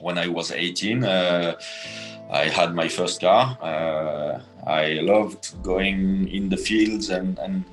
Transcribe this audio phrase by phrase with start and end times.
[0.00, 1.54] when I was 18, uh,
[2.30, 3.58] I had my first car.
[3.60, 7.64] Uh, I loved going in the fields and, and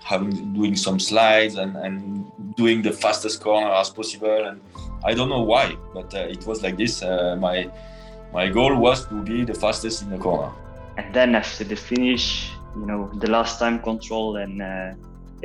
[0.00, 4.46] having doing some slides and, and doing the fastest corner as possible.
[4.46, 4.60] And
[5.04, 7.02] I don't know why, but uh, it was like this.
[7.02, 7.70] Uh, my
[8.32, 10.52] my goal was to be the fastest in the corner.
[10.96, 14.94] And then after the finish, you know, the last time control and uh,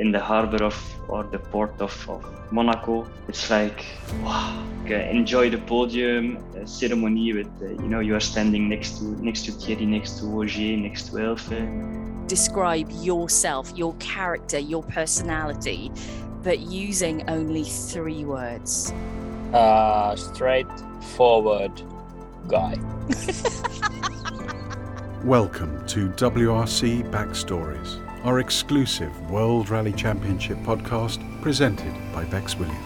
[0.00, 0.76] in the harbor of
[1.08, 3.06] or the port of, of Monaco.
[3.28, 3.84] It's like
[4.22, 9.04] wow, enjoy the podium uh, ceremony with uh, you know you are standing next to
[9.22, 12.26] next to Thierry, next to Ogier, next to Elfyn.
[12.26, 15.92] Describe yourself, your character, your personality,
[16.42, 18.92] but using only three words.
[19.52, 21.82] Uh, straightforward
[22.48, 22.74] guy.
[25.24, 32.78] Welcome to WRC Backstories our exclusive World Rally Championship podcast presented by Becs Williams.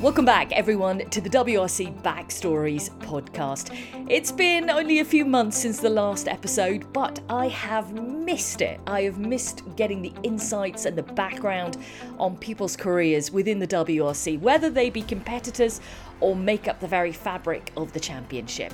[0.00, 3.72] Welcome back, everyone, to the WRC Backstories podcast.
[4.10, 8.80] It's been only a few months since the last episode, but I have missed it.
[8.88, 11.76] I have missed getting the insights and the background
[12.18, 15.80] on people's careers within the WRC, whether they be competitors
[16.18, 18.72] or make up the very fabric of the championship.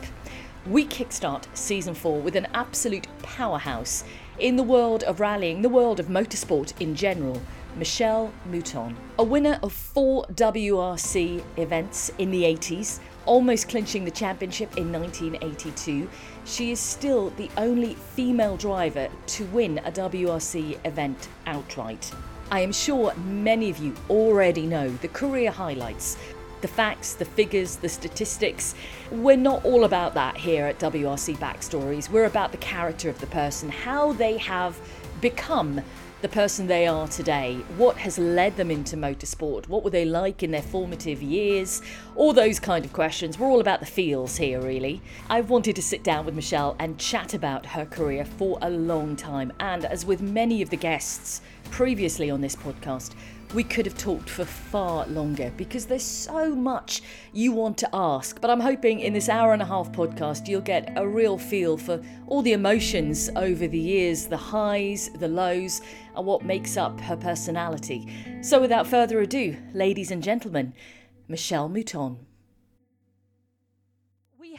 [0.66, 4.04] We kickstart season four with an absolute powerhouse
[4.38, 7.40] in the world of rallying, the world of motorsport in general,
[7.76, 14.76] Michèle Mouton, a winner of four WRC events in the 80s, almost clinching the championship
[14.76, 16.08] in 1982,
[16.44, 22.12] she is still the only female driver to win a WRC event outright.
[22.50, 26.16] I am sure many of you already know the career highlights
[26.60, 28.74] the facts, the figures, the statistics.
[29.10, 32.10] We're not all about that here at WRC Backstories.
[32.10, 34.78] We're about the character of the person, how they have
[35.20, 35.82] become
[36.20, 40.42] the person they are today, what has led them into motorsport, what were they like
[40.42, 41.80] in their formative years,
[42.16, 43.38] all those kind of questions.
[43.38, 45.00] We're all about the feels here, really.
[45.30, 49.14] I've wanted to sit down with Michèle and chat about her career for a long
[49.14, 51.40] time, and as with many of the guests
[51.70, 53.14] previously on this podcast,
[53.54, 58.40] we could have talked for far longer because there's so much you want to ask.
[58.40, 61.78] But I'm hoping in this hour and a half podcast, you'll get a real feel
[61.78, 65.80] for all the emotions over the years the highs, the lows,
[66.14, 68.06] and what makes up her personality.
[68.42, 70.74] So without further ado, ladies and gentlemen,
[71.30, 72.18] Michèle Mouton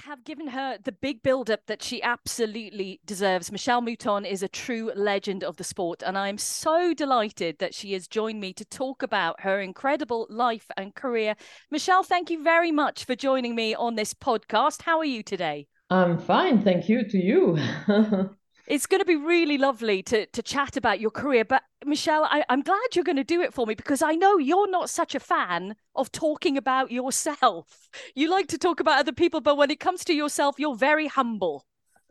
[0.10, 3.52] have given her the big build up that she absolutely deserves.
[3.52, 7.94] Michèle Mouton is a true legend of the sport, and I'm so delighted that she
[7.94, 11.36] has joined me to talk about her incredible life and career.
[11.72, 14.82] Michèle, thank you very much for joining me on this podcast.
[14.82, 15.68] How are you today?
[15.92, 17.60] I'm fine, thank you to you.
[18.70, 21.44] it's going to be really lovely to to chat about your career.
[21.44, 24.38] But Michèle, I, I'm glad you're going to do it for me because I know
[24.38, 27.90] you're not such a fan of talking about yourself.
[28.16, 31.08] You like to talk about other people, but when it comes to yourself, you're very
[31.08, 31.66] humble.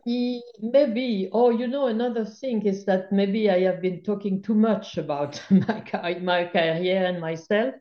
[0.07, 4.55] Mm, maybe, or you know, another thing is that maybe I have been talking too
[4.55, 7.75] much about my my career and myself.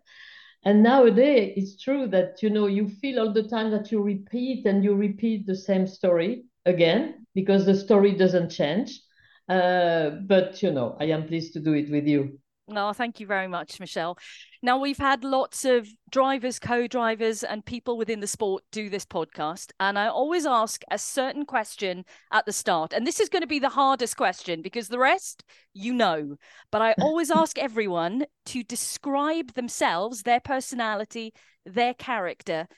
[0.65, 4.67] And nowadays, it's true that you know you feel all the time that you repeat
[4.67, 9.01] and you repeat the same story again because the story doesn't change.
[9.49, 12.39] Uh, but you know, I am pleased to do it with you.
[12.71, 14.19] No, thank you very much, Michèle.
[14.61, 19.07] Now, we've had lots of drivers, co drivers, and people within the sport do this
[19.07, 19.71] podcast.
[19.81, 22.93] And I always ask a certain question at the start.
[22.93, 26.37] And this is going to be the hardest question because the rest you know.
[26.71, 31.33] But I always ask everyone to describe themselves, their personality,
[31.65, 32.69] their character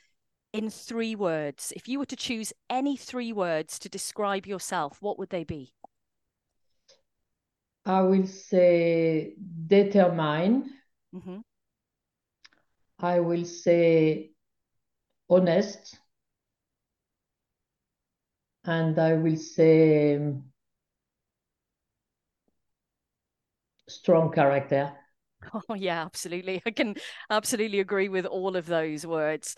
[0.53, 1.73] in three words.
[1.77, 5.73] If you were to choose any three words to describe yourself, what would they be?
[7.85, 9.35] I will say
[9.67, 10.71] determine.
[11.15, 11.41] Mm-hmm.
[12.99, 14.33] I will say
[15.29, 15.99] honest.
[18.65, 20.19] And I will say
[23.89, 24.93] strong character.
[25.71, 26.61] Oh, yeah, absolutely.
[26.67, 26.97] I can
[27.31, 29.57] absolutely agree with all of those words.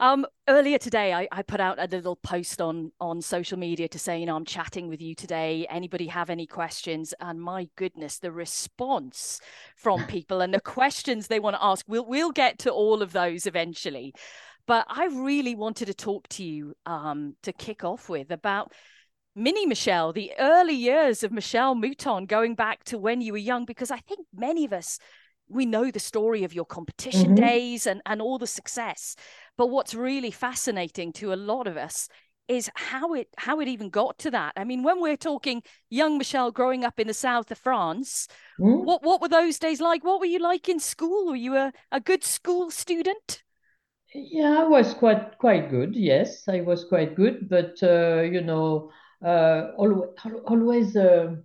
[0.00, 3.98] Um, earlier today, I, I put out a little post on on social media to
[3.98, 5.66] say, you know, I'm chatting with you today.
[5.70, 7.14] Anybody have any questions?
[7.20, 9.40] And my goodness, the response
[9.76, 11.86] from people and the questions they want to ask.
[11.88, 14.12] We'll we'll get to all of those eventually.
[14.66, 18.72] But I really wanted to talk to you um, to kick off with about
[19.34, 23.64] Mini Michèle, the early years of Michèle Mouton, going back to when you were young,
[23.64, 24.98] because I think many of us
[25.48, 27.44] we know the story of your competition mm-hmm.
[27.44, 29.16] days and, and all the success.
[29.56, 32.08] But what's really fascinating to a lot of us
[32.48, 34.52] is how it how it even got to that.
[34.56, 38.28] I mean, when we're talking young Michèle growing up in the south of France,
[38.60, 38.84] mm-hmm.
[38.84, 40.04] what what were those days like?
[40.04, 41.26] What were you like in school?
[41.26, 43.42] Were you a, a good school student?
[44.14, 45.94] Yeah, I was quite quite good.
[45.94, 48.90] Yes, I was quite good, but uh, you know,
[49.24, 50.10] uh, always
[50.46, 51.36] always uh,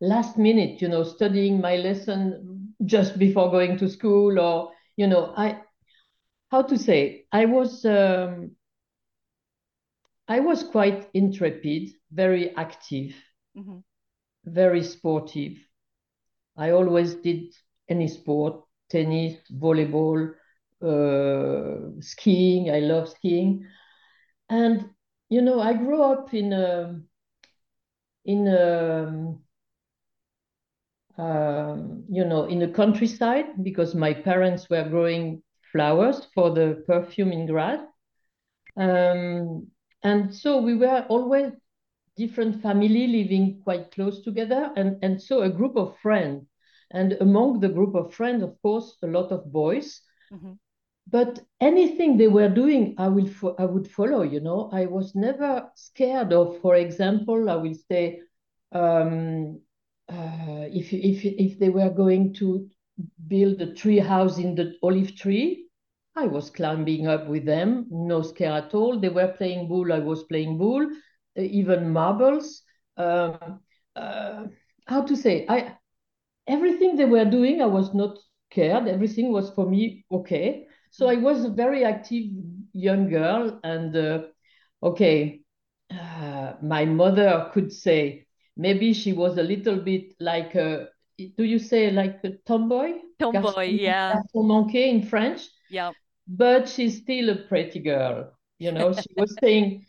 [0.00, 0.80] last minute.
[0.80, 5.60] You know, studying my lesson just before going to school, or you know, I
[6.50, 8.52] how to say I was um,
[10.28, 13.14] I was quite intrepid, very active,
[13.54, 13.82] Mhm.
[14.44, 15.52] very sportive.
[16.56, 17.54] I always did
[17.88, 20.32] any sport, tennis, volleyball,
[20.82, 22.70] uh, skiing.
[22.70, 23.64] I love skiing.
[24.48, 24.90] And
[25.28, 27.00] you know, I grew up in a
[28.24, 29.36] in a
[31.18, 35.42] um, you know in the countryside because my parents were growing
[35.72, 37.86] flowers for the perfume in Grasse.
[38.76, 39.66] Um,
[40.02, 41.52] and so we were always
[42.16, 46.44] different family living quite close together and, and so a group of friends.
[46.92, 50.00] And among the group of friends, of course, a lot of boys.
[50.30, 50.58] Mhm.
[51.08, 54.22] But anything they were doing, I will fo- I would follow.
[54.22, 56.58] You know, I was never scared of.
[56.60, 58.20] For example, I will say,
[58.72, 59.60] um,
[60.08, 62.68] uh, if if if they were going to
[63.28, 65.68] build a tree house in the olive tree,
[66.14, 68.98] I was climbing up with them, no scare at all.
[68.98, 70.86] They were playing bull, I was playing bull,
[71.38, 72.62] uh, even marbles.
[72.96, 73.60] Um,
[73.94, 74.44] uh,
[74.86, 75.46] how to say?
[75.48, 75.76] I
[76.46, 78.18] everything they were doing, I was not
[78.50, 78.88] scared.
[78.88, 80.66] Everything was for me okay.
[80.90, 82.24] So I was a very active
[82.72, 84.22] young girl, and uh,
[84.82, 85.42] okay,
[85.90, 88.25] uh, my mother could say
[88.56, 90.88] maybe she was a little bit like a.
[91.38, 92.92] Do you say like a tomboy?
[93.18, 94.14] Tomboy, Garçon- yeah.
[94.14, 95.92] garçon manqué in French Yeah.
[96.28, 98.32] but she's still a pretty girl.
[98.58, 99.86] You know, she was saying,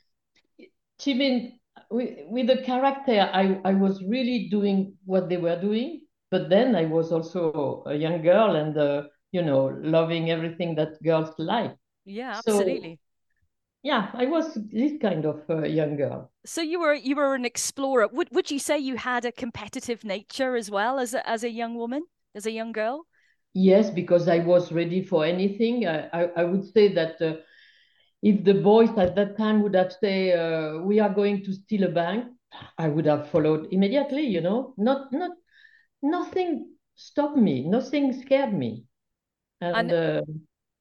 [0.99, 1.59] she mean
[1.89, 6.75] with, with the character, I, I was really doing what they were doing, but then
[6.75, 11.75] I was also a young girl and, uh, you know, loving everything that girls like.
[12.05, 12.99] Yeah, So- absolutely.
[13.83, 16.31] Yeah, I was this kind of uh, young girl.
[16.45, 18.07] So you were you were an explorer.
[18.07, 21.49] Would would you say you had a competitive nature as well as a, as a
[21.49, 23.05] young woman, as a young girl?
[23.53, 25.87] Yes, because I was ready for anything.
[25.87, 27.35] I, I, I would say that uh,
[28.21, 31.83] if the boys at that time would have said, uh, we are going to steal
[31.83, 32.25] a bank,
[32.77, 34.73] I would have followed immediately, you know.
[34.77, 35.31] Not not
[36.01, 38.85] nothing stopped me, nothing scared me.
[39.61, 40.21] And, And- uh,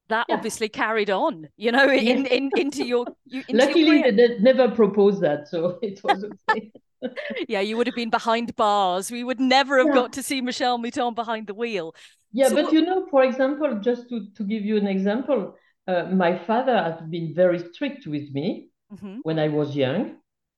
[0.08, 0.37] That Yeah.
[0.37, 4.12] obviously carried on, you know, in, in into your you, into luckily career.
[4.12, 6.73] they, never proposed that, so it was okay.
[7.49, 9.11] Yeah, you would have been behind bars.
[9.11, 9.94] We would never have Yeah.
[10.00, 11.94] got to see Michèle Mouton behind the wheel.
[12.32, 15.56] Yeah, So but what- you know, for example, just to, to give you an example,
[15.88, 18.70] uh, my father has been very strict with me.
[18.93, 19.19] Mhm.
[19.25, 20.02] when I was young,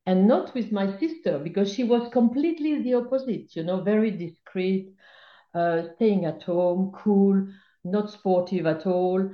[0.05, 4.93] and not with my sister because she was completely the opposite, you know, very discreet,
[5.55, 7.35] uh, staying at home, cool,
[7.91, 9.31] not sportive at all.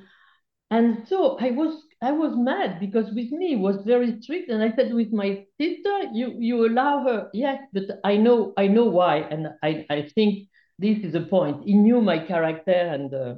[0.70, 4.74] And so I was I was mad because with me was very strict, and I
[4.74, 9.18] said with my sister, you you allow her, yes, but I know I know why,
[9.18, 10.48] and I I think
[10.78, 11.64] this is a point.
[11.64, 13.34] He knew my character, and uh,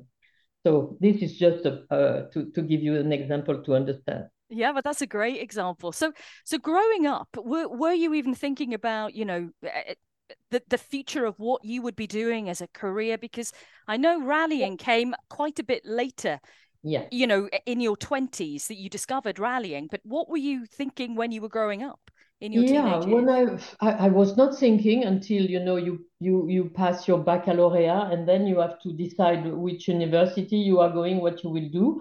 [0.67, 4.27] so this is just a, uh, to to give you an example to understand.
[4.49, 5.91] Yeah, but that's a great example.
[5.93, 6.13] So,
[6.45, 9.51] so growing up, were were you even thinking about, you know,
[10.51, 13.19] the the future of what you would be doing as a career?
[13.19, 13.53] Because
[13.89, 16.41] I know rallying came quite a bit later,
[16.83, 17.11] Yeah.
[17.11, 19.89] you know, in your twenties that you discovered rallying.
[19.91, 22.01] But what were you thinking when you were growing up
[22.41, 23.29] in your Yeah, when?
[23.29, 28.13] I, I I was not thinking until you know you you you pass your baccalaureate
[28.13, 32.01] and then you have to decide which university you are going, what you will do.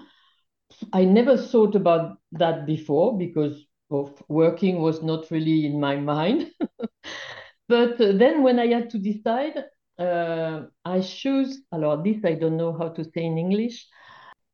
[0.93, 6.51] I never thought about that before because of working was not really in my mind.
[7.67, 9.63] But uh, then when I had to decide,
[9.99, 13.87] uh, I choose, alors this I don't know how to say in English.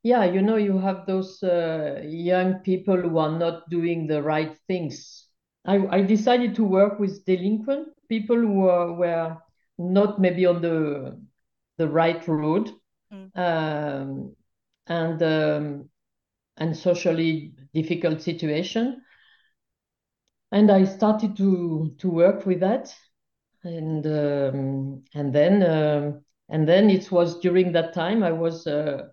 [0.03, 4.55] Yeah, you know, you have those uh, young people who are not doing the right
[4.67, 5.27] things.
[5.65, 9.37] I, I decided to work with delinquent people who are, were
[9.77, 11.19] not maybe on the
[11.77, 12.69] the right road
[13.11, 13.31] Mm.
[13.35, 14.35] um,
[14.87, 15.89] and um,
[16.57, 19.01] and socially difficult situation.
[20.51, 22.93] And I started to to work with that,
[23.63, 29.07] and um, and then um, and then it was during that time I was uh,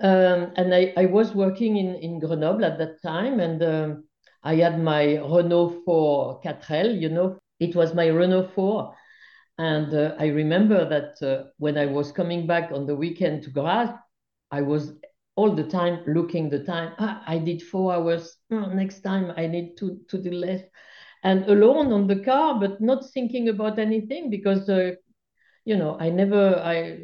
[0.00, 4.04] um, and I, I was working in, in Grenoble at that time, and um,
[4.42, 8.94] I had my Renault 4 4L, you know, it was my Renault 4.
[9.58, 13.50] And uh, I remember that uh, when I was coming back on the weekend to
[13.50, 13.94] Grasse,
[14.50, 14.94] I was
[15.40, 16.92] all the time looking the time.
[16.98, 18.36] Ah, I did four hours.
[18.52, 20.62] Oh, next time I need to, to do less.
[21.22, 24.92] And alone on the car, but not thinking about anything because, uh,
[25.64, 27.00] you know, I never, I,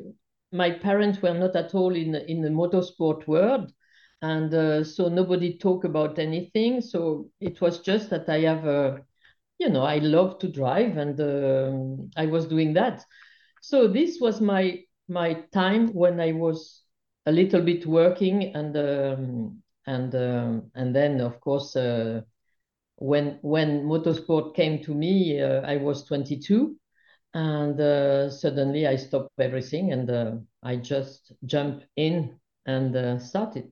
[0.52, 3.72] my parents were not at all in in the motorsport world,
[4.22, 6.80] and uh, so nobody talk about anything.
[6.80, 9.02] So it was just that I have a,
[9.58, 13.04] you know, I love to drive, and um, I was doing that.
[13.62, 16.85] So this was my my time when I was
[17.26, 22.22] a little bit working, and um, and um, and then of course uh,
[22.96, 26.76] when when motorsport came to me, uh, I was 22,
[27.34, 33.70] and uh, suddenly I stopped everything and uh, I just jumped in and uh, started.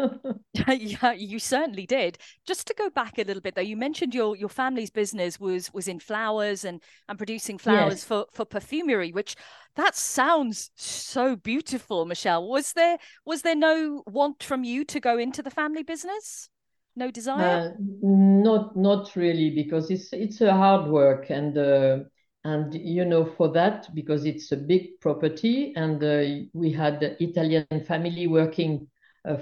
[0.68, 2.18] yeah, you certainly did.
[2.46, 5.72] Just to go back a little bit though, you mentioned your your family's business was
[5.72, 8.04] was in flowers and and producing flowers yes.
[8.04, 9.36] for for perfumery, which
[9.76, 12.48] that sounds so beautiful, Michèle.
[12.48, 16.48] Was there was there no want from you to go into the family business?
[16.96, 17.70] No desire?
[17.70, 21.98] Uh, not not really, because it's it's a hard work and uh,
[22.44, 27.66] and you know for that because it's a big property and uh, we had Italian
[27.86, 28.88] family working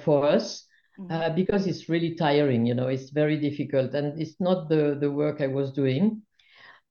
[0.05, 0.67] for us
[0.99, 1.13] mm-hmm.
[1.13, 2.67] uh, because it's really tiring.
[2.67, 6.23] You know, it's very difficult, and it's not the the work I was doing.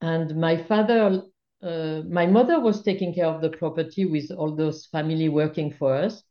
[0.01, 1.24] And my father,
[1.63, 5.94] uh, my mother was taking care of the property with all those family working for
[5.94, 6.24] us,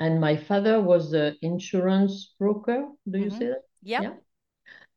[0.00, 2.88] and my father was an insurance broker.
[3.08, 3.38] Do you mm-hmm.
[3.38, 3.62] say that?
[3.82, 4.02] Yep.
[4.02, 4.12] Yeah.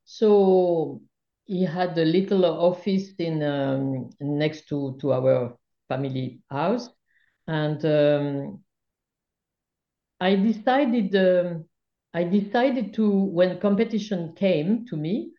[0.06, 1.02] So
[1.46, 5.58] he had a little office in um, next to to our
[5.88, 6.90] family house,
[7.48, 8.64] and um,
[10.20, 11.66] I decided um,
[12.14, 15.32] I decided to when competition came to me,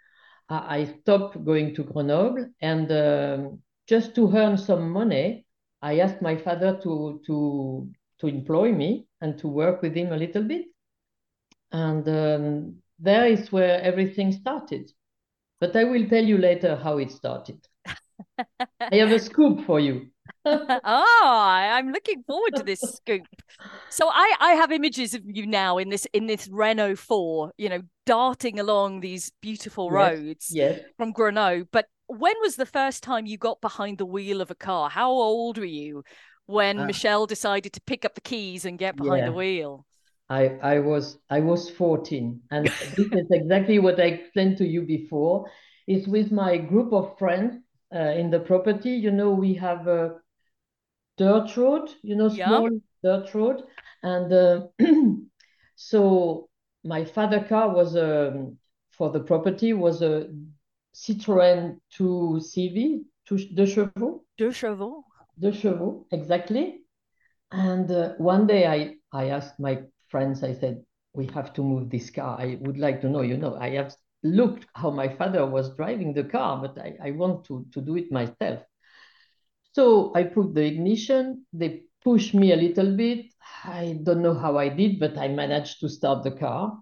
[0.49, 5.47] I, I stopped going to Grenoble and um, just to earn some money,
[5.83, 10.17] I asked my father to to to employ me and to work with him a
[10.17, 10.67] little bit,
[11.73, 14.91] and um, there is where everything started.
[15.61, 17.67] But I will tell you later how it started.
[18.81, 20.09] I have a scoop for you.
[20.85, 23.26] Oh, I'm looking forward to this scoop.
[23.90, 27.69] So I, I have images of you now in this in this Renault 4, you
[27.69, 30.81] know, darting along these beautiful roads yes.
[30.97, 31.69] from Grenoble.
[31.71, 34.90] But when was the first time you got behind the wheel of a car?
[34.90, 36.05] How old were you
[36.47, 39.26] when uh, Michèle decided to pick up the keys and get behind yeah.
[39.26, 39.87] the wheel?
[40.31, 44.83] I, I was I was 14 and this is exactly what I explained to you
[44.83, 45.50] before.
[45.87, 47.57] Is with my group of friends
[47.95, 48.90] uh, in the property.
[48.90, 50.17] You know, we have a
[51.19, 52.79] dirt road, you know, small yeah.
[53.03, 53.63] dirt road.
[54.03, 54.67] And uh,
[55.77, 56.49] so
[56.85, 58.57] my father car was um,
[58.91, 60.29] for the property was a
[60.95, 64.25] Citroën 2 CV, two, deux chevaux.
[64.39, 65.05] Deux chevaux.
[65.39, 66.83] Deux chevaux, exactly.
[67.53, 70.83] And uh, one day I, I asked my friends, I said,
[71.13, 72.39] we have to move this car.
[72.39, 76.13] I would like to know, you know, I have looked how my father was driving
[76.13, 78.63] the car, but I, I want to, to do it myself.
[79.73, 83.27] So I put the ignition, they pushed me a little bit.
[83.65, 86.81] I don't know how I did, but I managed to start the car.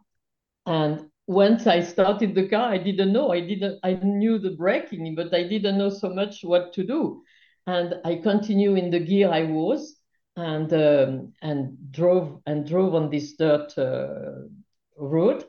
[0.67, 3.33] And once I started the car, I didn't know.
[3.33, 7.23] I didn't I knew the braking, but I didn't know so much what to do.
[7.67, 10.01] And I continue in the gear I was
[10.37, 14.47] and um, and drove and drove on this dirt uh,
[14.97, 15.45] road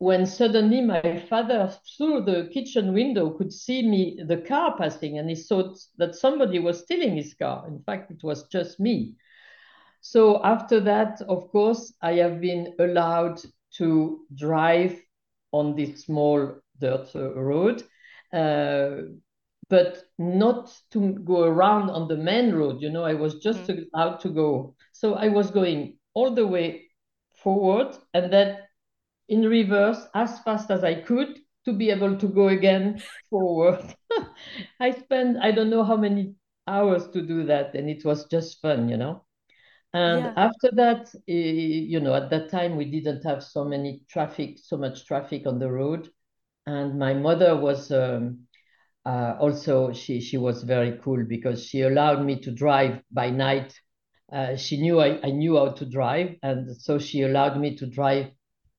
[0.00, 5.28] when suddenly my father through the kitchen window could see me the car passing and
[5.28, 7.68] he thought that somebody was stealing his car.
[7.68, 9.14] In fact it was just me.
[10.00, 13.42] So after that of course i have been allowed
[13.76, 14.98] to drive
[15.52, 17.82] on this small dirt road
[18.32, 19.02] uh,
[19.68, 23.82] but not to go around on the main road you know i was just mm-hmm.
[23.92, 24.74] allowed to go.
[24.92, 26.86] So i was going all the way
[27.34, 28.60] forward and then
[29.30, 33.94] in reverse as fast as I could to be able to go again forward.
[34.80, 36.34] I spent I don't know how many
[36.66, 39.24] hours to do that, and it was just fun, you know.
[39.92, 40.32] And yeah.
[40.36, 45.06] after that, you know, at that time we didn't have so many traffic, so much
[45.06, 46.10] traffic on the road,
[46.66, 47.90] and my mother was.
[47.90, 48.46] Um,
[49.06, 53.74] uh, also, she she was very cool because she allowed me to drive by night.
[54.30, 57.86] Uh, she knew I, I knew how to drive, and so she allowed me to
[57.86, 58.26] drive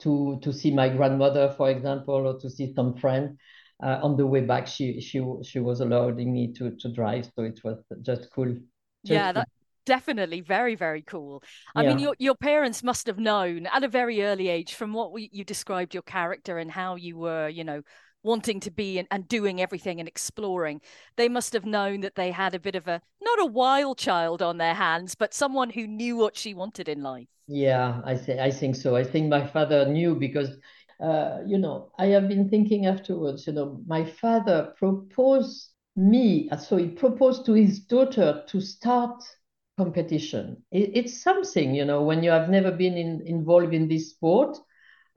[0.01, 3.37] to to see my grandmother, for example, or to see some friend.
[3.83, 7.43] Uh, on the way back, she she she was allowing me to to drive, so
[7.43, 8.45] it was just cool.
[8.45, 8.63] Just
[9.03, 9.49] yeah, that
[9.85, 11.43] definitely very very cool.
[11.75, 11.89] I yeah.
[11.89, 15.29] mean, your your parents must have known at a very early age, from what we,
[15.31, 17.81] you described your character and how you were, you know,
[18.23, 20.81] wanting to be and, and doing everything and exploring.
[21.15, 24.41] They must have known that they had a bit of a not a wild child
[24.41, 27.27] on their hands, but someone who knew what she wanted in life.
[27.47, 28.95] Yeah, I say I think so.
[28.95, 30.57] I think my father knew because
[31.01, 36.77] uh, you know, I have been thinking afterwards, you know, my father proposed me, so
[36.77, 39.23] he proposed to his daughter to start
[39.77, 40.63] competition.
[40.71, 44.57] It, it's something, you know, when you have never been in, involved in this sport,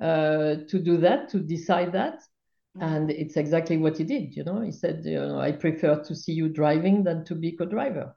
[0.01, 2.23] uh, to do that, to decide that.
[2.81, 4.61] And it's exactly what he did, you know.
[4.61, 8.17] He said, you know, I prefer to see you driving than to be co-driver.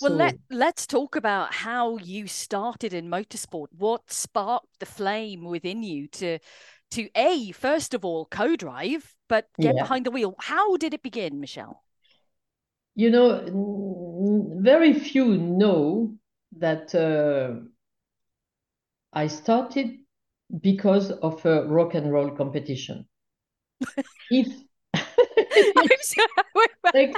[0.00, 3.68] Well, let let's talk about how you started in motorsport.
[3.72, 6.38] What sparked the flame within you to
[6.92, 9.78] to a first of all co-drive, but get Yeah.
[9.78, 10.34] behind the wheel.
[10.38, 11.76] How did it begin, Michèle?
[12.94, 16.16] you know, very few know
[16.58, 17.60] that uh,
[19.12, 20.00] I started
[20.60, 23.09] because of a rock and roll competition.
[24.30, 24.46] If
[24.94, 26.28] I'm sorry.
[26.54, 26.94] wait, wait.
[26.94, 27.16] Like,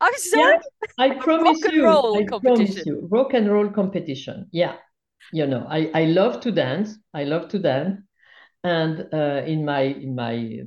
[0.00, 0.56] I'm sorry.
[0.98, 4.48] I promise rock and you, roll I promise you, rock and roll competition.
[4.52, 4.76] Yeah,
[5.32, 6.96] you know, I I love to dance.
[7.12, 8.00] I love to dance,
[8.62, 10.60] and uh, in my in my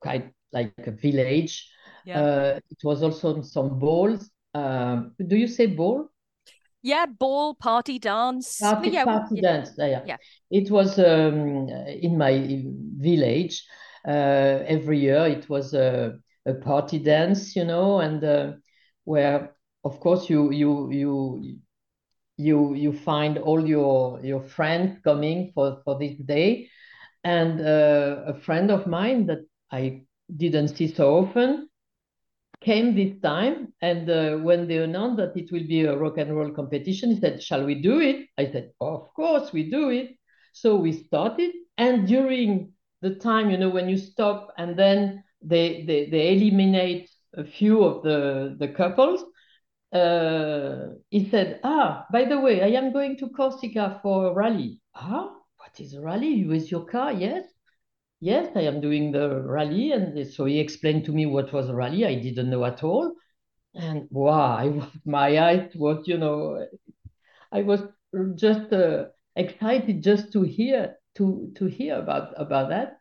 [0.00, 1.68] quite like a village,
[2.04, 2.20] Yeah.
[2.20, 4.30] uh, it was also some balls.
[4.54, 6.08] Um, do you say ball?
[6.82, 8.58] Yeah, ball, party, dance.
[8.60, 9.42] Party, yeah, party yeah.
[9.42, 9.70] dance.
[9.78, 10.02] Yeah, yeah.
[10.06, 10.16] Yeah.
[10.50, 12.64] It was um, in my
[12.98, 13.64] village.
[14.06, 18.52] Uh, every year it was a, a party dance, you know, and uh,
[19.04, 19.54] where,
[19.84, 21.58] of course, you you you
[22.36, 26.68] you you find all your your friends coming for for this day,
[27.24, 29.40] and uh, a friend of mine that
[29.70, 30.02] I
[30.36, 31.68] didn't see so often
[32.60, 36.34] came this time and uh, when they announced that it will be a rock and
[36.34, 38.26] roll competition he said shall we do it?
[38.38, 40.10] I said of course we do it.
[40.52, 45.84] So we started and during the time you know when you stop and then they
[45.86, 49.24] they, they eliminate a few of the the couples
[49.92, 54.80] uh, he said ah by the way i am going to corsica for a rally
[54.94, 57.44] ah what is a rally with your car yes
[58.22, 59.92] yes, I am doing the rally.
[59.92, 62.06] And so he explained to me what was a rally.
[62.06, 63.12] I didn't know at all.
[63.74, 66.66] And wow, I, my eyes was, you know,
[67.50, 67.82] I was
[68.36, 69.06] just uh,
[69.36, 72.98] excited just to hear to to hear about about that.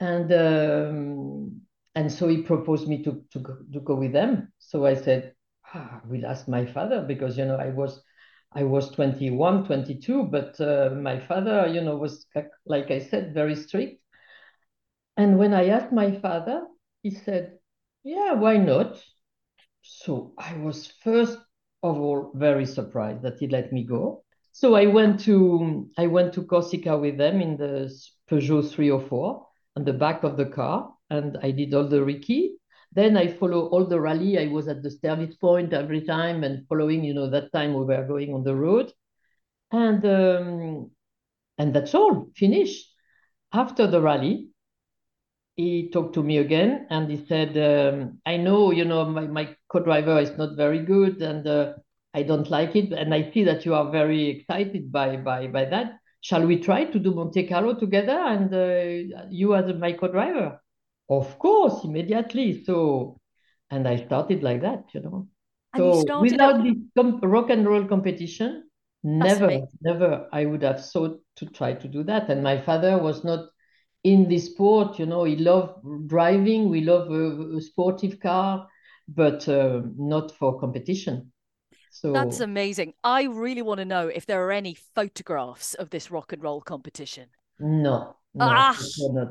[0.00, 1.62] And um,
[1.94, 4.52] and so he proposed me to to go, to go with them.
[4.58, 5.34] So I said,
[5.74, 8.02] ah, I will ask my father because you know I was
[8.54, 12.26] I was 21, 22, but uh, my father, you know, was
[12.66, 14.02] like I said, very strict.
[15.16, 16.66] And when I asked my father,
[17.02, 17.58] he said,
[18.04, 19.02] Yeah, why not?
[19.82, 21.38] So I was first
[21.82, 24.21] of all very surprised that he let me go.
[24.52, 27.90] So I went to I went to Corsica with them in the
[28.28, 32.50] Peugeot 304 on the back of the car, and I did all the recce.
[32.92, 34.38] Then I follow all the rally.
[34.38, 37.02] I was at the service point every time and following.
[37.02, 38.92] You know, that time we were going on the road,
[39.70, 40.90] and um,
[41.58, 42.88] and that's all finished.
[43.52, 44.52] After the rally,
[45.56, 49.56] he talked to me again and he said, um, I know, you know, my, my
[49.68, 51.74] co-driver is not very good and uh,
[52.14, 52.92] I don't like it.
[52.92, 55.98] And I see that you are very excited by, by, by that.
[56.20, 60.60] Shall we try to do Monte Carlo together and uh, you as my co-driver?
[61.08, 62.62] Of course, immediately.
[62.64, 63.18] So,
[63.70, 65.28] and I started like that, you know.
[65.74, 68.68] And So started without this com- rock and roll competition,
[69.02, 69.68] never, amazing.
[69.80, 72.28] never I would have thought to try to do that.
[72.28, 73.48] And my father was not
[74.04, 78.68] in this sport, you know, he loved driving, we love a, a sportive car,
[79.08, 81.31] but uh, not for competition.
[81.94, 82.94] So That's amazing.
[83.04, 86.62] I really want to know if there are any photographs of this rock and roll
[86.62, 87.28] competition.
[87.60, 88.72] no, no, Ah.
[88.72, 89.28] for sure not.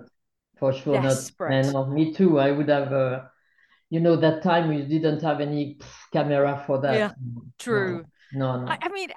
[0.60, 1.32] For sure not.
[1.52, 2.38] And uh, me too.
[2.39, 3.21] I would have, uh,
[3.89, 5.80] you know, that time we didn't have any
[6.13, 6.93] camera for that.
[6.95, 8.06] Yeah, No, True.
[8.32, 8.67] No, no.
[8.71, 9.10] I, I mean,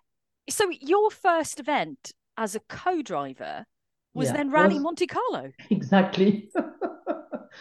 [0.48, 3.66] so your first event as a co-driver
[4.14, 5.52] was Yeah, then Rally was- Monte Carlo.
[5.70, 6.48] exactly.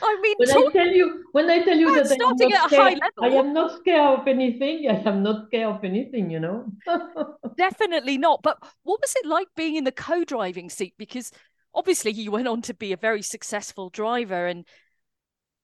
[0.01, 2.41] I mean, when I talk, tell you, when I tell you that I am not
[2.41, 4.89] at a high scared, I am not scared of anything.
[4.89, 6.71] I am not scared of anything, you know.
[7.58, 8.41] definitely not.
[8.43, 10.95] But what was it like being in the co-driving seat?
[10.97, 11.32] Because
[11.73, 14.65] obviously you went on to be a very successful driver, and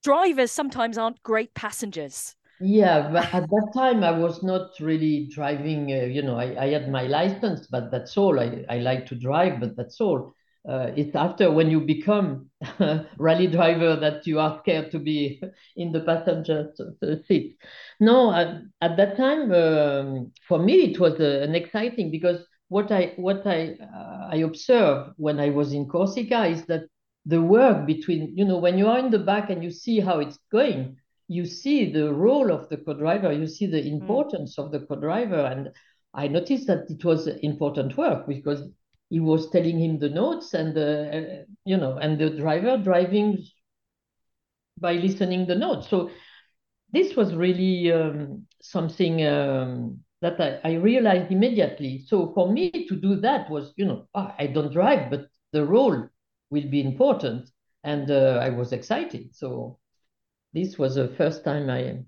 [0.02, 2.34] drivers sometimes aren't great passengers.
[2.62, 5.90] Yeah, but at that time I was not really driving.
[5.90, 8.38] Uh, you know, I, I had my license, but that's all.
[8.38, 10.34] I, I like to drive, but that's all.
[10.68, 15.40] Uh, it's after when you become a rally driver that you are scared to be
[15.76, 16.70] in the passenger
[17.26, 17.56] seat.
[17.98, 22.92] No, at, at that time, um, for me it was uh, an exciting because what
[22.92, 26.82] I what I uh, I observed when I was in Corsica is that
[27.24, 30.20] the work between you know when you are in the back and you see how
[30.20, 30.96] it's going
[31.30, 35.38] you see the role of the co-driver, you see the importance of the co-driver.
[35.38, 35.70] And
[36.12, 38.64] I noticed that it was important work because
[39.10, 43.44] he was telling him the notes and, uh, uh, you know, and the driver driving
[44.78, 45.88] by listening the notes.
[45.88, 46.10] So
[46.92, 52.04] this was really um, something um, that I, I realized immediately.
[52.06, 55.66] So for me to do that was, you know, oh, I don't drive, but the
[55.66, 56.08] role
[56.50, 57.50] will be important.
[57.82, 59.34] And uh, I was excited.
[59.34, 59.78] So
[60.52, 61.98] this was the first time I,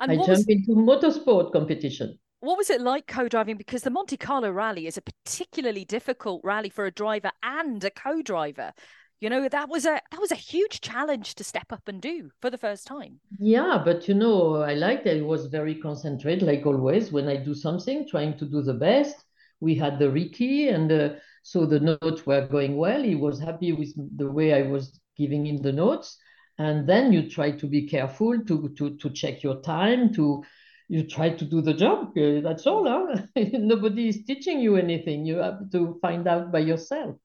[0.00, 2.18] I jumped into motorsport competition.
[2.40, 3.56] What was it like co-driving?
[3.56, 7.90] Because the Monte Carlo Rally is a particularly difficult rally for a driver and a
[7.90, 8.72] co-driver
[9.20, 12.30] you know that was a that was a huge challenge to step up and do
[12.40, 15.18] for the first time yeah but you know i liked it.
[15.18, 19.24] it was very concentrated like always when i do something trying to do the best
[19.60, 21.10] we had the recce and uh,
[21.42, 25.46] so the notes were going well he was happy with the way i was giving
[25.46, 26.16] him the notes
[26.58, 30.42] and then you try to be careful to to to check your time to
[30.90, 33.22] you try to do the job uh, that's all huh?
[33.52, 37.16] nobody is teaching you anything you have to find out by yourself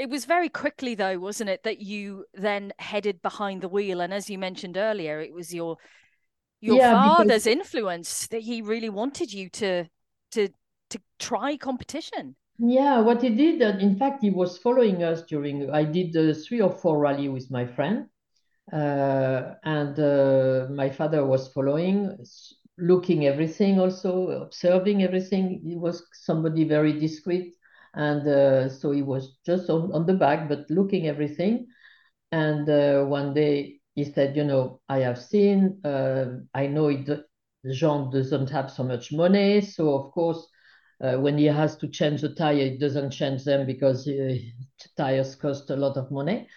[0.00, 4.14] it was very quickly, though, wasn't it, that you then headed behind the wheel, and
[4.14, 5.76] as you mentioned earlier, it was your
[6.62, 7.46] your yeah, father's because...
[7.46, 9.84] influence that he really wanted you to
[10.32, 10.48] to
[10.88, 12.34] to try competition.
[12.58, 15.70] Yeah, what he did, uh, in fact, he was following us during.
[15.70, 18.06] I did uh, three or four rally with my friend,
[18.72, 22.16] uh, and uh, my father was following,
[22.80, 25.60] looking everything, also observing everything.
[25.64, 27.54] He was somebody very discreet
[27.94, 31.66] and uh, so he was just on, on the back, but looking everything.
[32.32, 37.08] And uh, one day he said, you know, I have seen, uh, I know it,
[37.72, 39.60] Jean doesn't have so much money.
[39.60, 40.46] So of course,
[41.02, 44.34] uh, when he has to change the tire, he doesn't change them because uh,
[44.96, 46.48] tires cost a lot of money.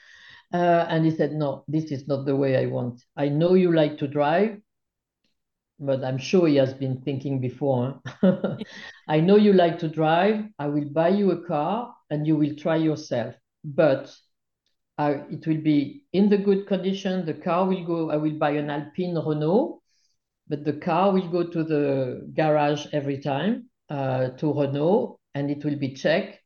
[0.54, 3.02] Uh, and he said, no, this is not the way I want.
[3.18, 4.60] I know you like to drive
[5.86, 8.02] but I'm sure he has been thinking before.
[9.08, 10.46] I know you like to drive.
[10.60, 13.36] I will buy you a car and you will try yourself.
[13.64, 14.14] But
[14.98, 17.26] uh, it will be in the good condition.
[17.26, 19.82] The car will go, I will buy an Alpine Renault,
[20.48, 25.64] but the car will go to the garage every time uh, to Renault and it
[25.64, 26.40] will be checked.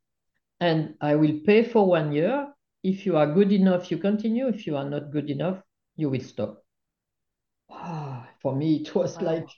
[0.60, 2.48] And I will pay for one year.
[2.84, 4.48] If you are good enough, you continue.
[4.48, 5.62] If you are not good enough,
[5.96, 6.64] you will stop
[7.70, 8.07] ah,
[8.48, 9.24] for me it was wow.
[9.32, 9.50] like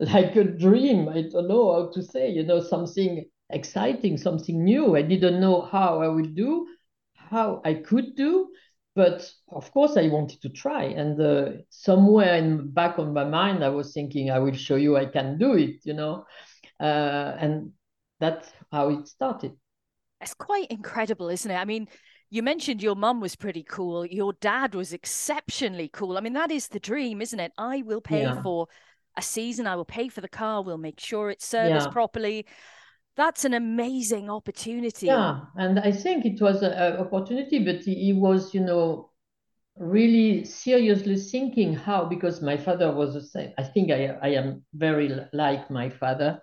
[0.00, 1.08] like a dream.
[1.08, 4.96] I don't know how to say, you know, something exciting, something new.
[4.96, 6.68] I didn't know how I would do,
[7.14, 8.50] how I could do,
[8.94, 10.84] but of course I wanted to try.
[10.84, 14.96] And uh, somewhere in back of my mind, I was thinking, I will show you
[14.96, 16.26] I can do it, you know,
[16.78, 17.72] uh, and
[18.20, 19.52] that's how it started.
[20.20, 21.56] It's quite incredible, isn't it?
[21.56, 21.88] I mean,
[22.30, 24.04] you mentioned your mum was pretty cool.
[24.04, 26.18] Your dad was exceptionally cool.
[26.18, 27.52] I mean, that is the dream, isn't it?
[27.56, 28.42] I will pay yeah.
[28.42, 28.68] for
[29.16, 29.66] a season.
[29.66, 30.62] I will pay for the car.
[30.62, 31.92] We'll make sure it's serviced yeah.
[31.92, 32.46] properly.
[33.16, 35.06] That's an amazing opportunity.
[35.06, 39.10] Yeah, and I think it was an opportunity, but he, he was, you know,
[39.76, 43.52] really seriously thinking how because my father was the same.
[43.58, 46.40] I think I I am very like my father.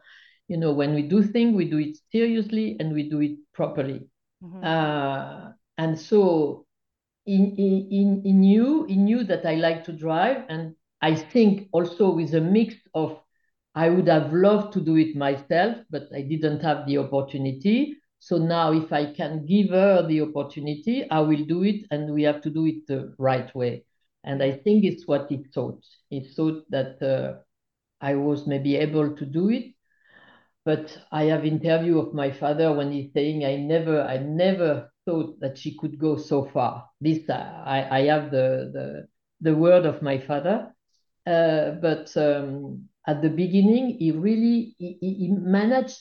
[0.48, 4.10] You know, when we do things, we do it seriously and we do it properly.
[4.44, 4.64] Mm-hmm.
[4.64, 6.66] Uh, and so
[7.26, 7.88] he, he,
[8.24, 12.42] he, knew he knew that I like to drive, and I think also with a
[12.42, 13.20] mix of
[13.76, 17.98] I would have loved to do it myself, but I didn't have the opportunity.
[18.20, 22.24] So now, if I can give her the opportunity, I will do it, and we
[22.24, 23.86] have to do it the right way.
[24.24, 25.84] And I think it's what he thought.
[26.10, 27.42] He thought that uh,
[28.02, 29.75] I was maybe able to do it,
[30.66, 35.40] but I have interview of my father when he's saying I never, I never thought
[35.40, 36.90] that she could go so far.
[37.00, 39.08] This I, I have the, the
[39.42, 40.74] the word of my father,
[41.28, 46.00] uh, but um, at the beginning he really he, he managed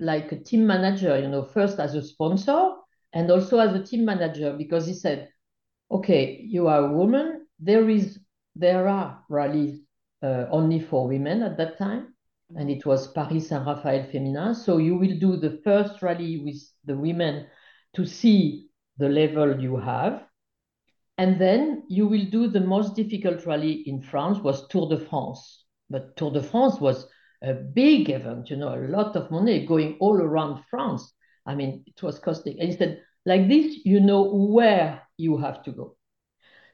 [0.00, 1.18] like a team manager.
[1.18, 2.72] You know, first as a sponsor
[3.14, 5.30] and also as a team manager because he said,
[5.90, 7.46] "Okay, you are a woman.
[7.58, 8.18] There is
[8.56, 9.80] there are rallies
[10.22, 12.11] uh, only for women at that time."
[12.56, 14.54] And it was Paris Saint Raphael Féminin.
[14.54, 17.46] So you will do the first rally with the women
[17.94, 20.24] to see the level you have.
[21.18, 25.64] And then you will do the most difficult rally in France was Tour de France.
[25.90, 27.06] But Tour de France was
[27.42, 31.12] a big event, you know, a lot of money going all around France.
[31.44, 32.58] I mean, it was costing.
[32.60, 35.96] And he said, like this, you know where you have to go.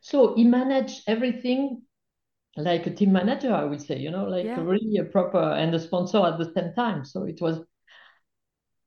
[0.01, 1.83] So he managed everything
[2.59, 4.61] like a team manager, I would say, you know, like yeah.
[4.61, 7.05] really a proper and a sponsor at the same time.
[7.05, 7.61] So it was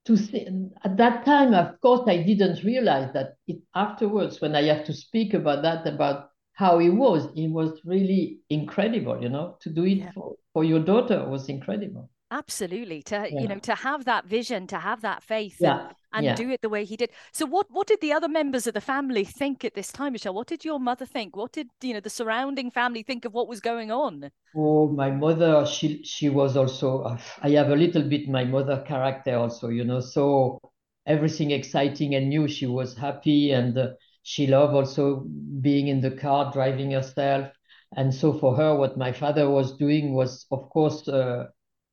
[0.06, 0.48] to see
[0.84, 4.94] at that time of course i didn't realize that it afterwards when i have to
[4.94, 9.86] speak about that about how it was it was really incredible you know to do
[9.86, 10.12] it yeah.
[10.12, 13.42] for, for your daughter was incredible absolutely to yeah.
[13.42, 15.86] you know to have that vision to have that faith yeah.
[15.86, 16.36] and Yeah.
[16.36, 17.12] do it the way he did.
[17.32, 20.34] So what what did the other members of the family think at this time, Michèle?
[20.34, 21.36] What did your mother think?
[21.36, 24.32] What did you know the surrounding family think of what was going on?
[24.54, 28.84] Oh, my mother, she she was also, uh, I have a little bit my mother
[28.86, 30.60] character also, you know, so
[31.06, 33.92] everything exciting and new, she was happy and uh,
[34.24, 35.22] she loved also
[35.62, 37.50] being in the car, driving herself.
[37.96, 41.48] And so for her, what my father was doing was, of course, uh,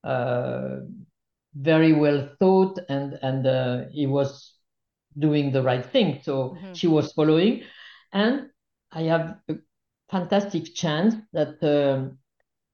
[0.04, 0.81] uh,
[1.61, 4.55] very well thought and and uh, he was
[5.18, 6.21] doing the right thing.
[6.23, 6.75] So Mhm.
[6.75, 7.62] she was following.
[8.12, 8.51] And
[8.92, 9.57] I have a
[10.11, 12.18] fantastic chance that um,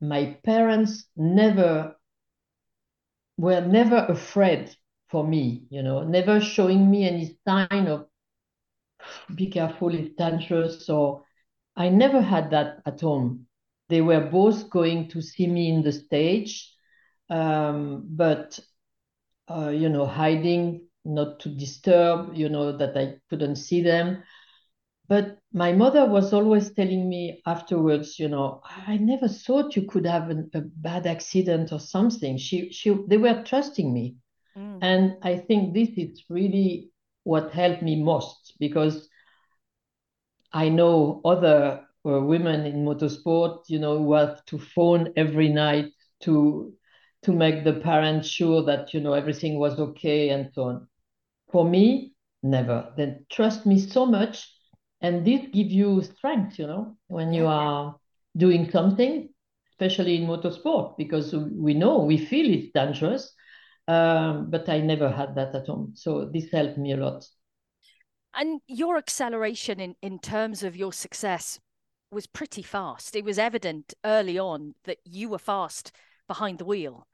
[0.00, 1.96] my parents never
[3.38, 4.76] were never afraid
[5.08, 8.06] for me, you know, never showing me any sign of
[9.34, 10.86] be careful, it's dangerous.
[10.86, 11.24] So
[11.76, 13.46] I never had that at home.
[13.88, 16.72] They were both going to see me in the stage,
[17.30, 18.58] um, but
[19.48, 24.22] uh, you know, hiding, not to disturb, you know, that I couldn't see them.
[25.06, 30.06] But my mother was always telling me afterwards, you know, I never thought you could
[30.06, 32.38] have an, a bad accident or something.
[32.38, 34.16] She, she, they were trusting me.
[34.56, 34.78] Mm.
[34.80, 36.90] And I think this is really
[37.24, 39.08] what helped me most because
[40.52, 45.90] I know other uh, women in motorsport, you know, who have to phone every night
[46.20, 46.72] to
[47.24, 50.88] to make the parents sure that you know everything was okay and so on.
[51.50, 52.92] For me, never.
[52.96, 54.50] They trust me so much,
[55.00, 57.96] and this gives you strength, you know, when you are
[58.36, 59.28] doing something,
[59.70, 63.32] especially in motorsport, because we know we feel it's dangerous.
[63.86, 67.26] Um, but I never had that at home, so this helped me a lot.
[68.34, 71.60] And your acceleration in, in terms of your success
[72.10, 73.14] was pretty fast.
[73.14, 75.92] It was evident early on that you were fast
[76.26, 77.06] behind the wheel.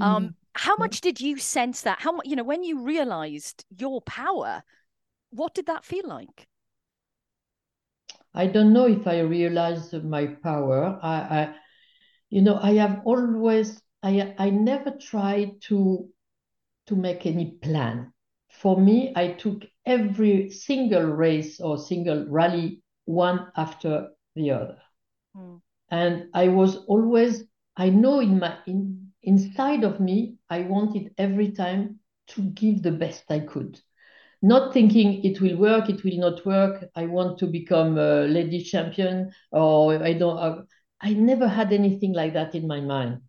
[0.00, 2.00] Um, how much did you sense that?
[2.00, 4.62] How much, you know, when you realized your power,
[5.30, 6.48] what did that feel like?
[8.34, 10.98] I don't know if I realized my power.
[11.02, 11.54] I, I
[12.30, 16.08] you know, I have always, I, I never tried to,
[16.86, 18.12] to make any plan.
[18.50, 24.78] For me, I took every single race or single rally one after the other.
[25.36, 25.60] Mm.
[25.90, 27.44] And I was always,
[27.76, 32.92] I know in my, in, inside of me, I wanted every time to give the
[32.92, 33.80] best I could
[34.42, 36.84] not thinking it will work, it will not work.
[36.94, 40.38] I want to become a lady champion, or I don't.
[40.38, 40.62] Uh,
[41.00, 43.20] I never had anything like that in my mind.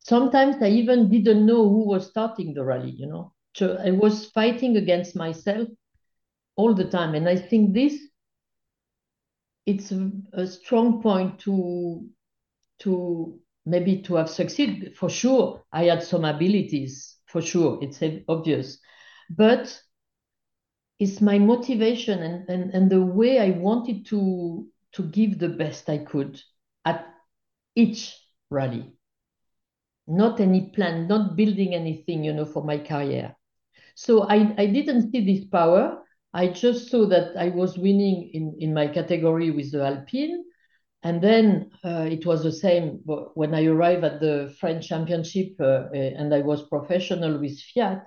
[0.00, 2.90] Sometimes I even didn't know who was starting the rally.
[2.90, 5.68] You know, so I was fighting against myself
[6.56, 7.98] all the time, and I think this
[9.66, 9.92] it's
[10.32, 12.04] a strong point to
[12.80, 15.62] to maybe to have succeeded for sure.
[15.72, 17.78] I had some abilities for sure.
[17.82, 18.78] It's obvious,
[19.28, 19.80] but
[20.98, 25.88] it's my motivation and, and, and the way I wanted to to give the best
[25.88, 26.40] I could
[26.84, 27.06] at
[27.76, 28.16] each
[28.50, 28.92] rally.
[30.06, 33.36] Not any plan, not building anything, you know, for my career.
[33.94, 36.02] So I, I didn't see this power.
[36.32, 40.44] I just saw that I was winning in, in my category with the Alpine.
[41.02, 43.00] And then uh, it was the same
[43.34, 48.06] when I arrived at the French Championship uh, and I was professional with Fiat.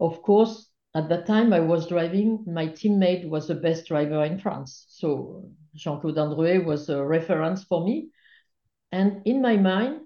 [0.00, 4.38] Of course, at that time I was driving, my teammate was the best driver in
[4.38, 4.86] France.
[4.88, 8.08] So Jean-Claude Andruet was a reference for me.
[8.92, 10.00] And in my mind,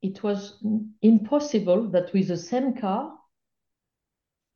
[0.00, 0.62] it was
[1.02, 3.12] impossible that with the same car,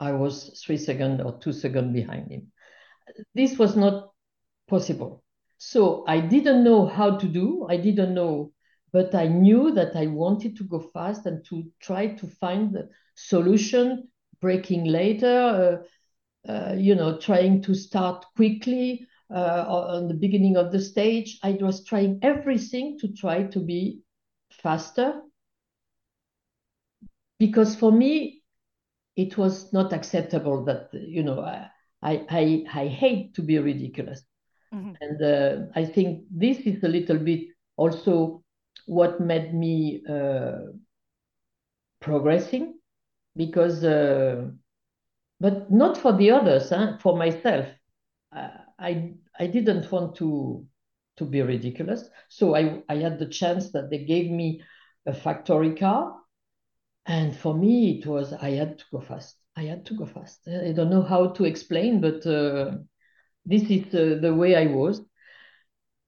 [0.01, 2.53] I was three seconds or two seconds behind him.
[3.35, 4.11] This was not
[4.69, 5.23] possible.
[5.65, 8.53] So I didn't know how to do, I didn't know,
[8.93, 12.89] but I knew that I wanted to go fast and to try to find the
[13.15, 14.09] solution
[14.41, 15.87] breaking later,
[16.49, 21.39] uh, uh, you know, trying to start quickly uh, on the beginning of the stage.
[21.45, 24.01] I was trying everything to try to be
[24.51, 25.23] faster
[27.39, 28.43] because for me,
[29.15, 31.71] it was not acceptable that, you know, I,
[32.03, 34.25] I, I hate to be ridiculous.
[34.75, 34.93] Mm-hmm.
[35.01, 38.43] And uh, I think this is a little bit also
[38.87, 40.73] what made me uh,
[42.01, 42.75] progressing
[43.37, 44.49] because uh,
[45.41, 46.99] but not for the others huh?
[46.99, 47.67] for myself
[48.37, 50.67] uh, i i didn't want to
[51.17, 54.63] to be ridiculous so i i had the chance that they gave me
[55.07, 56.17] a factory car
[57.07, 60.47] and for me it was i had to go fast i had to go fast
[60.49, 62.73] i don't know how to explain but uh,
[63.45, 65.01] this is uh, the way i was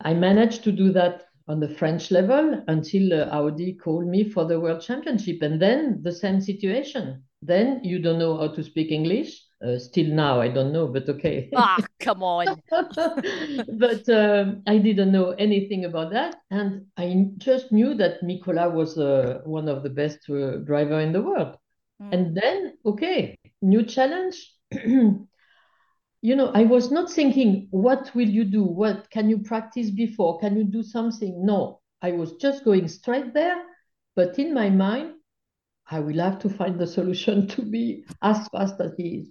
[0.00, 4.46] i managed to do that on the French level until uh, Audi called me for
[4.46, 5.42] the World Championship.
[5.42, 7.22] And then the same situation.
[7.42, 11.08] Then you don't know how to speak English Uh, still now, I don't know, but
[11.08, 11.48] okay.
[11.56, 12.46] Ah, come on.
[13.78, 18.98] but um, I didn't know anything about that, and I just knew that Mikkola was
[18.98, 21.56] uh, one of the best uh, driver in the world.
[22.02, 22.12] Mm.
[22.12, 24.36] And then, okay, new challenge.
[26.24, 28.64] you know, I was not thinking, what will you do?
[28.64, 30.38] What can you practice before?
[30.40, 31.44] Can you do something?
[31.44, 33.62] No, I was just going straight there.
[34.16, 35.16] But in my mind,
[35.90, 39.30] I will have to find the solution to be as fast as he is.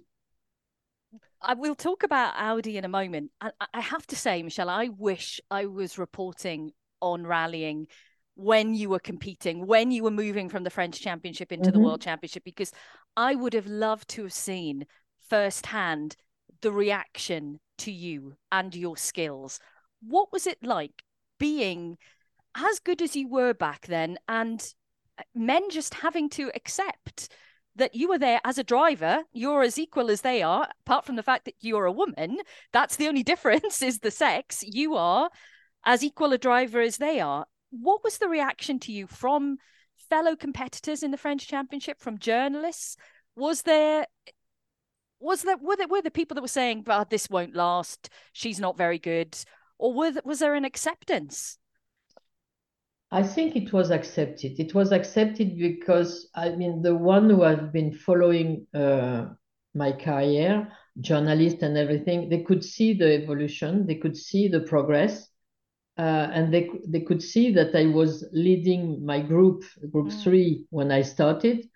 [1.40, 3.30] I will talk about Audi in a moment.
[3.40, 7.86] I, I have to say, Michèle, I wish I was reporting on rallying
[8.34, 11.72] when you were competing, when you were moving from the French Championship into Mm-hmm.
[11.72, 12.72] the World Championship, because
[13.16, 14.86] I would have loved to have seen
[15.28, 16.16] firsthand
[16.64, 19.60] the reaction to you and your skills.
[20.00, 21.04] What was it like
[21.38, 21.98] being
[22.56, 24.66] as good as you were back then and
[25.18, 27.30] uh, men just having to accept
[27.76, 31.16] that you were there as a driver you're as equal as they are apart from
[31.16, 32.38] the fact that you're a woman?
[32.72, 34.64] That's the only difference is the sex.
[34.66, 35.28] You are
[35.84, 37.44] as equal a driver as they are.
[37.68, 39.58] What was the reaction to you from
[40.08, 42.96] fellow competitors in the french championship from journalists?
[43.36, 44.06] Was there
[45.24, 48.60] was there were there were the people that were saying oh, this won't last she's
[48.60, 49.36] not very good
[49.78, 51.58] or there, was there an acceptance
[53.10, 54.58] I think it was accepted.
[54.58, 59.26] It was accepted because I mean the one who have been following uh,
[59.74, 65.28] my career, journalist and everything, they could see the evolution, they could see the progress,
[65.98, 70.22] uh, and they they could see that I was leading my group, group Mm.
[70.22, 71.68] three, when I started,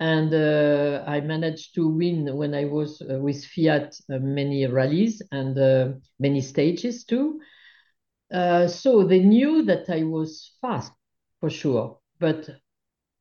[0.00, 5.22] and uh, I managed to win when I was uh, with Fiat uh, many rallies
[5.32, 7.40] and uh, many stages too.
[8.32, 10.92] Uh, so they knew that I was fast
[11.40, 12.48] for sure, but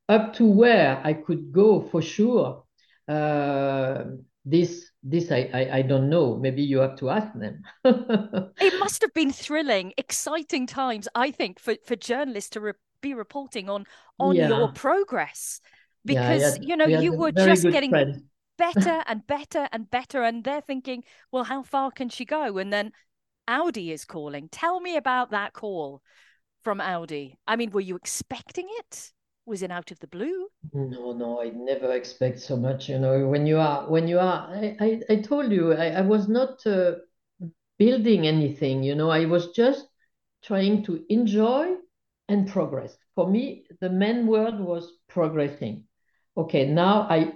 [0.10, 2.64] up to where I could go for sure,
[3.08, 4.06] uh,
[4.46, 6.38] this this I, I I don't know.
[6.38, 7.64] Maybe you have to ask them.
[8.60, 13.14] it must have been thrilling exciting times i think for for journalists to re- be
[13.14, 13.86] reporting on
[14.20, 14.48] on Yeah.
[14.48, 15.60] your progress
[16.08, 18.24] Yeah, because had- you know you were just getting friend.
[18.58, 22.72] better and better and better and they're thinking well how far can she go and
[22.72, 22.92] then
[23.48, 26.02] audi is calling tell me about that call
[26.64, 29.12] from audi i mean were you expecting it
[29.46, 32.90] was it out of the blue No, no, I never expect so much.
[32.90, 36.02] You know, when you are, when you are, I, I, I told you, I, I
[36.02, 36.96] was not uh,
[37.80, 38.84] building anything.
[38.84, 39.88] You know, I was just
[40.44, 41.76] trying to enjoy
[42.28, 42.98] and progress.
[43.16, 45.87] For me, the main word was progressing.
[46.38, 47.34] Okay, now I,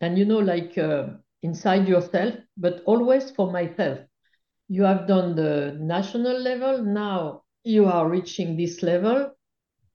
[0.00, 1.08] and you know, like uh,
[1.42, 3.98] inside yourself, but always for myself.
[4.68, 6.82] You have done the national level.
[6.84, 9.32] Now you are reaching this level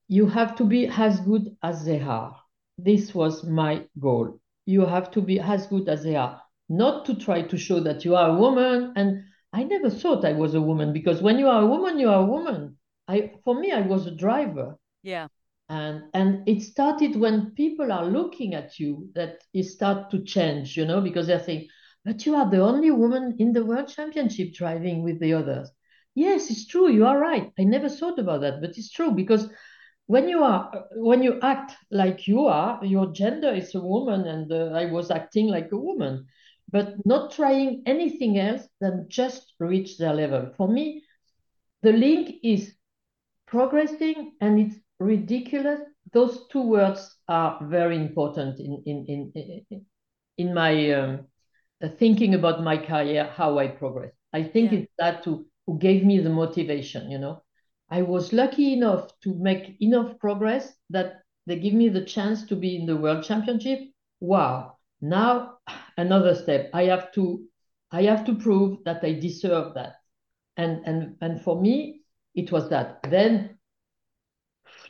[0.07, 2.35] you have to be as good as they are.
[2.77, 4.39] This was my goal.
[4.65, 8.05] You have to be as good as they are, not to try to show that
[8.05, 8.93] you are a woman.
[8.95, 9.23] And
[9.53, 12.21] I never thought I was a woman because when you are a woman, you are
[12.21, 12.77] a woman.
[13.07, 14.77] I, for me, I was a driver.
[15.03, 15.27] yeah
[15.69, 20.77] And, and it started when people are looking at you that it start to change,
[20.77, 21.67] you know, because they're saying,
[22.05, 25.69] but you are the only woman in the world championship driving with the others.
[26.15, 26.89] Yes, it's true.
[26.89, 27.51] You are right.
[27.59, 29.49] I never thought about that, but it's true because
[30.07, 34.51] when you are when you act like you are your gender is a woman and
[34.51, 36.25] uh, i was acting like a woman
[36.71, 41.03] but not trying anything else than just reach their level for me
[41.83, 42.73] the link is
[43.45, 45.81] progressing and it's ridiculous
[46.13, 49.85] those two words are very important in in in
[50.37, 51.25] in, my um,
[51.83, 54.79] uh, thinking about my career how i progress i think Yeah.
[54.79, 57.41] it's that to who gave me the motivation you know
[57.89, 62.55] I was lucky enough to make enough progress that they give me the chance to
[62.55, 63.79] be in the world championship.
[64.19, 64.77] Wow.
[65.01, 65.59] Now
[65.97, 66.69] another step.
[66.73, 67.45] I have to
[67.91, 69.95] I have to prove that I deserve that.
[70.57, 72.01] And and and for me,
[72.35, 72.99] it was that.
[73.09, 73.56] Then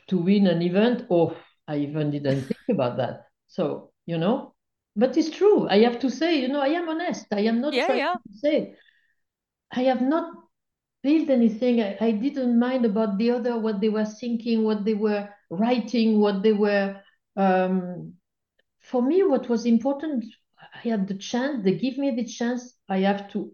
[0.08, 3.26] to win an event, oh, I even didn't think about that.
[3.46, 4.54] So, you know,
[4.96, 5.68] but it's true.
[5.68, 7.26] I have to say, you know, I am honest.
[7.32, 8.14] I am not Yeah, trying yeah.
[8.26, 8.76] to say
[9.72, 10.34] I have not
[11.02, 11.82] built anything.
[11.82, 16.20] I, I didn't mind about the other, what they were thinking, what they were writing,
[16.20, 17.00] what they were.
[17.36, 18.14] Um,
[18.80, 20.24] for me, what was important,
[20.74, 21.64] I had the chance.
[21.64, 22.74] They give me the chance.
[22.88, 23.52] I have to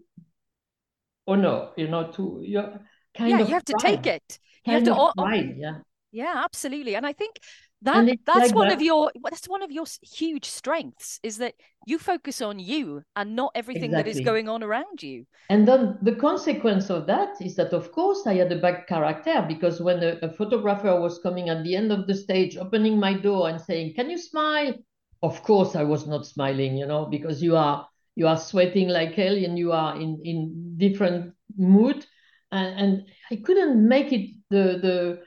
[1.27, 2.79] honor, you know, to your
[3.13, 5.55] kind yeah of you have to take it you have to of o- o- pride,
[5.57, 5.79] yeah.
[6.15, 7.35] Yeah absolutely and i think
[7.81, 8.75] that that's like one that.
[8.77, 11.53] of your that's one of your huge strengths is that
[11.85, 15.99] you focus on you and not everything that is going on around you And then
[16.01, 20.01] the consequence of that is that, of course, I had a bad character because when
[20.01, 23.61] a, a photographer was coming at the end of the stage, opening my door and
[23.61, 24.73] saying, Can you smile?
[25.21, 29.13] Of course, I was not smiling, you know, because you are you are sweating like
[29.13, 32.05] hell and you are in in different mood
[32.51, 35.19] and, and i couldn't make it the the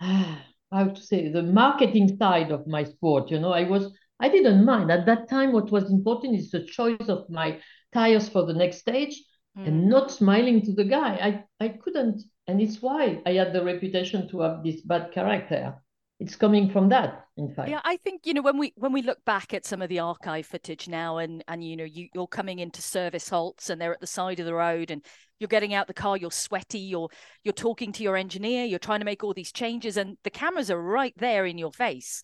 [0.70, 4.64] how to say the marketing side of my sport you know i was i didn't
[4.64, 4.90] mind.
[4.90, 7.60] At that time what was important is the choice of my
[7.92, 9.22] tires for the next stage
[9.56, 9.66] mm.
[9.66, 11.44] and not smiling to the guy.
[11.60, 15.74] I i couldn't and it's why i had the reputation to have this bad character.
[16.20, 17.70] It's coming from that in fact.
[17.70, 20.00] Yeah i think you know when we when we look back at some of the
[20.00, 23.94] archive footage now and and you know you, you're coming into service halts and they're
[23.94, 25.04] at the side of the road and
[25.38, 27.08] you're getting out the car you're sweaty you're
[27.44, 30.70] you're talking to your engineer you're trying to make all these changes and the cameras
[30.70, 32.22] are right there in your face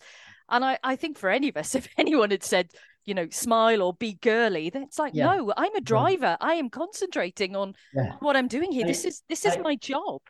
[0.49, 2.69] and i i think for any of us if anyone had said
[3.05, 5.25] you know smile or be girly then it's like yeah.
[5.25, 6.47] no i'm a driver yeah.
[6.47, 8.13] i am concentrating on yeah.
[8.19, 10.21] what i'm doing here I, this is this is I, my job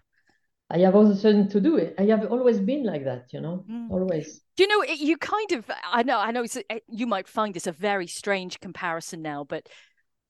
[0.69, 1.93] I have also to do it.
[1.99, 3.89] I have always been like that, you know, mm.
[3.91, 4.41] always.
[4.57, 6.57] Do you know, you kind of, I know, I know it's,
[6.87, 9.69] you might find this a very strange comparison now, but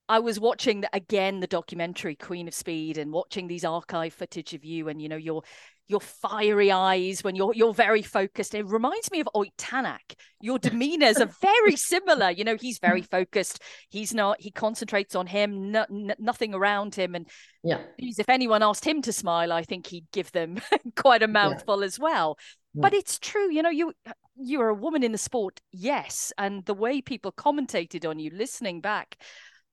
[0.08, 4.54] I was watching the, again the documentary Queen of Speed and watching these archive footage
[4.54, 5.44] of you and, you know, your
[5.88, 8.56] your fiery eyes when you're you're very focused.
[8.56, 10.16] It reminds me of Ott Tänak.
[10.42, 12.32] Your demeanors are very similar.
[12.32, 13.62] You know, he's very focused.
[13.90, 14.38] He's not.
[14.40, 15.72] He concentrates on him.
[15.72, 17.16] No, nothing around him.
[17.16, 17.28] And
[17.64, 20.60] yeah, if anyone asked him to smile, I think he'd give them
[20.96, 21.86] quite a mouthful yeah.
[21.86, 22.38] as well.
[22.74, 22.82] Yeah.
[22.82, 23.52] But it's true.
[23.52, 23.94] You know, you
[24.38, 28.32] you are a woman in the sport, yes, and the way people commentated on you,
[28.34, 29.18] listening back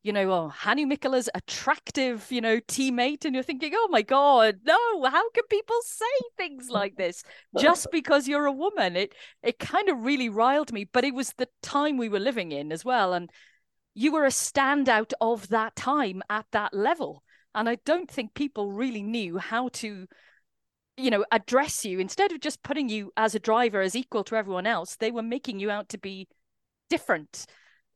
[0.02, 4.58] you know, oh, Hannu Mikkola's attractive, you know, teammate, and you're thinking, oh my God,
[4.64, 6.04] no, how can people say
[6.36, 7.22] things like this
[7.58, 8.96] just because you're a woman?
[8.96, 12.50] It it kind of really riled me, but it was the time we were living
[12.50, 13.12] in as well.
[13.12, 13.30] And
[13.94, 17.22] you were a standout of that time at that level.
[17.54, 20.06] And I don't think people really knew how to,
[20.96, 22.00] you know, address you.
[22.00, 25.22] Instead of just putting you as a driver as equal to everyone else, they were
[25.22, 26.26] making you out to be
[26.88, 27.46] different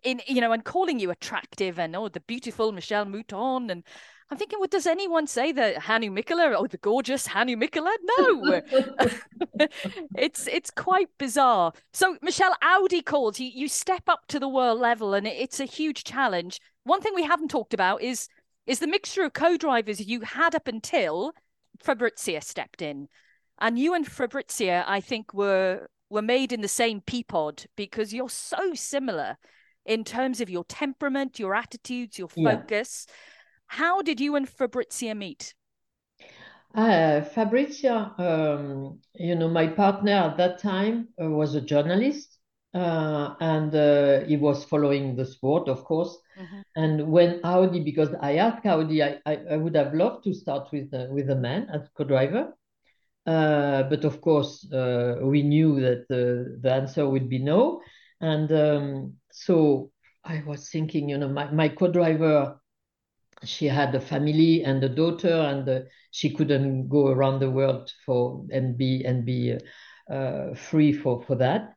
[0.07, 3.83] in you know and calling you attractive and oh the beautiful Michèle Mouton and
[4.29, 7.95] I'm thinking, well, does anyone say that Hannu Mikkola or oh, the gorgeous Hannu Mikkola?
[8.19, 8.61] No,
[10.17, 11.73] it's it's quite bizarre.
[11.93, 13.49] So, Michelle Audi calls you.
[13.55, 16.59] You step up to the world level, and it's a huge challenge.
[16.83, 18.27] One thing we haven't talked about is
[18.67, 21.33] is the mixture of co-drivers you had up until
[21.81, 23.07] Fabrizia stepped in,
[23.61, 28.29] and you and Fabrizia, I think, were were made in the same peapod because you're
[28.29, 29.37] so similar
[29.87, 33.07] in terms of your temperament, your attitudes, your focus.
[33.09, 33.15] Yeah.
[33.69, 35.55] How did you and Fabrizia meet?
[36.75, 42.39] Uh, Fabrizia, um, you know, my partner at that time uh, was a journalist,
[42.75, 46.19] uh, and uh, he was following the sport, of course.
[46.39, 46.61] Mm-hmm.
[46.77, 50.69] And when Audi, because I asked Audi, I, I, I, would have loved to start
[50.71, 52.53] with uh, with a man as co-driver,
[53.25, 57.81] uh, but of course we knew that the answer would be no.
[58.21, 59.91] And um, so
[60.25, 62.59] I was thinking, you know, my, my co-driver,
[63.45, 65.81] she had a family and a daughter, and uh,
[66.11, 69.59] she couldn't go around the world for and be and be
[70.11, 71.75] uh, free for for that.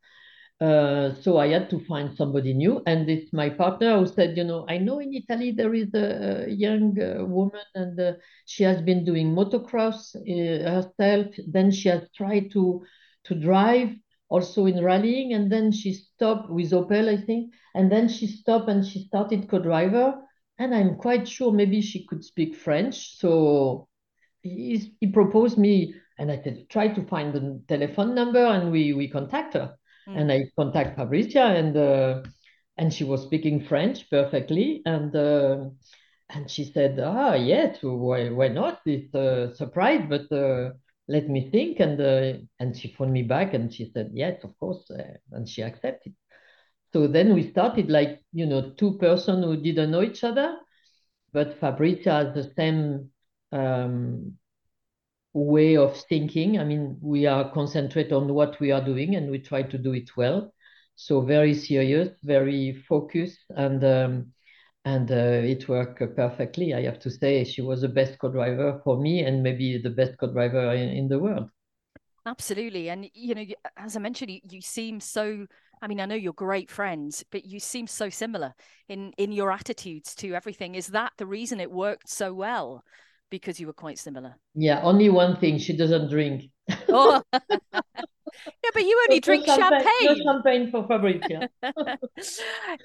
[0.61, 4.43] Uh, so I had to find somebody new, and it's my partner who said, you
[4.43, 8.13] know, I know in Italy there is a, young uh, woman, and uh,
[8.45, 11.27] she has been doing motocross uh, herself.
[11.47, 12.83] Then she has tried to
[13.25, 13.89] to drive,
[14.29, 18.69] also in rallying, and then she stopped with Opel, I think, and then she stopped
[18.69, 20.21] and she started co-driver,
[20.57, 23.17] and I'm quite sure maybe she could speak French.
[23.17, 23.87] So
[24.41, 26.37] he, he proposed me, and I
[26.69, 29.75] try to find the telephone number, and we we contact her,
[30.07, 30.17] mm.
[30.17, 32.21] and I contact Fabrizia, and uh,
[32.77, 35.15] and she was speaking French perfectly, and.
[35.15, 35.69] Uh,
[36.31, 38.81] and she said, "Ah, yes, why, why not?
[38.85, 40.73] It's a surprise, but uh,
[41.09, 44.57] let me think and uh, and she phoned me back and she said yes of
[44.59, 46.13] course uh, and she accepted.
[46.93, 50.57] So then we started like you know two person who didn't know each other
[51.33, 53.09] but fabrizia has the same
[53.51, 54.37] um,
[55.33, 56.59] way of thinking.
[56.59, 59.93] I mean we are concentrate on what we are doing and we try to do
[59.93, 60.53] it well.
[60.95, 64.33] So very serious very focused and um,
[64.85, 66.73] and uh, it worked perfectly.
[66.73, 70.17] I have to say, she was the best co-driver for me, and maybe the best
[70.17, 71.49] co-driver in, in the world.
[72.25, 73.45] Absolutely, and you know,
[73.77, 75.45] as I mentioned, you, you seem so.
[75.81, 78.53] I mean, I know you're great friends, but you seem so similar
[78.87, 80.75] in in your attitudes to everything.
[80.75, 82.83] Is that the reason it worked so well?
[83.29, 84.35] Because you were quite similar.
[84.55, 86.51] Yeah, only one thing: she doesn't drink.
[86.89, 87.21] Oh.
[88.45, 89.81] Yeah, but you only drink champagne.
[89.81, 90.23] champagne.
[90.25, 91.49] No champagne for Fabrizia.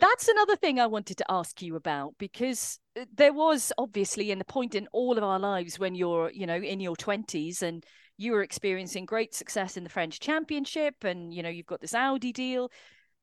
[0.00, 4.38] That's another thing I wanted to ask you about because uh, there was obviously in
[4.38, 7.84] the point in all of our lives when you're, you know, in your 20s and
[8.16, 11.94] you were experiencing great success in the French championship and, you know, you've got this
[11.94, 12.70] Audi deal.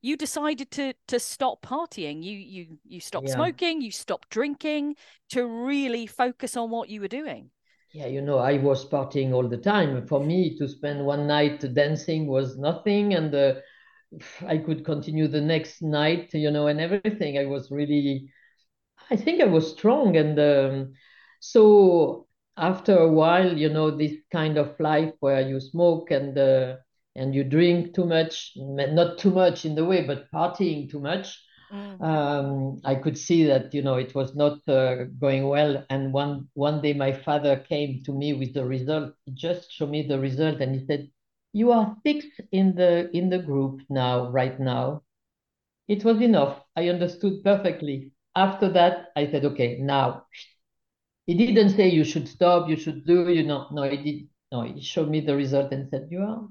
[0.03, 2.23] you decided to to stop partying.
[2.23, 3.35] You you you stopped Yeah.
[3.35, 3.81] smoking.
[3.81, 4.95] You stopped drinking
[5.29, 7.51] to really focus on what you were doing.
[7.93, 10.07] Yeah, you know, I was partying all the time.
[10.07, 13.55] For me, to spend one night dancing was nothing, and uh,
[14.45, 17.37] I could continue the next night, you know, and everything.
[17.37, 18.31] I was really,
[19.11, 20.93] I think I was strong, and um,
[21.41, 22.27] so
[22.57, 26.77] after a while, you know, this kind of life where you smoke and uh,
[27.15, 31.39] and you drink too much, not too much in the way, but partying too much
[31.99, 35.85] um, I could see that you know it was not uh, going well.
[35.89, 39.13] And one one day my father came to me with the result.
[39.25, 41.09] He just showed me the result, and he said,
[41.53, 45.03] "You are sixth in the in the group now, right now."
[45.87, 46.63] It was enough.
[46.75, 48.11] I understood perfectly.
[48.35, 50.25] After that, I said, "Okay, now."
[51.25, 53.67] He didn't say you should stop, you should do, you know.
[53.71, 54.29] No, he did.
[54.51, 56.47] No, he showed me the result and said, "You are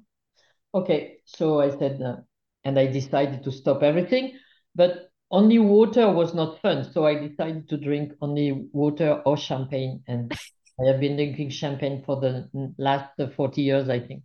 [0.75, 2.19] okay." So I said, uh,
[2.65, 4.39] and I decided to stop everything,
[4.75, 6.91] but only water was not fun.
[6.93, 10.03] So I decided to drink only water or champagne.
[10.09, 10.35] And
[10.81, 14.23] I have been drinking champagne for the last 40 years, I think.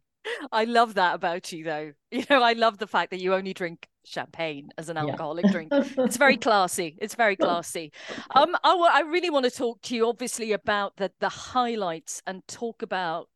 [0.51, 1.93] I love that about you, though.
[2.12, 5.18] You know, I love the fact that you only drink champagne as an Yeah.
[5.18, 5.74] alcoholic drink.
[6.06, 6.97] It's very classy.
[7.01, 7.91] It's very classy.
[8.34, 12.47] Um, I, I really want to talk to you, obviously, about the the highlights and
[12.47, 13.30] talk about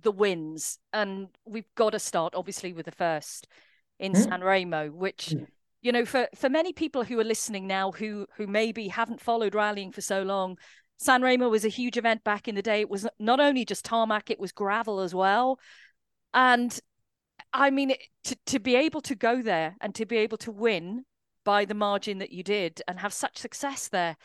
[0.00, 0.78] the wins.
[0.92, 3.48] And we've got to start, obviously, with the first
[3.98, 4.16] in Mm.
[4.16, 5.46] San Remo, which Mm.
[5.82, 9.54] You know, for for many people who are listening now, who who maybe haven't followed
[9.54, 10.56] rallying for so long.
[10.96, 12.80] San Remo was a huge event back in the day.
[12.80, 15.58] It was not only just tarmac, it was gravel as well.
[16.32, 16.78] And
[17.52, 21.04] I mean, to, to be able to go there and to be able to win
[21.44, 24.16] by the margin that you did and have such success there,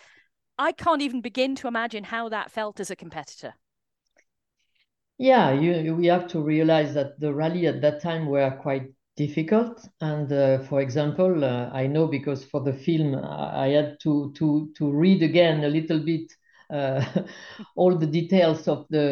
[0.59, 3.55] I can't even begin to imagine how that felt as a competitor.
[5.17, 9.87] Yeah, you, we have to realize that the rally at that time were quite difficult.
[10.01, 14.33] And uh, for example, uh, I know because for the film I I had to
[14.37, 16.31] to to read again a little bit
[16.71, 17.03] uh,
[17.75, 19.07] all the details of the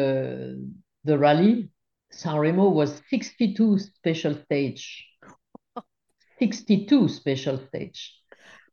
[1.04, 1.70] the rally.
[2.12, 5.04] San Remo was 62 special stage,
[6.38, 8.14] 62 special stage,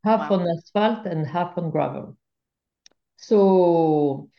[0.04, 0.38] half Wow.
[0.40, 2.18] on asphalt and half on gravel.
[3.18, 4.30] So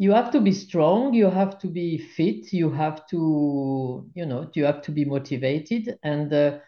[0.00, 4.48] you have to be strong you have to be fit you have to you know
[4.54, 5.98] you have to be motivated.
[6.02, 6.58] And uh,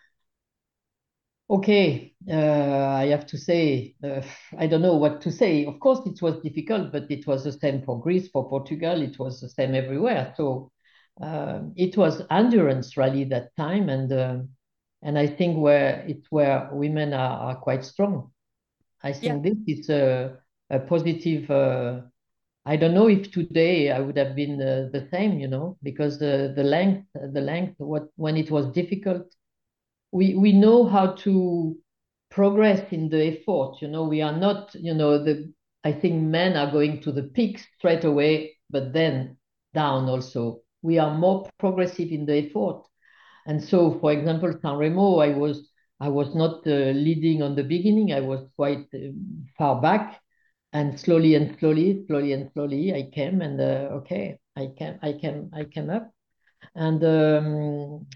[1.48, 4.20] okay uh, i have to say uh,
[4.58, 5.64] i don't know what to say.
[5.64, 9.18] Of course it was difficult but it was the same for greece for portugal it
[9.18, 10.34] was the same everywhere.
[10.36, 10.70] So
[11.22, 14.38] uh, it was endurance rally that time and uh,
[15.02, 18.30] and i think where it's where women are, are quite strong.
[19.02, 20.36] I think this is a,
[20.70, 22.02] a positive uh,
[22.64, 26.18] I don't know if today I would have been uh, the same, you know, because
[26.18, 29.34] the the length, the length, what when it was difficult,
[30.12, 31.76] we we know how to
[32.30, 33.82] progress in the effort.
[33.82, 35.52] You know, we are not, you know, the
[35.84, 39.38] I think men are going to the peak straight away, but then
[39.74, 40.60] down also.
[40.82, 42.82] We are more progressive in the effort,
[43.46, 45.68] and so, for example, San Remo, I was
[46.00, 48.12] I was not uh, leading on the beginning.
[48.12, 50.21] I was quite um, far back
[50.72, 55.12] and slowly and slowly, slowly and slowly, I came and uh, okay, I came, I
[55.12, 56.10] came, I came up,
[56.74, 58.06] and um,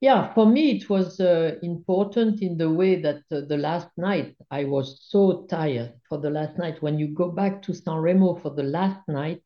[0.00, 4.36] yeah, for me it was uh, important in the way that uh, the last night
[4.50, 6.80] I was so tired for the last night.
[6.82, 9.42] When you go back to San Remo for the last night,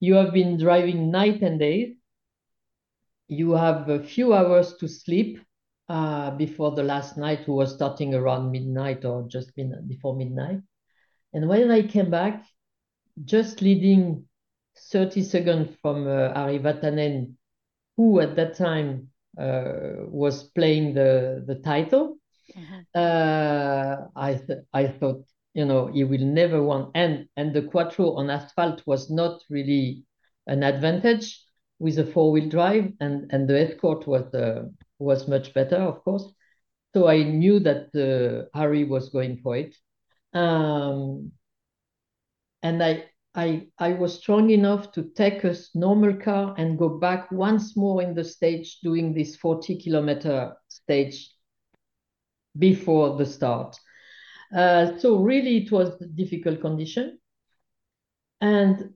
[0.00, 1.96] you have been driving night and day.
[3.28, 5.40] You have a few hours to sleep
[5.88, 9.52] uh, before the last night, who was starting around midnight or just
[9.88, 10.60] before midnight.
[11.32, 12.44] And when I came back,
[13.24, 14.26] just leading
[14.92, 17.34] 30 seconds from uh, Ari Vatanen,
[17.96, 22.18] who at that time uh, was playing the, the title,
[22.94, 25.24] uh, I, th- I thought,
[25.54, 26.88] you know, he will never win.
[26.94, 30.04] And, and the Quattro on asphalt was not really
[30.46, 31.42] an advantage
[31.78, 34.64] with a four-wheel drive, and, and the Escort was, uh,
[34.98, 36.32] was much better, of course.
[36.94, 39.74] So I knew that uh, Ari was going for it.
[40.36, 41.32] Um,
[42.62, 47.32] and I, I, I was strong enough to take a normal car and go back
[47.32, 51.30] once more in the stage doing this 40 kilometer stage
[52.58, 53.76] before the start.
[54.54, 57.18] Uh, so really it was a difficult condition.
[58.42, 58.92] And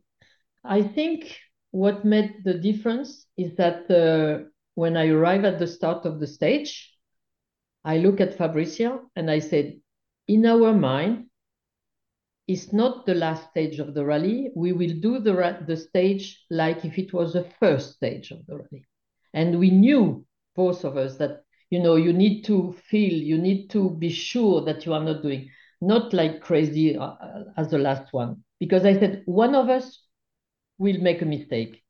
[0.63, 1.39] I think
[1.71, 6.27] what made the difference is that uh, when I arrive at the start of the
[6.27, 6.95] stage,
[7.83, 9.81] I look at Fabrizia and I said,
[10.29, 11.30] in our mind,
[12.51, 14.51] it's not the last stage of the rally.
[14.57, 18.57] We will do the, the stage like if it was the first stage of the
[18.57, 18.85] rally.
[19.33, 20.27] And we knew,
[20.57, 24.65] both of us, that you know, you need to feel, you need to be sure
[24.65, 25.49] that you are not doing,
[25.81, 27.15] not like crazy uh,
[27.57, 28.43] as the last one.
[28.59, 30.01] Because I said, one of us
[30.79, 31.85] will make a mistake.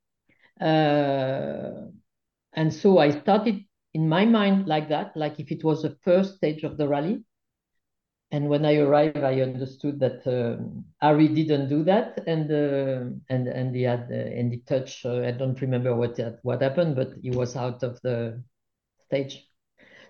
[0.59, 1.87] Uh,
[2.53, 3.61] and so I started
[3.95, 7.23] in my mind like that, like if it was the first stage of the rally.
[8.31, 13.47] And when I arrived, I understood that um, Ari didn't do that, and uh, and
[13.47, 15.05] and he had uh, and he touched.
[15.05, 18.41] Uh, I don't remember what what happened, but he was out of the
[19.07, 19.45] stage.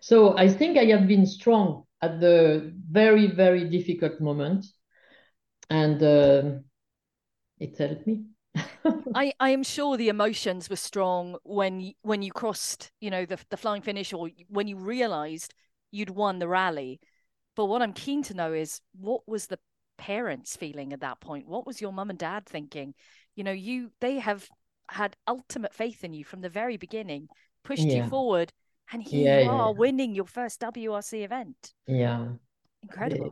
[0.01, 4.65] So I think I have been strong at the very very difficult moment,
[5.72, 6.59] and uh,
[7.59, 8.26] it helped me.
[9.13, 13.39] I, I am sure the emotions were strong when when you crossed, you know, the
[13.49, 15.53] the flying finish, or when you realised
[15.91, 16.99] you'd won the rally.
[17.56, 19.60] But what I'm keen to know is what was the
[19.97, 21.47] parents feeling at that point?
[21.47, 22.93] What was your mum and dad thinking?
[23.36, 24.47] You know, you they have
[24.89, 27.28] had ultimate faith in you from the very beginning,
[27.64, 28.04] pushed yeah.
[28.04, 28.52] you forward,
[28.91, 29.78] and here yeah, you are yeah.
[29.78, 31.74] winning your first WRC event.
[31.88, 32.28] Yeah,
[32.84, 33.32] incredible.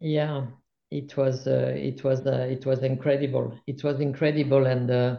[0.00, 0.46] Yeah,
[0.90, 3.58] it was uh, it was uh, it was incredible.
[3.66, 5.16] It was incredible, and uh,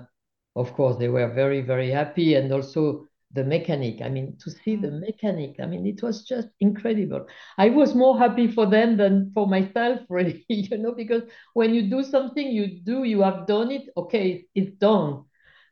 [0.55, 4.01] of course they were very very happy, and also the mechanic.
[4.01, 5.01] I mean, to see the mm.
[5.01, 5.55] mechanic.
[5.59, 7.27] I mean, it was just incredible.
[7.57, 10.45] I was more happy for them than for myself, really.
[10.49, 11.23] You know, because
[11.53, 13.89] when you do something, you do, you have done it.
[13.95, 15.25] Okay, it's done.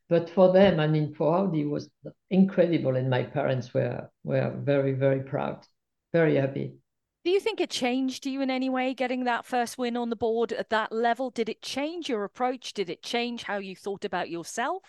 [0.10, 1.90] But for them, I mean, for Audi, was
[2.30, 5.66] incredible, and my parents were were very very proud,
[6.14, 6.76] very happy.
[7.26, 10.16] Do you think it changed you in any way getting that first win on the
[10.16, 11.30] board at that level?
[11.30, 12.72] Did it change your approach?
[12.72, 14.84] Did it change how you thought about yourself?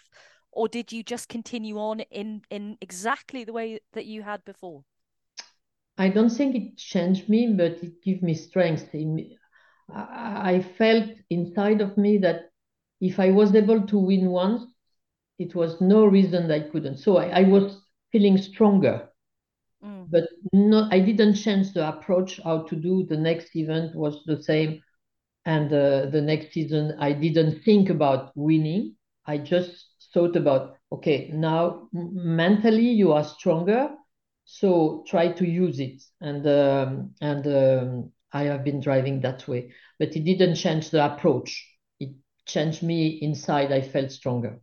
[0.53, 4.85] Or did you just continue on in, in exactly the way that you had before?
[5.99, 8.89] I don't think it changed me, but it gave me strength.
[9.93, 12.51] I felt inside of me that
[13.01, 14.63] if I was able to win once,
[15.39, 16.99] it was no reason I couldn't.
[16.99, 17.81] So I, I was
[18.13, 19.09] feeling stronger
[19.85, 20.11] Mm.
[20.11, 22.41] But no, I didn't change the approach.
[22.43, 24.83] How to do the next event was the same,
[25.47, 28.97] and uh, the next season I didn't think about winning.
[29.27, 33.91] I just thought about okay, now mentally you are stronger,
[34.45, 36.03] so try to use it.
[36.21, 41.05] And um, and um, I have been driving that way, but it didn't change the
[41.05, 41.67] approach.
[42.01, 42.11] It
[42.47, 43.73] changed me inside.
[43.73, 44.61] I felt stronger.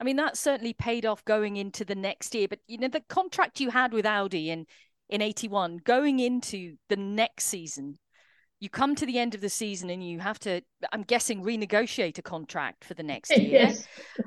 [0.00, 2.46] I mean, that certainly paid off going into the next year.
[2.48, 4.66] But you know, the contract you had with Audi in
[5.08, 7.98] in eighty one, going into the next season,
[8.60, 10.60] you come to the end of the season and you have to,
[10.92, 13.48] I'm guessing, renegotiate a contract for the next year.
[13.48, 13.86] Yes.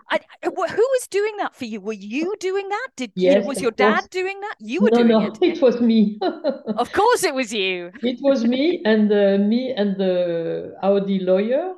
[0.10, 1.82] I, who was doing that for you?
[1.82, 2.88] Were you doing that?
[2.96, 4.08] Did yes, you know, was your dad course.
[4.08, 4.56] doing that?
[4.60, 5.38] You were no, doing no, it.
[5.42, 6.18] It was me.
[6.22, 7.92] of course, it was you.
[8.04, 11.76] it was me and uh, me and the Audi lawyer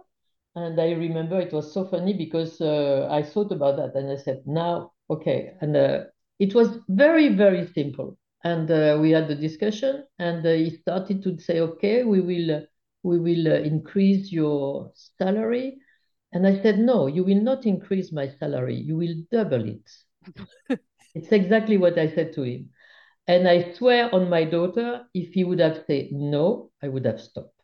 [0.56, 4.18] and I remember it was so funny because uh, I thought about that and I
[4.18, 5.54] said, now, okay.
[5.62, 6.04] And uh,
[6.39, 8.18] it was very, very simple.
[8.44, 12.66] And uh, we had the discussion and uh, he started to say, okay, we will,
[13.02, 15.78] we will uh, increase your salary.
[16.34, 18.76] And I said, no, you will not increase my salary.
[18.76, 20.80] You will double it.
[21.16, 22.70] it's exactly what I said to him.
[23.28, 27.22] And I swear on my daughter, if he would have said no, I would have
[27.22, 27.56] stopped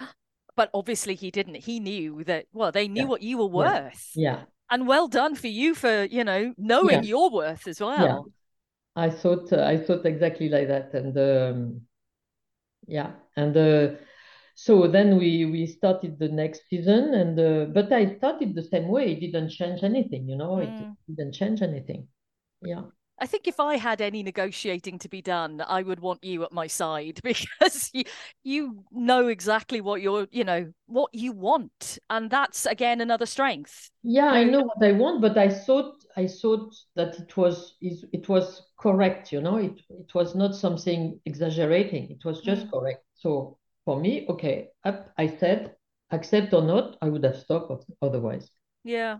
[0.56, 1.56] but obviously he didn't.
[1.56, 2.46] He knew that.
[2.52, 3.08] Well, they knew yeah.
[3.08, 4.10] what you were worth.
[4.16, 4.42] Yeah.
[4.68, 7.10] And well done for you for you know knowing yeah.
[7.10, 8.26] your worth as well.
[8.94, 11.80] I thought uh, I thought exactly like that, and um,
[12.86, 13.96] yeah, and uh,
[14.54, 18.88] so then we we started the next season, and uh, but I started the same
[18.88, 19.12] way.
[19.12, 20.56] It didn't change anything, you know.
[20.56, 20.96] Mm.
[21.08, 22.08] It didn't change anything.
[22.60, 22.82] Yeah.
[23.18, 26.50] I think if I had any negotiating to be done, I would want you at
[26.50, 28.02] my side because you,
[28.42, 33.90] you know exactly what you're, you know, what you want, and that's again another strength.
[34.02, 38.28] Yeah, I know what I want, but I thought I thought that it was it
[38.28, 39.32] was correct.
[39.32, 42.10] You know, it it was not something exaggerating.
[42.10, 42.70] It was just mm.
[42.72, 43.04] correct.
[43.14, 45.74] So for me, okay, I said
[46.10, 48.50] accept or not, I would have stopped otherwise.
[48.84, 49.18] Yeah.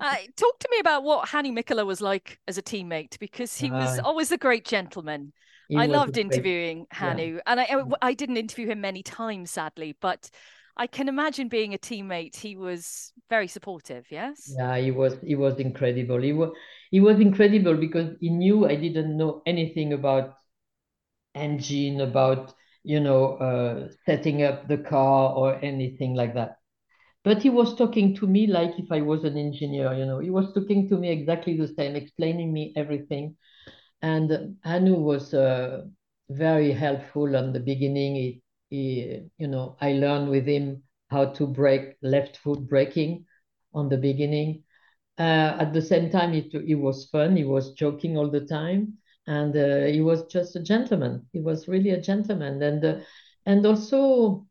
[0.00, 3.70] Uh, talk to me about what Hannu Mikkola was like as a teammate because he
[3.70, 5.32] was uh, always a great gentleman.
[5.76, 7.40] I loved interviewing great, Hannu, yeah.
[7.46, 10.30] and I, I didn't interview him many times, sadly, but
[10.76, 12.36] I can imagine being a teammate.
[12.36, 14.06] He was very supportive.
[14.10, 14.54] Yes.
[14.58, 15.16] Yeah, he was.
[15.22, 16.20] He was incredible.
[16.20, 16.50] He was.
[16.90, 20.34] He was incredible because he knew I didn't know anything about
[21.34, 26.58] engine, about you know uh, setting up the car or anything like that
[27.24, 30.30] but he was talking to me like if I was an engineer, you know, he
[30.30, 33.34] was talking to me exactly the same, explaining me everything.
[34.00, 35.86] And Hannu was uh,
[36.30, 38.40] very helpful in the beginning.
[38.70, 43.26] He, you know, I learned with him how to brake left foot braking
[43.74, 44.64] on the beginning.
[45.18, 47.36] Uh, at the same time, it, it was fun.
[47.36, 48.98] He was joking all the time.
[49.26, 51.26] and uh, he was just a gentleman.
[51.32, 52.96] He was really a gentleman, and uh,
[53.46, 54.46] and also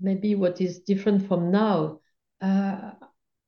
[0.00, 2.00] maybe what is different from now.
[2.40, 2.92] Uh,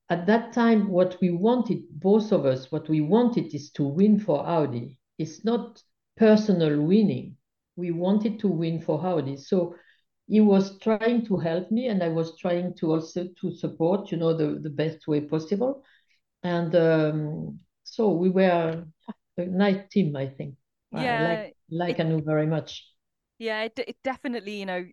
[0.09, 4.19] at that time, what we wanted, both of us, what we wanted is to win
[4.19, 4.99] for Audi.
[5.19, 5.83] It's not
[6.17, 7.37] personal winning.
[7.77, 9.37] We wanted to win for Audi.
[9.37, 9.75] So
[10.27, 14.17] he was trying to help me, and I was trying to also to support, you
[14.17, 15.83] know, the, the best way possible.
[16.43, 18.85] And um, so we were
[19.37, 20.55] a nice team, I think.
[20.93, 22.87] Yeah, I like, like Hannu very much.
[23.39, 24.85] Yeah, it, it definitely, you know,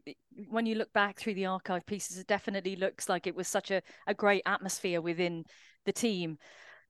[0.50, 3.72] when you look back through the archive pieces, it definitely looks like it was such
[3.72, 5.44] a, a great atmosphere within
[5.86, 6.38] the team.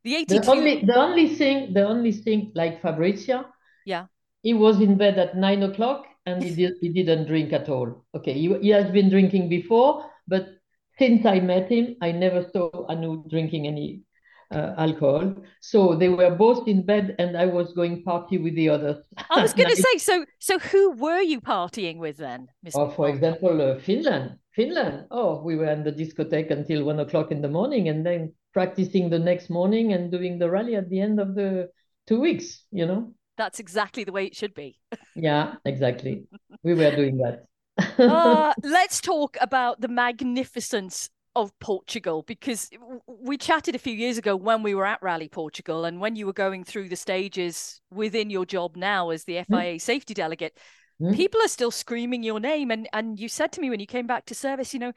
[0.03, 0.39] The 82...
[0.39, 3.45] The only, the only thing, the only thing, like Fabrizia,
[3.85, 4.05] yeah,
[4.47, 8.05] he was in bed at nine o'clock and he did, he didn't drink at all.
[8.15, 10.47] Okay, he, he has been drinking before, but
[10.97, 14.03] since I met him, I never saw Hannu drinking any
[14.49, 15.35] uh, alcohol.
[15.59, 19.03] So they were both in bed, and I was going party with the others.
[19.29, 22.47] I was going to say, so so who were you partying with then?
[22.63, 22.75] Ms.
[22.77, 24.37] Oh, for example, uh, Finland.
[24.55, 25.07] Finland.
[25.11, 29.09] Oh, we were in the discotheque until one o'clock in the morning, and then practicing
[29.09, 31.69] the next morning and doing the rally at the end of the
[32.07, 32.63] two weeks.
[32.71, 33.13] You know.
[33.37, 34.79] That's exactly the way it should be.
[35.15, 36.23] yeah, exactly.
[36.63, 37.45] We were doing that.
[37.99, 42.69] uh, let's talk about the magnificence of Portugal because
[43.05, 46.25] we chatted a few years ago when we were at Rally Portugal and when you
[46.25, 49.81] were going through the stages within your job now as the FIA mm.
[49.81, 50.57] safety delegate,
[50.99, 51.15] mm.
[51.15, 52.71] people are still screaming your name.
[52.71, 54.93] And and you said to me when you came back to service, you know,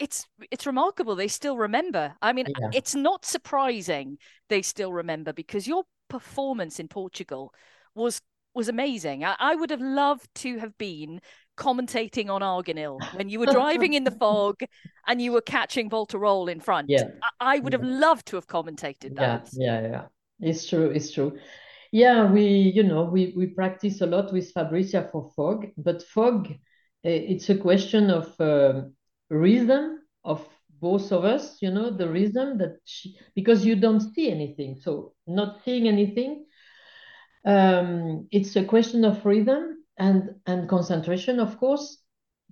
[0.00, 2.14] it's it's remarkable they still remember.
[2.22, 2.70] I mean, yeah.
[2.72, 4.16] it's not surprising
[4.48, 7.52] they still remember because your performance in Portugal
[7.94, 8.20] was
[8.54, 9.22] was amazing.
[9.22, 11.20] I, I would have loved to have been
[11.56, 14.60] commentating on Arganil when you were driving in the fog
[15.06, 16.88] and you were catching Walter Röhrl in front.
[16.88, 17.04] Yeah.
[17.40, 19.48] I, I would have loved to have commentated that.
[19.52, 20.02] Yeah, yeah, yeah.
[20.40, 21.38] It's true, it's true.
[21.92, 26.48] Yeah, we, you know, we, we practice a lot with Fabrizia for fog, but fog,
[27.04, 28.82] eh, it's a question of uh,
[29.30, 30.46] rhythm of
[30.80, 34.76] both of us, you know, the rhythm that she, because you don't see anything.
[34.80, 36.46] So not seeing anything,
[37.44, 42.02] um, it's a question of rhythm and and concentration, of course.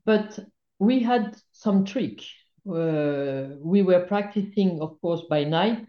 [0.04, 0.38] But
[0.78, 2.20] we had some trick.
[2.68, 5.86] Uh, we were practicing, of course, by night.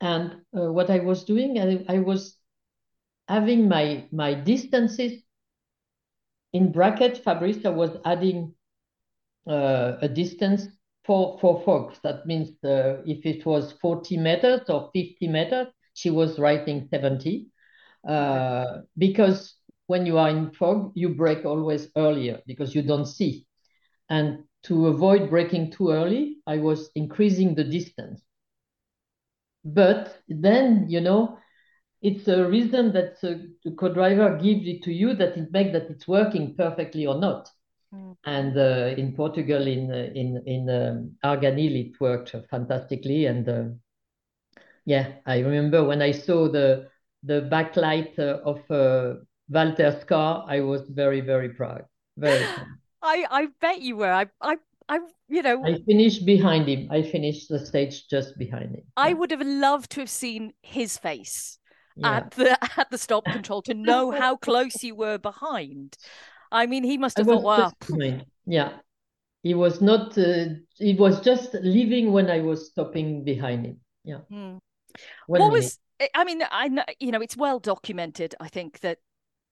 [0.00, 2.38] And uh, what I was doing, I, I was
[3.28, 5.22] having my my distances
[6.52, 7.18] in bracket.
[7.18, 8.54] Fabrizia was adding
[9.48, 10.66] uh, a distance
[11.06, 11.98] for for fogs.
[12.02, 17.46] That means uh, if it was 40 meters or 50 meters, she was writing 70.
[18.08, 19.54] Uh, because
[19.86, 23.46] when you are in fog, you brake always earlier because you don't see.
[24.10, 28.22] And to avoid braking too early, I was increasing the distance.
[29.66, 31.38] But then, you know,
[32.02, 33.34] it's a reason that uh,
[33.64, 37.50] the co-driver gives it to you that it makes that it's working perfectly or not.
[37.96, 38.16] Mm.
[38.24, 43.26] And uh, in Portugal, in uh, in in um, Arganil, it worked fantastically.
[43.26, 43.64] And uh,
[44.84, 46.88] yeah, I remember when I saw the
[47.22, 51.84] the backlight uh, of uh, Walter's car, I was very, very proud.
[52.16, 52.66] Very proud.
[53.02, 54.12] I, I bet you were.
[54.12, 54.56] I, I,
[54.88, 55.64] I, you know.
[55.64, 56.88] I finished behind him.
[56.90, 58.82] I finished the stage just behind him.
[58.96, 61.58] I would have loved to have seen his face
[61.96, 62.16] yeah.
[62.18, 65.96] at the at the stop control to know how close you were behind.
[66.50, 67.72] I mean, he must have thought, "Wow."
[68.46, 68.78] Yeah,
[69.42, 70.16] he was not.
[70.16, 73.80] Uh, he was just leaving when I was stopping behind him.
[74.04, 74.20] Yeah.
[74.30, 74.58] Hmm.
[75.26, 75.52] What minute.
[75.52, 75.78] was?
[76.14, 78.34] I mean, I know you know it's well documented.
[78.40, 78.98] I think that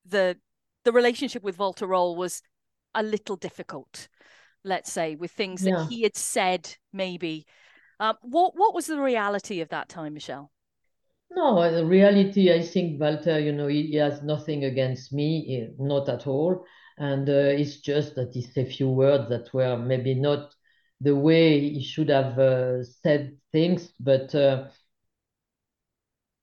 [0.05, 0.37] the
[0.85, 2.43] the relationship with Walter Röhrl was
[2.95, 4.09] a little difficult,
[4.63, 5.77] let's say, with things yeah.
[5.77, 7.47] that he had said maybe.
[8.01, 10.49] Um, what what was the reality of that time, Michèle?
[11.31, 15.73] No, the reality, I think Walter, you know, he, he has nothing against me, eh,
[15.79, 16.65] not at all.
[16.97, 20.55] And uh, it's just that he said a few words that were maybe not
[21.01, 24.69] the way he should have uh, said things, but uh,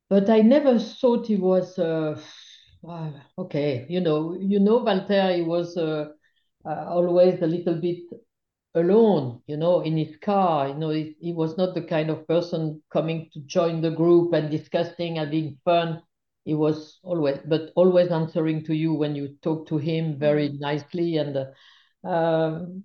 [0.10, 1.80] but I never thought he was
[3.38, 5.78] okay, you know, you know, Walter, he was
[6.66, 8.04] always a little bit
[8.76, 10.70] alone, you know, in his car.
[10.70, 14.34] You know, he, he, was not the kind of person coming to join the group
[14.34, 16.02] and discussing, having fun.
[16.44, 20.60] He was always, but always answering to you when you talk to him very mm.
[20.60, 21.18] nicely.
[21.18, 22.84] And uh, um,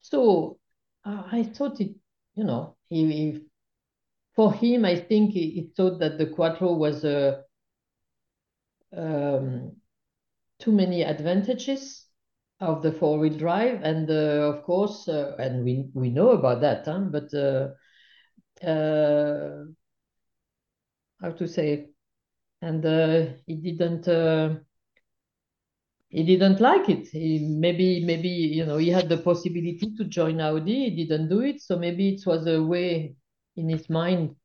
[0.00, 0.58] so
[1.04, 1.94] uh, I thought it,
[2.34, 3.40] you know, he, he
[4.34, 7.44] for him, I think he, he, thought that the Quattro was a
[8.96, 9.76] um,
[10.58, 12.06] too many advantages
[12.60, 16.84] of the four-wheel drive, and uh, of course, uh, and we we know about that,
[16.86, 17.00] huh?
[17.10, 17.68] but uh,
[18.66, 19.64] uh
[21.20, 21.90] how to say,
[22.64, 24.08] and uh, he didn't.
[24.08, 24.56] Uh,
[26.08, 27.08] he didn't like it.
[27.08, 30.90] He, maybe, maybe you know, he had the possibility to join Audi.
[30.90, 33.16] He didn't do it, so maybe it was a way
[33.56, 34.36] in his mind,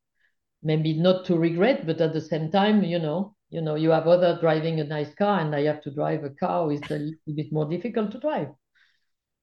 [0.64, 4.08] maybe not to regret, but at the same time, you know, you know, you have
[4.08, 7.36] other driving a nice car, and I have to drive a car which a little
[7.36, 8.50] bit more difficult to drive.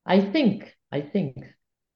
[0.04, 1.36] I think, I think.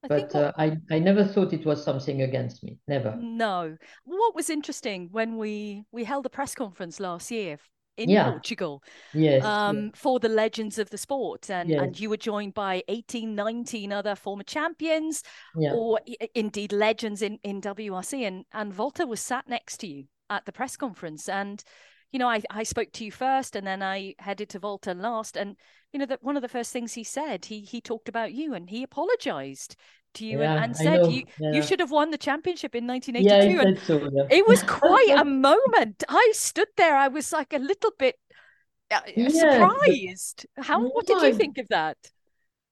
[0.03, 2.79] I but what, uh, I, I never thought it was something against me.
[2.89, 3.17] Never.
[3.21, 3.77] No.
[4.05, 7.59] What was interesting when we we held a press conference last year
[7.97, 8.31] in yeah.
[8.31, 8.83] Portugal
[9.13, 9.93] yes, um, yes.
[9.95, 11.51] for the legends of the sport.
[11.51, 11.83] And, yes.
[11.83, 15.23] and you were joined by 18, 19 other former champions
[15.55, 15.73] yeah.
[15.73, 16.01] or
[16.35, 18.27] indeed legends in, in WRC.
[18.27, 21.29] And, and Walter was sat next to you at the press conference.
[21.29, 21.63] And,
[22.13, 25.37] you know, I, I spoke to you first and then I headed to Walter last.
[25.37, 25.57] And,
[25.93, 28.55] you know, that one of the first things he said, he, he talked about you
[28.55, 29.77] and he apologized
[30.15, 31.53] to you yeah, and, and, said you yeah.
[31.53, 35.25] you should have won the championship in 1982 yeah, and so, it was quite a
[35.25, 36.03] moment.
[36.09, 38.17] I stood there i was like a little bit
[38.91, 40.47] uh, surprised.
[40.59, 41.97] How what did you think of that?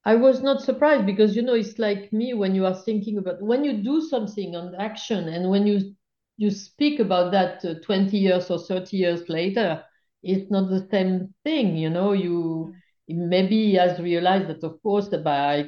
[0.05, 3.43] I was not surprised because you know it's like me when you are thinking about
[3.43, 5.95] when you do something on action and when you
[6.39, 9.84] you speak about that uh, 20 years or 30 years later
[10.22, 12.72] it's not the same thing you know you
[13.11, 13.28] mm.
[13.28, 15.64] maybe has realized that of course that by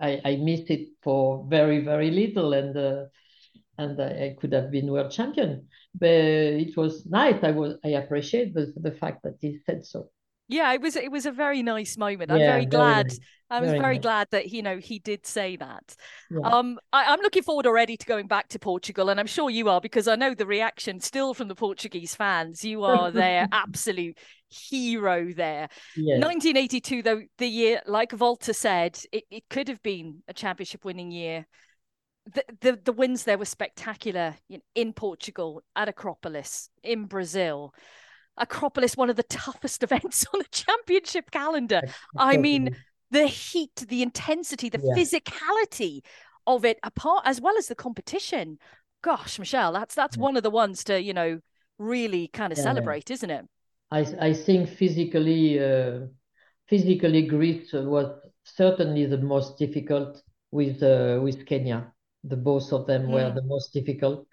[0.00, 3.04] I, I missed it for very very little and uh,
[3.76, 8.54] and I could have been world champion but it was nice I was I appreciate
[8.54, 10.10] the, the fact that he said so
[10.50, 13.12] yeah it was it was a very nice moment i'm yeah, very glad
[13.50, 14.02] i was very, very nice.
[14.02, 15.96] glad that you know he did say that
[16.30, 16.40] yeah.
[16.40, 19.68] um I, am looking forward already to going back to portugal and i'm sure you
[19.68, 24.18] are because i know the reaction still from the portuguese fans you are their absolute
[24.48, 26.20] hero there yes.
[26.20, 31.12] 1982 though the year like Walter said it, it could have been a championship winning
[31.12, 31.46] year
[32.34, 37.74] the, the, the wins there were spectacular in, in Portugal, at Acropolis, in Brazil.
[38.40, 41.82] Acropolis, one of the toughest events on the championship calendar.
[42.16, 42.76] I mean,
[43.10, 44.94] the heat, the intensity, the yeah.
[44.94, 46.02] physicality
[46.46, 48.58] of it, apart as well as the competition.
[49.02, 50.22] Gosh, Michèle, that's that's yeah.
[50.22, 51.40] one of the ones to you know
[51.78, 53.46] really kind of yeah, celebrate, isn't it?
[53.90, 56.06] I I think physically, uh,
[56.68, 61.92] physically, Greece was certainly the most difficult with uh, with Kenya.
[62.24, 63.12] The both of them mm.
[63.12, 64.26] were the most difficult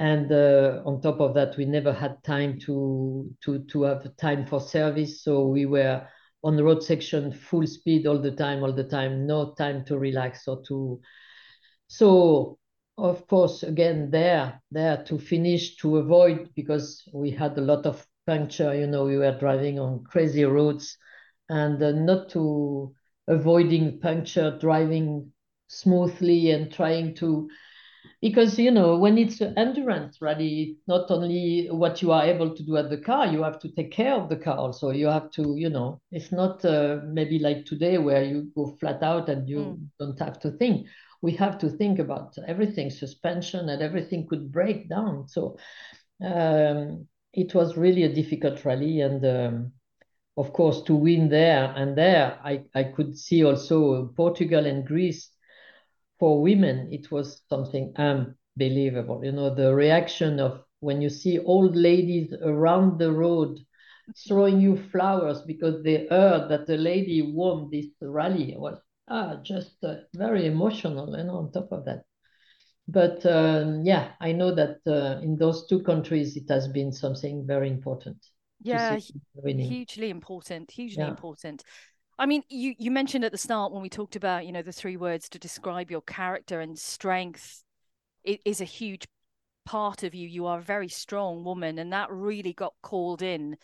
[0.00, 4.46] and uh, on top of that we never had time to to to have time
[4.46, 5.22] for service.
[5.22, 6.06] So we were
[6.44, 9.26] on the road section full speed all the time all the time.
[9.26, 11.00] No time to relax or to
[11.88, 12.58] so
[12.96, 18.04] of course again there there to finish to avoid because we had a lot of
[18.26, 20.96] puncture you know we were driving on crazy roads.
[21.50, 22.94] And uh, not to
[23.26, 25.32] avoiding puncture driving
[25.68, 27.48] smoothly and trying to
[28.20, 32.62] because you know when it's an endurance rally not only what you are able to
[32.64, 34.90] do at the car you have to take care of the car also.
[34.90, 39.02] You have to you know it's not uh, maybe like today where you go flat
[39.02, 39.86] out and you mm.
[39.98, 40.86] don't have to think.
[41.20, 45.26] We have to think about everything suspension and everything could break down.
[45.26, 45.56] So
[46.24, 49.72] um, it was really a difficult rally and um,
[50.36, 55.30] of course to win there and there I, I could see also portugal and greece
[56.18, 59.24] for women, it was something unbelievable.
[59.24, 63.58] You know, the reaction of when you see old ladies around the road
[64.26, 69.82] throwing you flowers because they heard that the lady won this rally was ah, just
[69.84, 71.14] uh, very emotional.
[71.14, 72.04] And on top of that,
[72.88, 77.46] but um, yeah, I know that uh, in those two countries it has been something
[77.46, 78.16] very important.
[78.60, 81.10] Yeah, hugely important, hugely yeah.
[81.10, 81.62] important.
[82.18, 84.72] I mean, you you mentioned at the start when we talked about you know the
[84.72, 87.64] three words to describe your character and strength
[88.24, 89.06] it is a huge
[89.64, 90.28] part of you.
[90.28, 93.56] You are a very strong woman, and that really got called in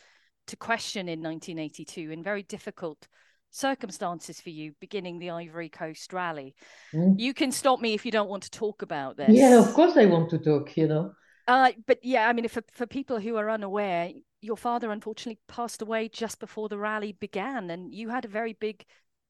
[0.46, 3.08] to question in 1982 in very difficult
[3.50, 6.54] circumstances for you beginning the Ivory Coast rally.
[6.92, 7.18] Mm.
[7.18, 9.30] You can stop me if you don't want to talk about this.
[9.30, 11.12] Yeah, of course I want to talk, you know.
[11.46, 14.10] Uh, but yeah, I mean, for, for people who are unaware,
[14.44, 18.52] your father unfortunately passed away just before the rally began, and you had a very
[18.52, 18.84] big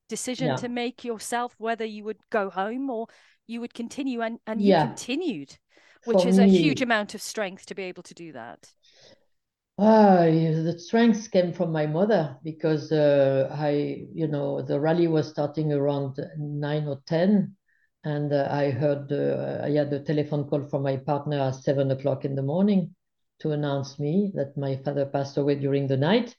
[0.08, 0.56] decision yeah.
[0.56, 3.06] to make yourself whether you would go home or
[3.46, 5.56] you would continue, and and you continued,
[6.04, 8.70] which For is me, a huge amount of strength to be able to do that.
[9.76, 15.28] Ah, the strength came from my mother because uh, I, you know, the rally was
[15.28, 17.56] starting around nine or ten,
[18.04, 21.90] and uh, I heard uh, I had a telephone call from my partner at seven
[21.90, 22.94] o'clock in the morning,
[23.40, 26.36] to announce me that my father passed away during the night.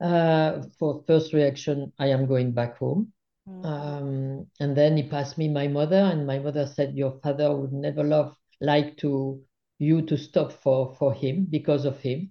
[0.00, 3.12] Uh, for first reaction, I am going back home.
[3.48, 3.64] Mm.
[3.64, 7.72] Um, and then he passed me my mother, and my mother said, "Your father would
[7.72, 9.40] never love like to
[9.78, 12.30] you to stop for for him because of him."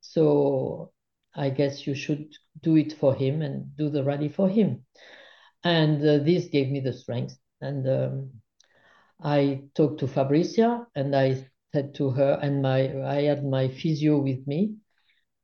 [0.00, 0.92] So
[1.34, 4.84] I guess you should do it for him and do the rally for him.
[5.64, 7.38] And uh, this gave me the strength.
[7.60, 8.30] And um,
[9.22, 14.18] I talked to Fabrizia and I said to her, and my I had my physio
[14.18, 14.76] with me,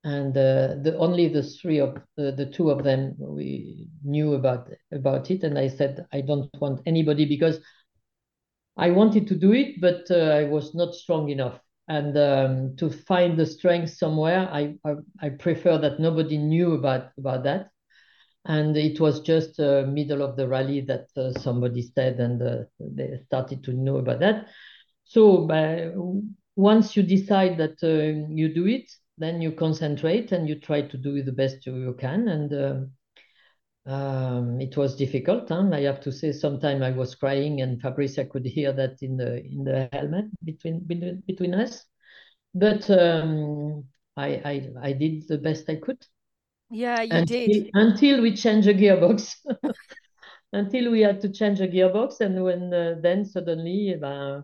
[0.05, 4.71] and uh, the only the three of the, the two of them we knew about
[4.93, 7.61] about it, and I said I don't want anybody because
[8.77, 12.91] I wanted to do it, but uh, I was not strong enough, and um, to
[12.91, 17.71] find the strength somewhere, I, I I prefer that nobody knew about about that.
[18.47, 22.65] And it was just uh, middle of the rally that uh, somebody said and uh,
[22.79, 24.49] they started to know about that
[25.05, 25.47] so
[26.57, 30.97] once you decide that uh, you do it then you concentrate and you try to
[30.97, 32.91] do the best you can and um,
[33.93, 35.69] um, it was difficult huh?
[35.73, 39.45] i have to say sometimes i was crying and Fabrizia could hear that in the
[39.45, 41.85] in the helmet between between, between us
[42.55, 43.85] but um,
[44.17, 46.05] I, I i did the best i could
[46.71, 47.71] yeah, you until, did.
[47.75, 49.37] Until we change a gearbox.
[50.53, 54.41] until we had to change a gearbox, and when uh, then suddenly uh,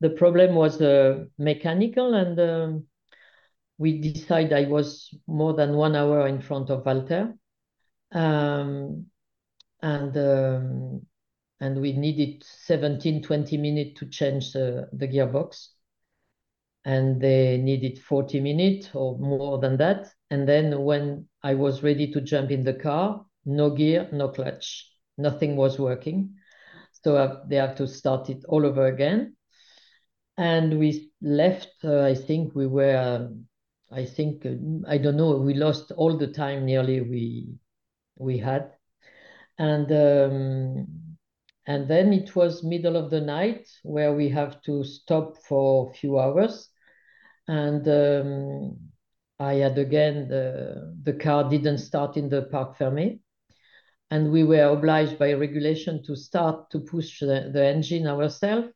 [0.00, 2.86] the problem was uh, mechanical, and um,
[3.78, 7.34] we decided I was more than one hour in front of Walter,
[8.12, 9.06] um,
[9.82, 11.06] and um,
[11.60, 15.68] and we needed 17, 20 minutes to change the, the gearbox
[16.84, 20.08] and they needed 40 minutes or more than that.
[20.30, 24.90] And then when I was ready to jump in the car, no gear, no clutch,
[25.16, 26.34] nothing was working.
[27.02, 29.36] So uh, they have to start it all over again.
[30.36, 33.30] And we left, uh, I think we were,
[33.90, 34.54] I think, uh,
[34.88, 37.54] I don't know, we lost all the time nearly we
[38.16, 38.72] we had.
[39.58, 40.86] And um,
[41.66, 45.94] and then it was middle of the night where we have to stop for a
[45.94, 46.70] few hours
[47.48, 48.76] and um,
[49.38, 53.20] I had again the the car didn't start in the Parc Fermé,
[54.10, 58.68] and we were obliged by regulation to start to push the, the engine ourselves.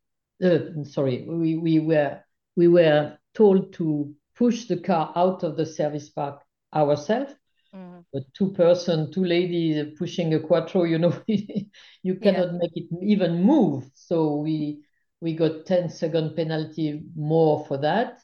[0.42, 2.20] Uh, sorry, we, we were
[2.56, 6.42] we were told to push the car out of the service park
[6.74, 7.32] ourselves.
[7.74, 8.04] Mm.
[8.12, 12.58] But two person, two ladies pushing a quattro, you know, you cannot yeah.
[12.58, 13.90] make it even move.
[13.94, 14.82] So we
[15.20, 18.20] we got 10 second penalty more for that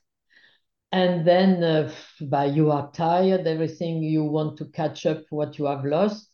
[0.92, 5.64] and then uh, by you are tired everything you want to catch up what you
[5.64, 6.28] have lost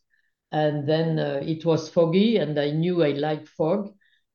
[0.52, 3.90] and then uh, it was foggy and i knew i liked fog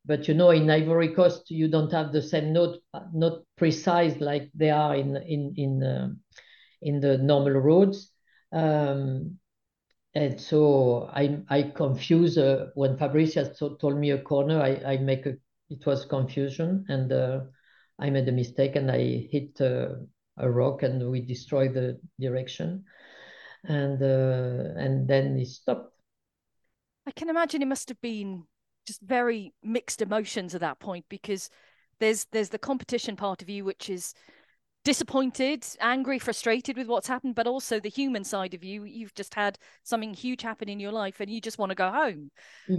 [0.06, 2.80] but you know in ivory coast you don't have the same note
[3.14, 6.10] not precise like they are in in in uh,
[6.82, 8.12] in the normal roads.
[8.52, 9.40] Um,
[10.14, 15.26] and so i i confuse uh, when Fabrizia told me a corner i i make
[15.26, 15.34] a
[15.70, 17.42] it was confusion and uh,
[17.98, 19.96] I made a mistake and I hit uh,
[20.38, 22.84] a rock and we destroy the direction.
[23.64, 25.92] And uh, and then he stopped.
[27.08, 28.44] I can imagine it must have been
[28.86, 31.50] just very mixed emotions at that point because
[32.00, 34.14] there's there's the competition part of you which is
[34.84, 38.84] disappointed angry frustrated with what's happened but also the human side of you.
[38.84, 41.90] You've just had something huge happen in your life and you just want to go
[41.90, 42.30] home.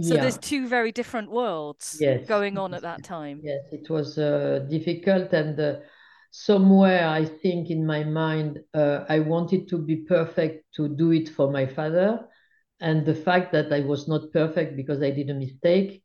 [0.01, 0.21] So yeah.
[0.21, 2.25] there's two very different worlds yes.
[2.25, 3.41] going on at that time.
[3.43, 5.75] Yes it was uh, difficult and uh,
[6.31, 11.27] somewhere I think in my mind uh, I wanted to be perfect to do it
[11.27, 12.25] for my father,
[12.79, 16.03] and the fact that I was not perfect because I did a mistake.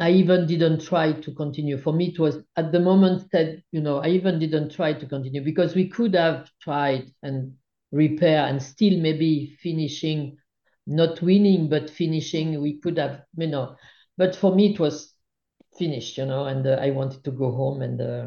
[0.00, 1.78] I even didn't try to continue.
[1.78, 5.06] For me, it was at the moment that, you know, I even didn't try to
[5.06, 7.54] continue because we could have tried and
[7.92, 10.36] repair and still maybe finishing,
[10.86, 12.60] not winning, but finishing.
[12.60, 13.76] We could have, you know,
[14.16, 15.14] but for me, it was
[15.78, 18.26] finished, you know, and uh, I wanted to go home and uh,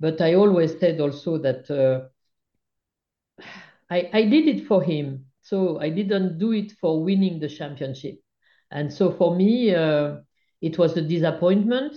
[0.00, 2.08] but I always said also that uh,
[3.90, 5.25] I, I did it for him.
[5.46, 8.16] So I didn't do it for winning the championship.
[8.72, 10.16] And so for me, uh,
[10.60, 11.96] it was a disappointment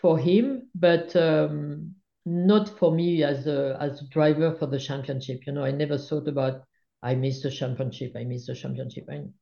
[0.00, 5.40] for him, but um, not for me as a as a driver for the championship.
[5.44, 6.62] You know, I never thought about
[7.02, 8.12] I missed the championship.
[8.14, 9.06] I missed the championship.
[9.08, 9.32] And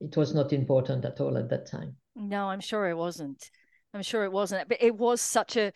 [0.00, 1.96] it was not important at all at that time.
[2.14, 3.50] No, I'm sure it wasn't.
[3.92, 4.66] I'm sure it wasn't.
[4.66, 5.74] But it was such a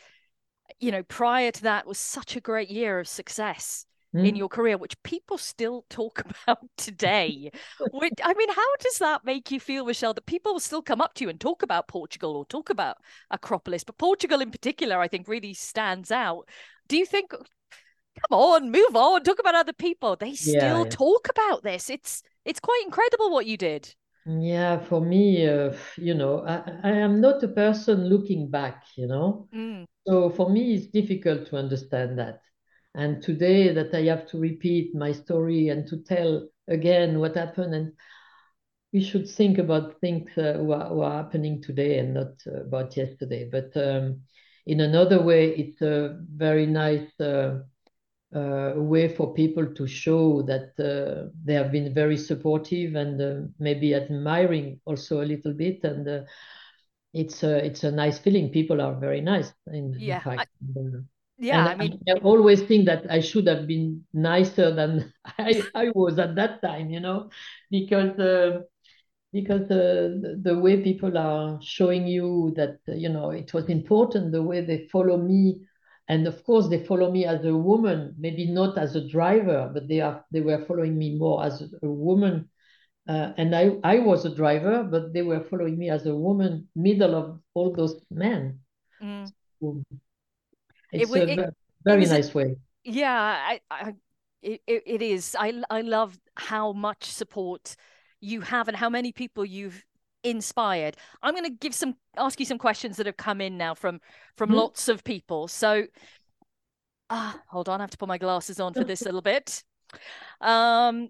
[0.79, 4.27] you know, prior to that was such a great year of success mm.
[4.27, 7.51] in your career, which people still talk about today.
[7.93, 11.01] which, I mean, how does that make you feel, Michèle, that people will still come
[11.01, 12.97] up to you and talk about Portugal or talk about
[13.31, 13.85] Acropolis?
[13.85, 16.49] But Portugal in particular, I think, really stands out.
[16.89, 17.45] Do you think, come
[18.31, 20.17] on, move on, talk about other people?
[20.17, 20.91] They still yeah, yeah.
[20.91, 21.91] talk about this.
[21.91, 23.95] It's it's quite incredible what you did.
[24.27, 29.07] Yeah, for me, uh, you know, I, I am not a person looking back, you
[29.07, 29.49] know.
[29.55, 29.87] Mm.
[30.07, 32.43] So for me, it's difficult to understand that.
[32.95, 37.75] And today that I have to repeat my story and to tell again what happened,
[37.75, 37.93] and
[38.93, 42.63] we should think about things uh, who, are, who, are, happening today and not uh,
[42.63, 43.49] about yesterday.
[43.51, 44.23] But um,
[44.67, 47.61] in another way, it's a very nice uh,
[48.33, 53.49] uh way for people to show that uh, they have been very supportive and uh,
[53.59, 55.83] maybe admiring also a little bit.
[55.85, 56.27] And
[57.13, 58.51] it's a it's a nice feeling.
[58.51, 59.53] People are very nice.
[59.73, 60.51] In, yeah, in fact.
[60.77, 61.01] I,
[61.41, 65.91] yeah, I mean, I always think that I should have been nicer than I, I
[65.95, 67.31] was at that time, you know,
[67.71, 68.63] because uh,
[69.33, 74.43] because the the way people are showing you that you know it was important the
[74.43, 75.61] way they follow me,
[76.09, 79.89] and of course they follow me as a woman, maybe not as a driver, but
[79.89, 82.49] they are they were following me more as a woman
[83.09, 86.69] uh, and I, I was a driver, but they were following me as a woman,
[86.77, 88.61] middle of all those men.
[89.03, 89.33] Mm.
[89.61, 89.83] So
[90.93, 92.57] it's it, a it, very it nice a, way.
[92.85, 93.95] Yeah, I, I,
[94.43, 95.37] it, it is.
[95.39, 97.77] I, I love how much support
[98.21, 99.85] you have and how many people you've
[100.25, 100.97] inspired.
[101.23, 104.01] I'm going to give some, ask you some questions that have come in now from
[104.37, 104.55] from mm.
[104.55, 105.49] lots of people.
[105.49, 105.87] So,
[107.09, 109.63] ah, hold on, I have to put my glasses on for this little bit.
[110.41, 111.09] Um,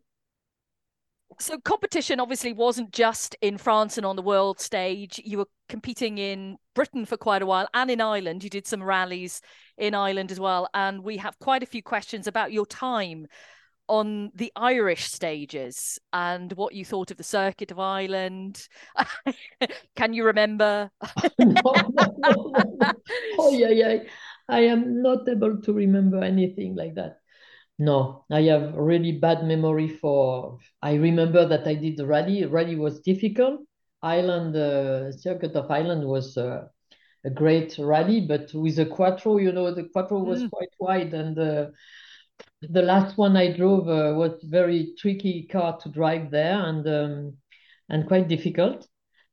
[1.38, 5.20] so competition obviously wasn't just in France and on the world stage.
[5.24, 8.42] You were competing in Britain for quite a while and in Ireland.
[8.42, 9.40] You did some rallies
[9.80, 10.68] in Ireland as well.
[10.74, 13.26] And we have quite a few questions about your time
[13.88, 18.68] on the Irish stages and what you thought of the circuit of Ireland.
[19.96, 20.92] Can you remember?
[21.40, 22.92] no, no, no,
[23.38, 23.96] oh yeah, yeah.
[24.48, 27.18] I am not able to remember anything like that.
[27.78, 30.58] No, I have really bad memory for.
[30.82, 32.44] I remember that I did the rally.
[32.44, 33.60] Rally was difficult.
[34.02, 36.68] Ireland, uh, Circuit of Ireland was uh,
[37.24, 40.50] a great rally, but with the Quattro, you know, the Quattro was mm.
[40.50, 41.66] quite wide, and uh,
[42.62, 47.36] the last one I drove uh, was very tricky car to drive there, and um,
[47.88, 48.86] and quite difficult.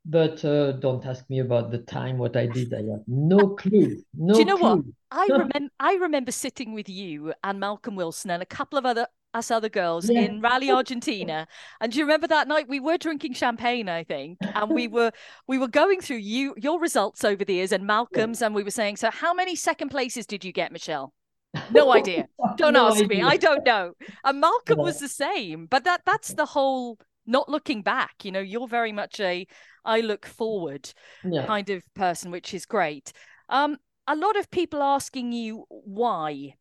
[0.10, 2.74] But uh, don't ask me about the time, what I did.
[2.74, 4.02] I have no clue.
[4.14, 4.76] No Do you know clue.
[4.76, 4.86] what?
[5.12, 9.08] I remember I remember sitting with you and Malcolm Wilson and a couple of other
[9.34, 10.22] us other girls yeah.
[10.22, 11.48] in Rally Argentina.
[11.80, 15.12] And do you remember that night we were drinking champagne, I think, and we were
[15.48, 18.72] we were going through you your results over the years and Malcolm's, and we were
[18.72, 21.12] saying, so how many second places did you get, Michèle?
[21.72, 22.28] No idea.
[22.58, 23.08] Don't no ask idea.
[23.08, 23.24] me.
[23.24, 23.94] I don't know.
[24.24, 24.86] And Malcolm yeah.
[24.86, 25.66] was the same.
[25.66, 28.24] But that that's the whole not looking back.
[28.24, 29.48] You know, you're very much a
[29.86, 30.92] I look forward
[31.24, 31.46] yeah.
[31.46, 33.12] kind of person, which is great.
[33.50, 36.56] Um, a lot of people asking you why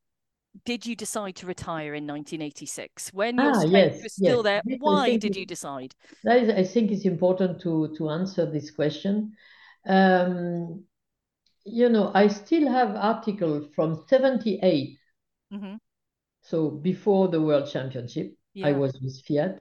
[0.64, 4.62] did you decide to retire in 1986 when your ah, yes, was still yes.
[4.64, 4.76] there?
[4.78, 5.94] Why did you decide?
[6.24, 9.32] That is, I think it's important to to answer this question.
[9.86, 10.84] Um,
[11.64, 14.98] you know, I still have articles from 78.
[15.52, 15.74] Mm-hmm.
[16.42, 18.68] So before the World Championship, yeah.
[18.68, 19.61] I was with Fiat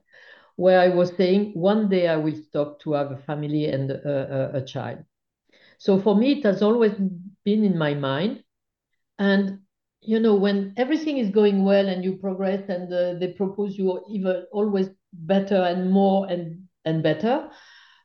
[0.55, 4.53] where I was saying one day I will stop to have a family and a,
[4.55, 4.99] a, a child.
[5.77, 6.93] So for me, it has always
[7.43, 8.43] been in my mind.
[9.19, 9.59] And
[10.05, 14.03] you know, when everything is going well and you progress and uh, they propose you
[14.09, 17.49] even always better and more and and better,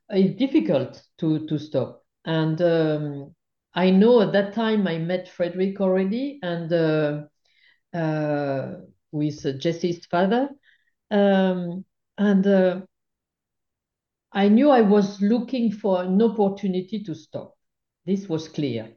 [0.08, 2.04] it's difficult to to stop.
[2.24, 3.34] And um,
[3.74, 7.22] I know at that time I met Frederick already and uh,
[7.94, 8.74] uh,
[9.12, 10.48] with Jesse's father.
[11.10, 11.84] Um,
[12.18, 12.80] and uh,
[14.32, 17.56] I knew I was looking for an opportunity to stop.
[18.06, 18.96] This was clear.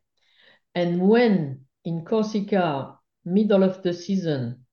[0.76, 4.66] And when in Corsica, middle of the season,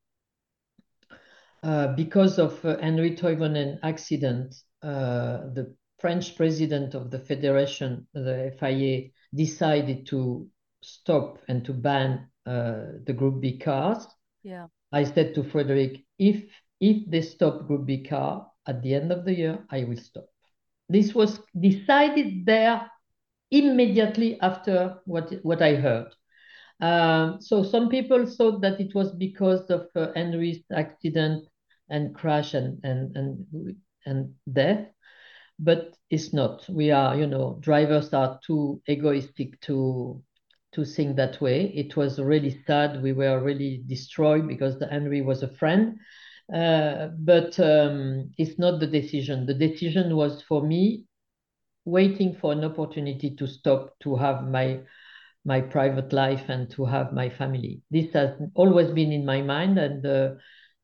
[1.62, 8.54] uh, because of uh, Henri Toivonen accident, uh, the French president of the federation, the
[8.58, 10.48] FIA, decided to
[10.82, 14.06] stop and to ban uh, the Group B cars.
[14.42, 14.66] Yeah.
[14.92, 16.44] I said to Frederick, if
[16.80, 20.26] if they stop Group B car at the end of the year, I will stop.
[20.88, 22.90] This was decided there
[23.50, 26.08] immediately after what, what I heard.
[26.80, 31.46] Um, so some people thought that it was because of uh, Henri's accident
[31.90, 33.76] and crash and, and, and,
[34.06, 34.86] and death,
[35.58, 36.66] but it's not.
[36.68, 40.22] We are, you know, drivers are too egoistic to
[40.72, 41.66] to think that way.
[41.74, 43.02] It was really sad.
[43.02, 45.98] We were really destroyed because Henri was a friend.
[46.54, 49.46] Uh, but um, it's not the decision.
[49.46, 51.06] The decision was for me
[51.84, 54.80] waiting for an opportunity to stop to have my
[55.44, 57.82] my private life and to have my family.
[57.90, 60.30] This has always been in my mind, and uh,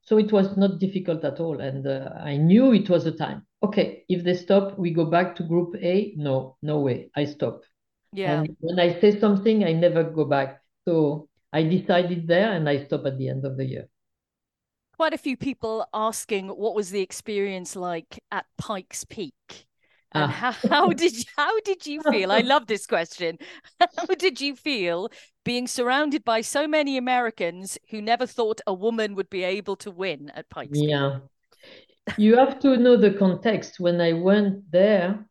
[0.03, 1.61] so it was not difficult at all.
[1.61, 3.47] And uh, I knew it was a time.
[3.63, 6.15] Okay, if they stop, we go back to Group A.
[6.17, 7.11] No, no way.
[7.17, 7.63] I stop.
[8.13, 8.41] Yeah.
[8.41, 10.63] And when I say something, I never go back.
[10.87, 13.89] So I decided there and I stop at the end of the year.
[14.97, 19.66] Quite a few people asking what was the experience like at Pikes Peak?
[20.13, 20.27] And Ah.
[20.29, 22.31] how, how did you, how did you feel?
[22.33, 23.39] I love this question.
[23.97, 25.11] How did you feel
[25.45, 29.91] being surrounded by so many Americans who never thought a woman would be able to
[29.91, 31.21] win at Pikes Yeah.
[32.17, 33.81] You have to know the context.
[33.81, 35.27] When I went there,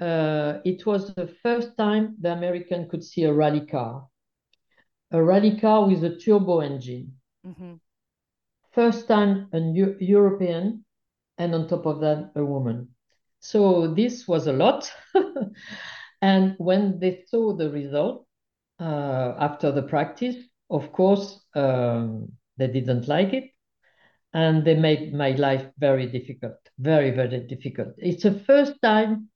[0.00, 4.06] uh, it was the first time the American could see a rally car.
[5.10, 7.12] A rally car with a turbo engine.
[7.44, 7.80] Mhm.
[8.70, 10.84] First time Eu- European,
[11.38, 12.88] and on top of that, a woman.
[13.42, 14.90] So this was a lot.
[16.22, 18.26] And when they saw the result
[18.78, 20.36] uh, after the practice,
[20.70, 23.50] of course, um, they didn't like it.
[24.32, 27.88] And they made my life very difficult, very, very difficult.
[27.98, 29.28] It's the first time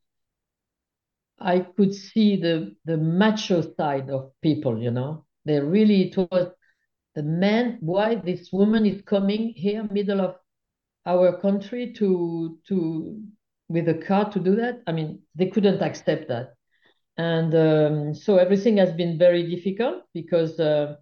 [1.39, 5.27] I could see the, the macho side of people, you know.
[5.45, 6.53] They really, it was
[7.17, 10.37] the man, why this woman is coming here, middle of
[11.05, 13.23] our country to to
[13.69, 14.83] with a car to do that.
[14.87, 16.55] I mean, they couldn't accept that.
[17.19, 20.97] And um, so everything has been very difficult because uh,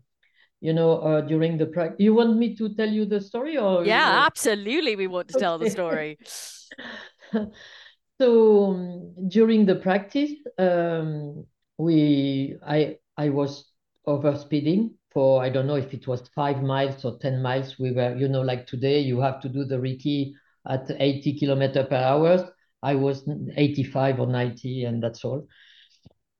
[0.60, 1.96] you know uh, during the practice.
[1.98, 4.96] You want me to tell you the story or Yeah, absolutely.
[4.96, 6.18] We want to tell the story.
[8.20, 11.44] so um, during the practice, um,
[11.78, 13.70] we I I was
[14.06, 17.78] over speeding for I don't know if it was five miles or ten miles.
[17.78, 20.32] We were you know like today you have to do the recce
[20.68, 22.53] at 80 kilometer per hour.
[22.84, 25.48] I was 85 or 90 and that's all.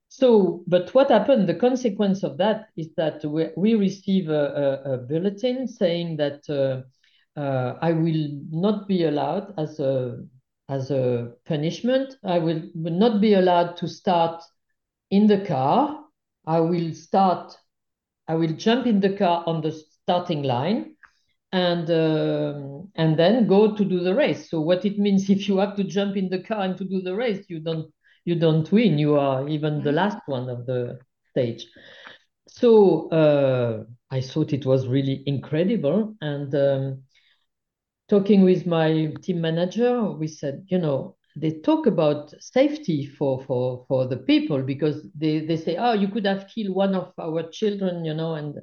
[0.09, 1.49] So, but what happened?
[1.49, 6.41] The consequence of that is that we, we receive a, a, a bulletin saying that
[6.49, 10.23] uh, uh, I will not be allowed as a
[10.69, 12.15] as a punishment.
[12.23, 14.41] I will, will not be allowed to start
[15.11, 16.05] in the car.
[16.45, 17.55] I will start.
[18.27, 20.94] I will jump in the car on the starting line,
[21.55, 24.49] and um, and then go to do the race.
[24.49, 27.01] So what it means if you have to jump in the car and to do
[27.01, 27.87] the race, you don't
[28.25, 28.99] you don't win.
[28.99, 29.95] You are even the Mhm.
[30.01, 30.99] last one of the
[31.31, 31.65] stage.
[32.47, 36.15] So uh, I thought it was really incredible.
[36.21, 37.03] And um,
[38.09, 43.85] talking with my team manager, we said, you know, they talk about safety for for
[43.87, 47.43] for the people because they they say, oh, you could have killed one of our
[47.51, 48.35] children, you know.
[48.35, 48.55] And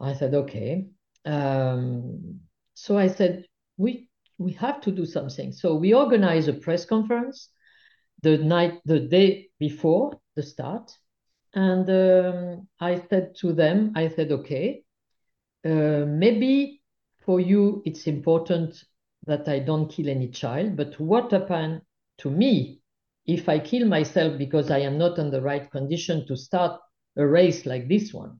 [0.00, 0.86] I said, okay.
[1.26, 2.40] Um,
[2.74, 3.46] so I said,
[3.76, 4.08] we
[4.38, 5.52] we have to do something.
[5.52, 7.48] So we organize a press conference
[8.22, 10.92] the night, the day before the start.
[11.54, 14.82] And um, I said to them, I said, okay,
[15.64, 16.82] uh, maybe
[17.24, 18.84] for you it's important
[19.26, 21.82] that I don't kill any child, but what happened
[22.18, 22.80] to me
[23.26, 26.80] if I kill myself because I am not in the right condition to start
[27.16, 28.38] a race like this one?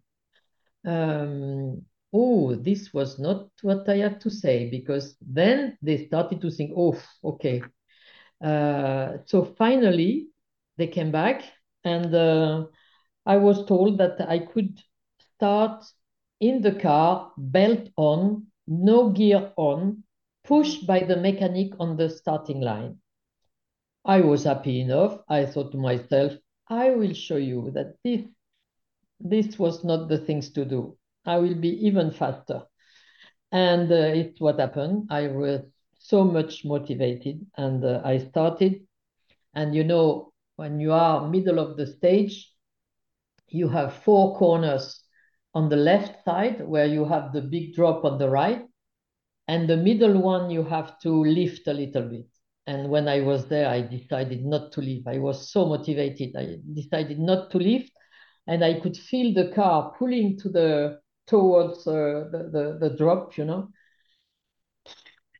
[0.84, 6.50] Um, oh, this was not what I had to say because then they started to
[6.50, 7.62] think, oh, okay.
[8.42, 10.28] Uh, so finally,
[10.76, 11.42] they came back,
[11.84, 12.66] and uh,
[13.24, 14.78] I was told that I could
[15.18, 15.84] start
[16.40, 20.02] in the car, belt on, no gear on,
[20.44, 22.98] pushed by the mechanic on the starting line.
[24.04, 25.18] I was happy enough.
[25.28, 26.32] I thought to myself,
[26.68, 28.22] I will show you that this
[29.18, 30.96] this was not the things to do.
[31.26, 32.62] I will be even faster.
[33.52, 35.08] And uh, it's what happened.
[35.10, 35.62] I was
[35.98, 38.86] so much motivated and uh, I started.
[39.54, 42.52] And you know, when you are middle of the stage,
[43.48, 45.00] you have four corners
[45.54, 48.62] on the left side where you have the big drop on the right.
[49.48, 52.26] And the middle one, you have to lift a little bit.
[52.66, 55.06] And when I was there, I decided not to leave.
[55.06, 56.34] I was so motivated.
[56.36, 57.92] I decided not to lift
[58.46, 63.36] and I could feel the car pulling to the towards uh, the, the the drop.
[63.36, 63.68] You know,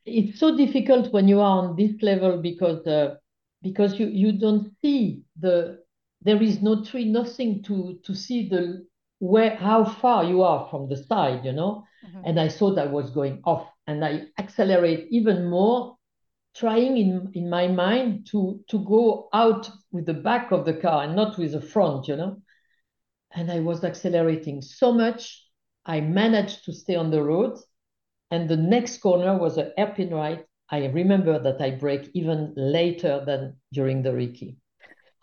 [0.04, 3.16] it's so difficult when you are on this level because uh,
[3.62, 5.78] because you you don't see the
[6.22, 8.86] there is no tree, nothing to to see the
[9.18, 11.44] where how far you are from the side.
[11.44, 12.22] You know, Mhm.
[12.26, 15.96] and I thought I was going off, and I accelerate even more
[16.54, 21.04] trying in in my mind to to go out with the back of the car
[21.04, 22.36] and not with the front you know
[23.34, 25.45] and I was accelerating so much,
[25.86, 27.58] I managed to stay on the road.
[28.30, 30.44] And the next corner was a hairpin right.
[30.68, 34.56] I remember that I brake even later than during the recce.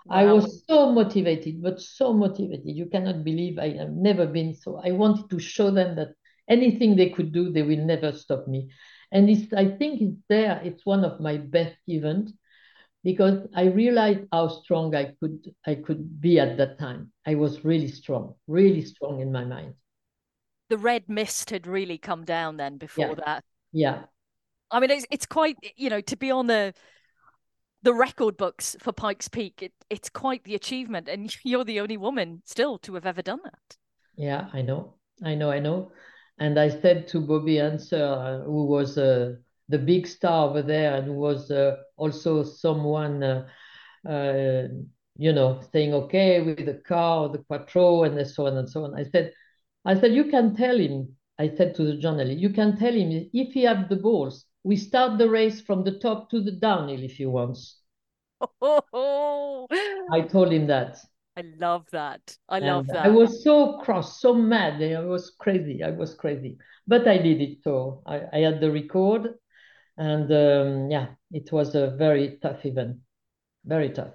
[0.10, 2.66] I was so motivated, but so motivated.
[2.66, 4.82] You cannot believe I have never been so.
[4.84, 6.16] I wanted to show them that
[6.50, 8.70] anything they could do, they will never stop me.
[9.12, 10.62] And it's, I think it's there.
[10.64, 12.34] It's one of my best events
[13.04, 17.12] because I realized how strong I could I could be at that time.
[17.26, 19.76] I was really strong, really strong in my mind.
[20.70, 23.24] The red mist had really come down then before Yeah.
[23.26, 23.44] that.
[23.72, 24.04] Yeah.
[24.72, 26.74] I mean, it's it's quite you know to be on the
[27.84, 29.62] the record books for Pikes Peak.
[29.62, 33.42] It, it's quite the achievement, and you're the only woman still to have ever done
[33.44, 33.78] that.
[34.16, 35.92] Yeah, I know, I know, I know.
[36.40, 39.36] And I said to Bobby Unser, uh, who was uh,
[39.70, 43.48] the big star over there, and who was uh, also someone, uh,
[44.08, 44.68] uh,
[45.18, 48.96] you know, saying okay with the car, the quattro, and so on and so on.
[48.96, 49.34] I said,
[49.86, 51.16] I said you can tell him.
[51.40, 54.76] I said to the journalist, you can tell him if he have the balls, we
[54.76, 57.82] start the race from the top to the downhill if he wants.
[58.62, 59.68] Oh,
[60.12, 61.00] I told him that.
[61.36, 62.38] I love that.
[62.48, 63.06] I love that.
[63.06, 64.82] I was so cross, so mad.
[64.82, 65.84] I was crazy.
[65.84, 66.58] I was crazy.
[66.88, 67.58] But I did it.
[67.64, 69.34] So I, I had the record.
[69.98, 72.98] And um, yeah, it was a very tough event.
[73.66, 74.14] Very tough.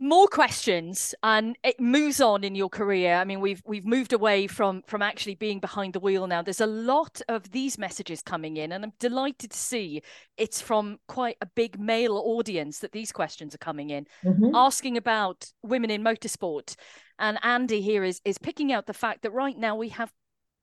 [0.00, 3.14] More questions and it moves on in your career.
[3.14, 6.42] I mean we've we've moved away from from actually being behind the wheel now.
[6.42, 10.02] There's a lot of these messages coming in and i'm delighted to see
[10.36, 14.50] it's from quite a big male audience that these questions are coming in Mhm.
[14.54, 16.74] asking about women in motorsport.
[17.18, 20.12] And andy here is is picking out the fact that right now we have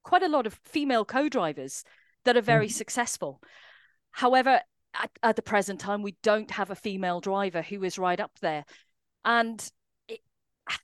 [0.03, 1.83] quite a lot of female co-drivers
[2.25, 3.41] that are very successful.
[4.11, 4.61] However
[4.93, 8.37] at, at the present time we don't have a female driver who is right up
[8.41, 8.65] there
[9.25, 9.71] and
[10.07, 10.19] it,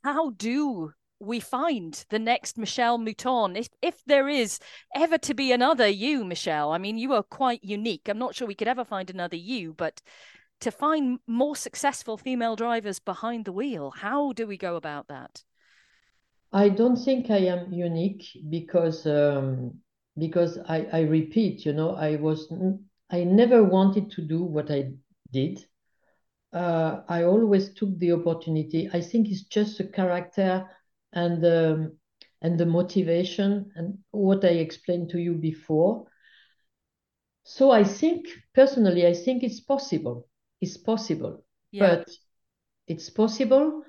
[0.03, 3.55] how do we find the next Michèle Mouton?
[3.55, 4.59] If if there is
[4.95, 8.07] ever to be another you, Michèle, I mean, you are quite unique.
[8.07, 10.01] I'm not sure we could ever find another you, but
[10.61, 15.43] to find more successful female drivers behind the wheel, how do we go about that?
[16.51, 19.79] I don't think I am unique because um,
[20.17, 22.51] because I, I repeat, you know, I was
[23.09, 24.91] I never wanted to do what I
[25.31, 25.65] did.
[26.53, 28.89] Uh, I always took the opportunity.
[28.93, 30.69] I think it's just the character
[31.13, 31.97] and um,
[32.41, 36.07] and the motivation and what I explained to you before.
[37.43, 40.27] So I think personally, I think it's possible.
[40.61, 42.09] It's possible, Yeah, but
[42.87, 43.83] it's possible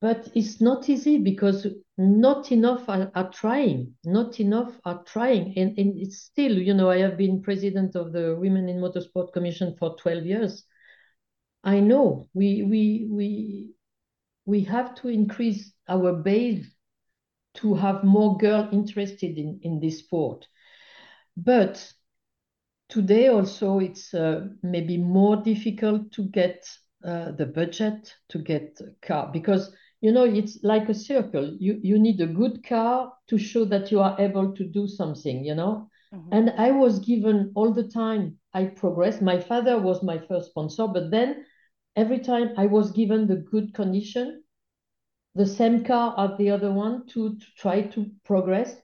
[0.00, 1.66] but it's not easy because
[1.96, 6.90] not enough are, are trying not enough are trying and, and it's still you know
[6.90, 10.64] i have been president of the women in motorsport commission for 12 years
[11.64, 12.28] i know.
[12.34, 13.74] We we we
[14.44, 16.66] we have to increase our base
[17.54, 20.46] to have more girls interested in in this sport.
[21.36, 21.92] But
[22.88, 26.66] today also it's uh, maybe more difficult to get
[27.04, 31.56] uh, the budget to get a car because you know it's like a circle.
[31.58, 35.44] You you need a good car to show that you are able to do something
[35.44, 35.88] you know?
[36.12, 36.28] Mhm.
[36.32, 39.22] and i was given all the time i progressed.
[39.22, 41.44] My father was my first sponsor but then
[41.96, 44.42] every time i was given the good condition
[45.34, 48.76] the same car as the other one to, to try to progress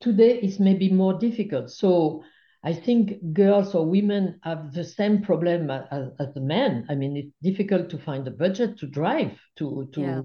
[0.00, 2.22] today is maybe more difficult so
[2.64, 7.16] i think girls or women have the same problem as, as the men i mean
[7.16, 10.22] it's difficult to find a budget to drive to to Yeah.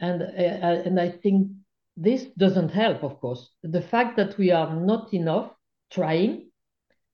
[0.00, 1.48] and uh, and I think
[1.96, 3.50] this doesn't help, of course.
[3.62, 5.50] The fact that we are not enough
[5.90, 6.50] trying,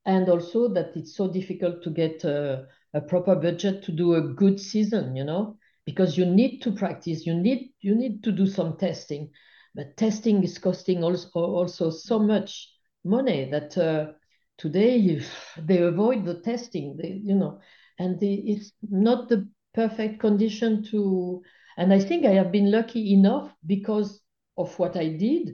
[0.04, 4.20] and also that it's so difficult to get a, a proper budget to do a
[4.20, 8.46] good season, you know, because you need to practice, you need you need to do
[8.46, 9.30] some testing,
[9.74, 12.68] but testing is costing also also so much
[13.04, 14.12] money that uh,
[14.58, 15.20] today
[15.58, 17.58] they avoid the testing, they, you know,
[17.98, 21.42] and the, it's not the perfect condition to
[21.76, 24.20] and I think I have been lucky enough because
[24.58, 25.52] of what I did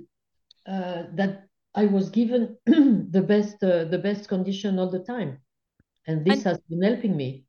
[0.66, 1.44] uh, that
[1.74, 5.38] I was given the best uh, the best condition all the time,
[6.08, 7.44] and this And- has been helping me.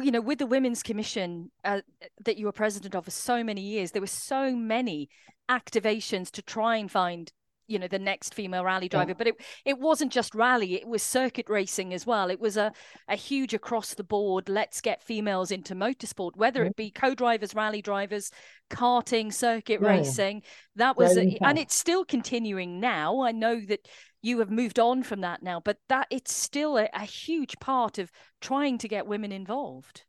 [0.00, 1.80] you know, with the Women's Commission uh,
[2.24, 5.08] that you were president of for so many years, there were so many
[5.50, 7.32] activations to try and find,
[7.66, 8.98] you know, the next female rally Yeah.
[8.98, 9.14] driver.
[9.14, 9.34] But it
[9.64, 12.30] it wasn't just rally; it was circuit racing as well.
[12.30, 12.72] It was a
[13.08, 14.48] a huge across the board.
[14.48, 18.30] Let's get females into motorsport, whether it be co-drivers, rally drivers,
[18.70, 19.96] karting, circuit Yeah, yeah.
[19.98, 20.42] racing.
[20.76, 23.20] That was, a, and it's still continuing now.
[23.22, 23.80] I know that
[24.22, 27.98] you have moved on from that now, but that it's still a, a huge part
[27.98, 30.04] of trying to get women involved.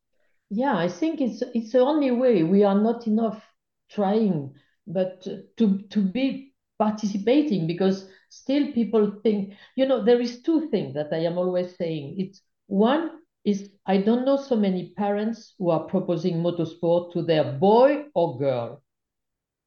[0.50, 2.44] Yeah, I think it's it's the only way.
[2.44, 3.44] We are not enough
[3.90, 4.54] trying,
[4.86, 5.24] but
[5.58, 11.12] to to be participating because still people think, you know, there is two things that
[11.12, 12.16] I am always saying.
[12.20, 13.12] It's one
[13.44, 18.38] is I don't know so many parents who are proposing motorsport to their boy or
[18.38, 18.84] girl.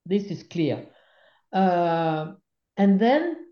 [0.05, 0.87] This is clear.
[1.53, 2.33] Uh,
[2.77, 3.46] and then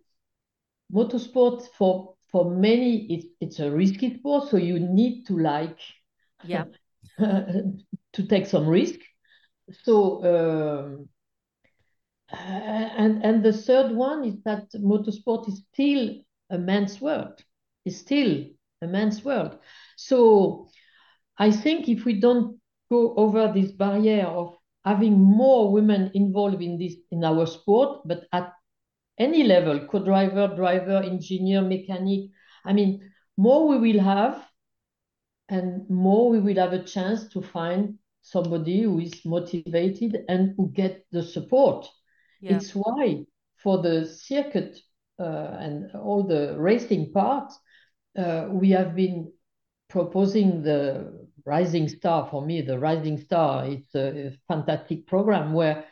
[0.92, 5.78] motorsport for for many it's it's a risky sport, so you need to like
[6.42, 6.64] Yeah.
[7.18, 8.98] to take some risk.
[9.84, 11.08] So um,
[12.28, 16.16] and and the third one is that motorsport is still
[16.50, 17.42] a man's world.
[17.84, 18.44] It's still
[18.82, 19.58] a man's world.
[19.96, 20.68] So
[21.38, 26.78] I think if we don't go over this barrier of having more women involved in
[26.78, 28.52] this in our sport, but at
[29.18, 32.30] any level, co-driver, driver, engineer, mechanic,
[32.64, 34.44] I mean, more we will have,
[35.48, 40.70] and more we will have a chance to find somebody who is motivated and who
[40.70, 41.86] get the support.
[42.40, 42.56] Yeah.
[42.56, 43.24] It's why
[43.56, 44.78] for the circuit
[45.18, 47.52] uh, and all the racing part,
[48.16, 49.32] uh, we have been
[49.88, 52.28] proposing the Rising Star.
[52.30, 55.84] For me, the Rising Star it's a, a fantastic program where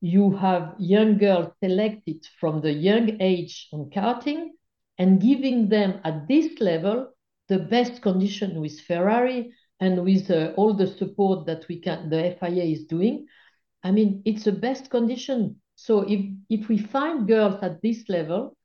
[0.00, 4.50] you have young girls selected from the young age on karting
[4.98, 7.08] and giving them at this level
[7.48, 12.36] the best condition with Ferrari and with uh, all the support that we can the
[12.40, 13.26] FIA is doing.
[13.82, 15.60] I mean, it's the best condition.
[15.76, 18.56] So if if we find girls at this level,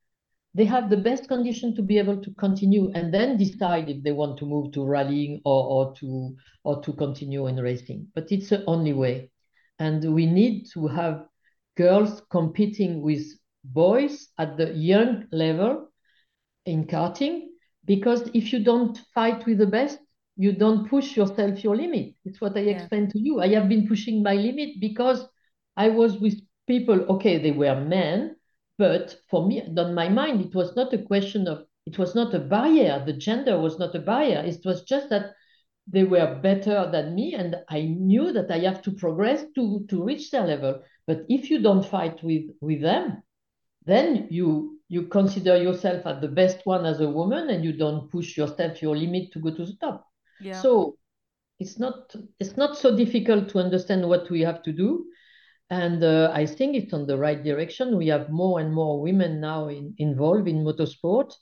[0.53, 4.11] they have the best condition to be able to continue and then decide if they
[4.11, 8.07] want to move to rallying or, or to or to continue in racing.
[8.15, 9.29] But it's the only way.
[9.81, 11.25] And we need to have
[11.75, 13.25] girls competing with
[13.63, 15.89] boys at the young level
[16.67, 17.47] in karting
[17.85, 19.97] because if you don't fight with the best
[20.37, 22.13] you don't push yourself your limit.
[22.25, 22.73] It's what i yeah.
[22.75, 23.41] explained to you.
[23.41, 25.19] I have been pushing my limit because
[25.77, 26.37] i was with
[26.67, 28.35] people okay they were men
[28.77, 32.35] but for me on my mind it was not a question of it was not
[32.35, 33.03] a barrier.
[33.03, 34.41] The gender was not a barrier.
[34.45, 35.33] It was just that
[35.91, 40.03] they were better than me and i knew that i have to progress to to
[40.03, 40.81] reach their level.
[41.07, 43.23] But if you don't fight with with them
[43.85, 48.09] then you you consider yourself as the best one as a woman and you don't
[48.11, 50.07] push yourself your limit to go to the top.
[50.39, 50.61] Yeah.
[50.61, 50.97] so
[51.59, 55.05] it's not it's not so difficult to understand what we have to do.
[55.69, 57.97] And uh, i think it's on the right direction.
[57.97, 61.33] We have more and more women now in, involved in motorsport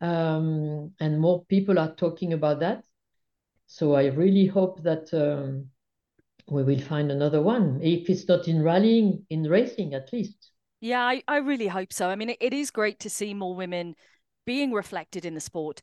[0.00, 2.84] um, and more people are talking about that
[3.74, 5.66] so i really hope that um,
[6.48, 10.50] we will find another one if it's not in rallying in racing at least
[10.84, 12.10] yeah, I, I really hope so.
[12.10, 13.94] I mean, it, it is great to see more women
[14.44, 15.80] being reflected in the sport.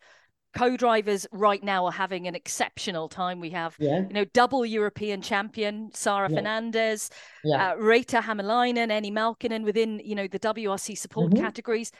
[0.56, 3.40] Co-drivers right now are having an exceptional time.
[3.40, 4.02] We have, yeah.
[4.02, 6.36] you know, double European champion Sarah yeah.
[6.36, 7.10] Fernandez,
[7.44, 7.72] yeah.
[7.72, 11.44] uh, Reetta Hämäläinen, Enni Mälkönen within, you know, the WRC support mm-hmm.
[11.44, 11.92] categories,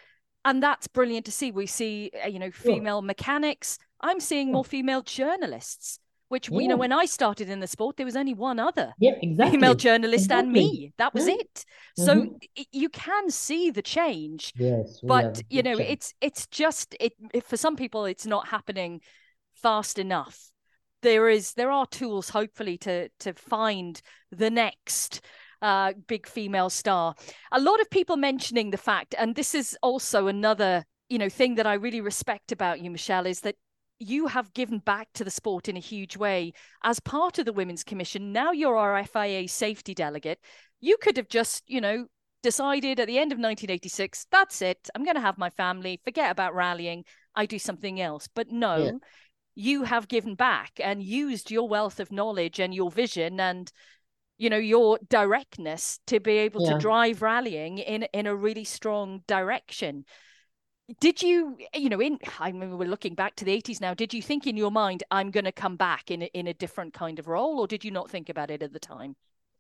[0.46, 1.52] and that's brilliant to see.
[1.52, 3.80] We see, uh, you know, female mechanics.
[4.02, 6.00] I'm seeing more female journalists
[6.32, 6.60] which yeah.
[6.60, 9.58] you know when i started in the sport there was only one other yeah, exactly.
[9.58, 10.46] female journalist exactly.
[10.46, 11.36] and me that was yeah.
[11.36, 11.66] it
[11.98, 12.62] so mm-hmm.
[12.72, 15.90] you can see the change yes but you know change.
[15.90, 19.02] it's it's just it, it for some people it's not happening
[19.56, 20.52] fast enough
[21.02, 24.02] there is there are tools hopefully to to find
[24.32, 25.22] the next
[25.62, 27.14] uh, big female star.
[27.52, 31.56] A lot of people mentioning the fact, and this is also another you know thing
[31.56, 33.56] that I really respect about you, Michèle, is that
[34.02, 36.54] you have given back to the sport in a huge way
[36.84, 38.32] as part of the Women's Commission.
[38.32, 40.40] Now you're our FIA safety delegate.
[40.80, 42.08] You could have just, you know,
[42.42, 44.90] decided at the end of 1986, that's it.
[44.96, 47.06] I'm going to have my family, forget about rallying.
[47.36, 48.28] I do something else.
[48.34, 48.92] But no, yeah.
[49.54, 53.72] you have given back and used your wealth of knowledge and your vision and
[54.40, 56.74] you know your directness to be able yeah.
[56.74, 60.04] to drive rallying in in a really strong direction
[61.00, 64.14] did you you know in i mean we're looking back to the 80s now did
[64.14, 66.94] you think in your mind i'm going to come back in a, in a different
[66.94, 69.16] kind of role or did you not think about it at the time?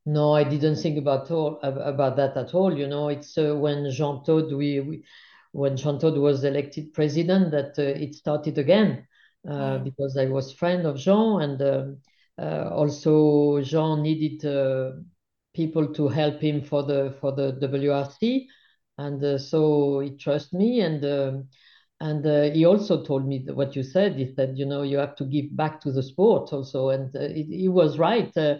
[0.05, 3.09] No i didn't think about all about that at all you know.
[3.09, 5.03] It's uh, when jean todt we, we,
[5.51, 9.07] when jean todt was elected president that uh, it started again
[9.47, 9.83] uh, mm.
[9.83, 11.97] because i was friend of jean and um,
[12.41, 14.91] uh, also jean needed uh,
[15.53, 18.47] people to help him for the for the wrc
[19.05, 21.47] and uh, so he trusts me and um,
[22.01, 25.15] and uh, he also told me what you said he said you know you have
[25.15, 26.89] to give back to the sport also.
[26.89, 28.55] And uh, he was right uh,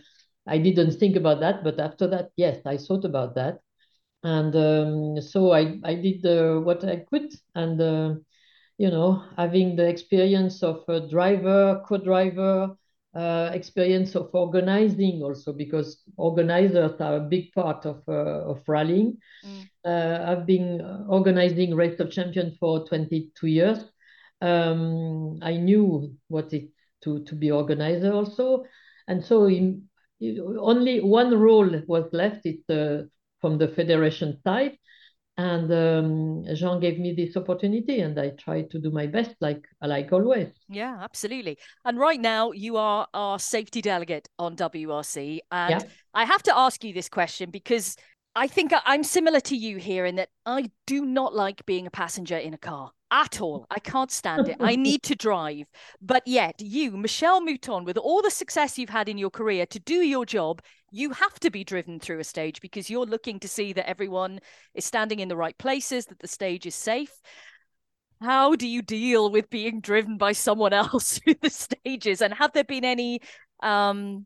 [0.47, 3.59] i didn't think about that but after that yes i thought about that.
[4.23, 7.30] And um, so i i did uh, what i could.
[7.55, 8.15] And uh,
[8.77, 12.76] you know having the experience of a driver co-driver
[13.13, 19.17] uh, experience of organizing also because organizers are a big part of uh, of rallying.
[19.45, 19.69] Mm.
[19.83, 23.79] Uh, I've been organizing Race of Champions for 22 years.
[24.41, 26.69] Um, I knew what it
[27.03, 28.63] to to be organizer also,
[29.07, 29.83] and so in,
[30.21, 32.45] only one role was left.
[32.45, 33.03] It's uh,
[33.41, 34.77] from the federation side,
[35.37, 39.65] and um, Jean gave me this opportunity, and I tried to do my best, like
[39.81, 40.49] like always.
[40.69, 41.57] Yeah, absolutely.
[41.85, 45.89] And right now, you are our safety delegate on WRC, and yeah.
[46.13, 47.95] I have to ask you this question because
[48.35, 51.91] I think I'm similar to you here in that I do not like being a
[51.91, 53.67] passenger in a car at all.
[53.69, 54.57] I can't stand it.
[54.59, 55.67] I need to drive.
[56.01, 59.79] But yet, you, Michèle Mouton, with all the success you've had in your career, to
[59.79, 60.61] do your job,
[60.91, 64.39] you have to be driven through a stage because you're looking to see that everyone
[64.73, 67.13] is standing in the right places, that the stage is safe.
[68.21, 72.21] How do you deal with being driven by someone else through the stages?
[72.21, 73.21] And have there been any
[73.61, 74.25] um,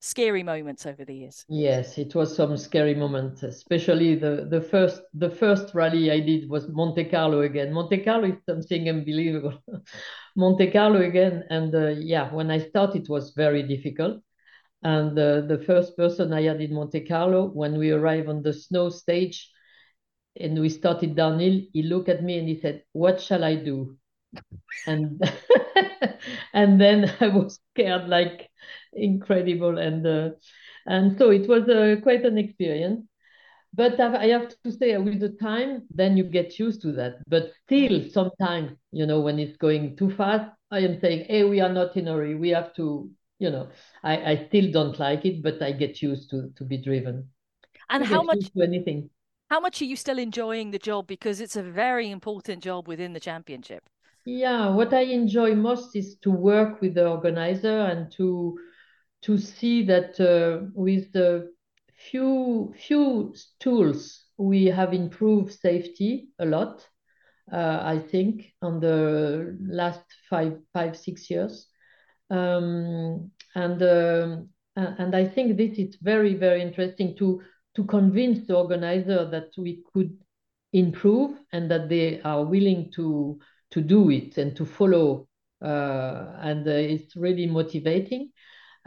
[0.00, 1.44] scary moments over the years.
[1.48, 6.48] Yes it was some scary moments especially the the first the first rally i did
[6.48, 7.72] was monte carlo again.
[7.72, 9.54] Monte carlo is something unbelievable.
[10.36, 14.22] Monte carlo again and uh, yeah when i started it was very difficult.
[14.82, 18.52] And uh, the first person i had in monte carlo when we arrived on the
[18.52, 19.50] snow stage
[20.38, 23.96] and we started downhill he looked at me and he said what shall i do?
[24.86, 25.20] And
[26.52, 28.50] and then i was scared like
[28.92, 30.30] incredible and uh,
[30.86, 33.04] and so it was uh, quite an experience.
[33.74, 37.16] But i have to say with the time then you get used to that.
[37.28, 41.60] But still sometimes you know when it's going too fast i am saying hey we
[41.60, 42.34] are not in a hurry.
[42.34, 43.68] We have to you know.
[44.02, 47.28] I i still don't like it but i get used to to be driven.
[47.90, 49.10] And how much to anything.
[49.50, 51.06] how much are you still enjoying the job?
[51.06, 53.84] Because it's a very important job within the championship.
[54.24, 58.58] Yeah what i enjoy most is to work with the organizer and to
[59.22, 61.52] to see that uh, with the
[61.96, 66.86] few few tools we have improved safety a lot.
[67.52, 71.66] Uh, I think on the last five five six years,
[72.30, 77.40] um, and um, and I think this is very very interesting to
[77.74, 80.16] to convince the organizer that we could
[80.72, 83.38] improve and that they are willing to
[83.70, 85.26] to do it and to follow
[85.62, 88.30] uh, and uh, it's really motivating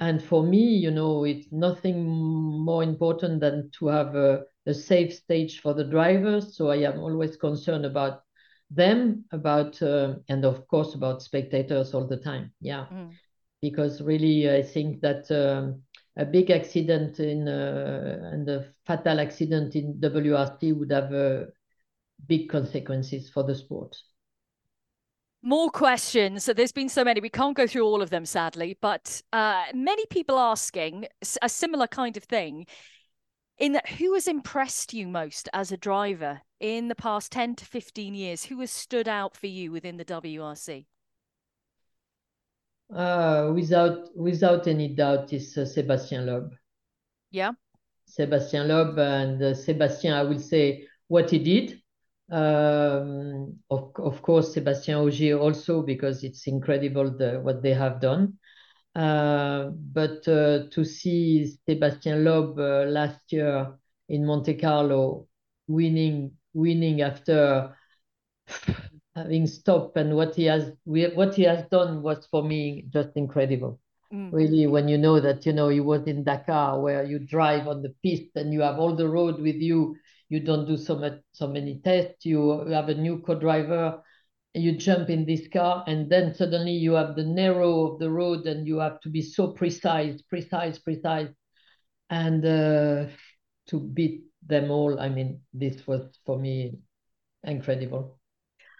[0.02, 5.14] and for me, you know, it's nothing more important than to have a, a safe
[5.14, 6.58] stage for the drivers.
[6.58, 8.24] So I am always concerned about
[8.72, 12.52] them, about uh, and of course about spectators all the time.
[12.62, 13.12] Yeah, mm.
[13.62, 15.84] because really I think that um,
[16.18, 21.46] a big accident in uh, and a fatal accident in WRC would have uh,
[22.26, 23.96] big consequences for the sport.
[25.44, 26.46] More questions.
[26.46, 27.20] There's been so many.
[27.20, 31.08] We can't go through all of them, sadly, but uh, many people asking
[31.42, 32.68] a similar kind of thing.
[33.58, 37.66] In that, who has impressed you most as a driver in the past 10 to
[37.66, 38.46] 15 years?
[38.46, 40.86] Who has stood out for you within the WRC?
[42.94, 46.54] Uh, without without any doubt, is uh, Sebastien Loeb.
[47.32, 47.52] Yeah.
[48.06, 51.81] Sebastien Loeb and uh, Sebastien, I will say what he did
[52.32, 58.38] um, of, of course, Sebastien Ogier also, because it's incredible the, what they have done.
[58.96, 63.74] Uh, but uh, to see Sebastien Loeb uh, last year
[64.10, 65.28] in Monte Carlo
[65.68, 67.76] winning, winning after
[69.16, 73.80] having stopped, and what he has what he has done was for me just incredible.
[74.14, 74.32] Mm.
[74.34, 77.82] Really, when you know that you know he was in Dakar, where you drive on
[77.82, 79.96] the piste and you have all the road with you
[80.32, 84.02] you don't do so much so many tests you have a new co-driver
[84.54, 88.46] you jump in this car and then suddenly you have the narrow of the road
[88.48, 91.30] and you have to be so precise precise precise.
[92.10, 93.06] And uh,
[93.68, 96.80] to beat them all i mean this was for me
[97.44, 98.18] incredible.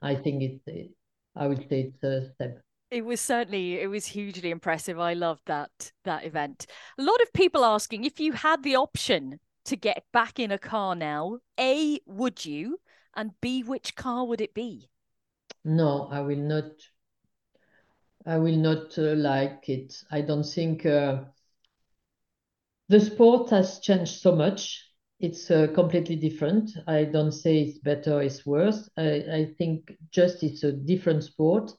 [0.02, 0.94] I think it's
[1.36, 2.62] i would say it's a step.
[2.90, 5.00] It was certainly it was hugely impressive.
[5.00, 6.66] I loved that that event.
[6.98, 9.40] A lot of people asking if you had the option
[9.72, 12.82] to get back in a car now, A, would you?
[13.16, 14.90] And B, which car would it be?
[15.64, 16.72] No, I will not.
[18.26, 19.96] I will not uh, like it.
[20.12, 21.24] I don't think uh,
[22.90, 24.86] the sport has changed so much.
[25.22, 26.72] It's uh, completely different.
[26.86, 28.90] I don't say it's better, it's worse.
[28.98, 31.72] I, I think just it's a different sport.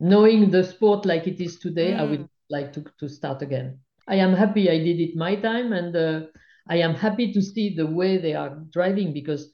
[0.00, 1.98] Knowing the sport like it is today, mm.
[1.98, 3.80] I would like to, to start again.
[4.06, 6.20] I am happy I did it my time and uh,
[6.68, 9.50] I am happy to see the way they are driving because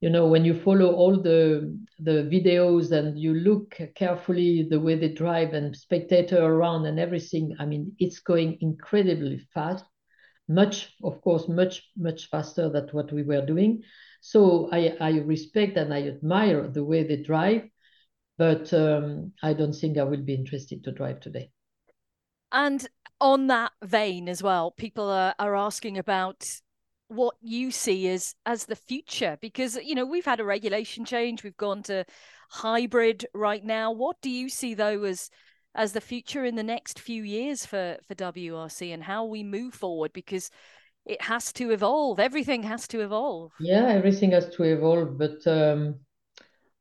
[0.00, 4.94] you know when you follow all the the videos and you look carefully the way
[4.94, 9.84] they drive and spectator around and everything i mean it's going incredibly fast.
[10.48, 13.82] Much of course much much faster than what we were doing.
[14.20, 17.62] So i i respect and i admire the way they drive
[18.38, 21.50] but um, i don't think i will be interested to drive today.
[22.52, 22.86] And
[23.20, 26.44] on that vein as well, people are, are asking about
[27.08, 31.44] what you see as as the future because you know we've had a regulation change
[31.44, 32.04] we've gone to
[32.50, 35.30] hybrid right now what do you see though as
[35.76, 39.72] as the future in the next few years for for WRC and how we move
[39.72, 40.50] forward because
[41.06, 42.18] it has to evolve.
[42.18, 43.52] Everything has to evolve.
[43.60, 46.00] Yeah, everything has to evolve, but um,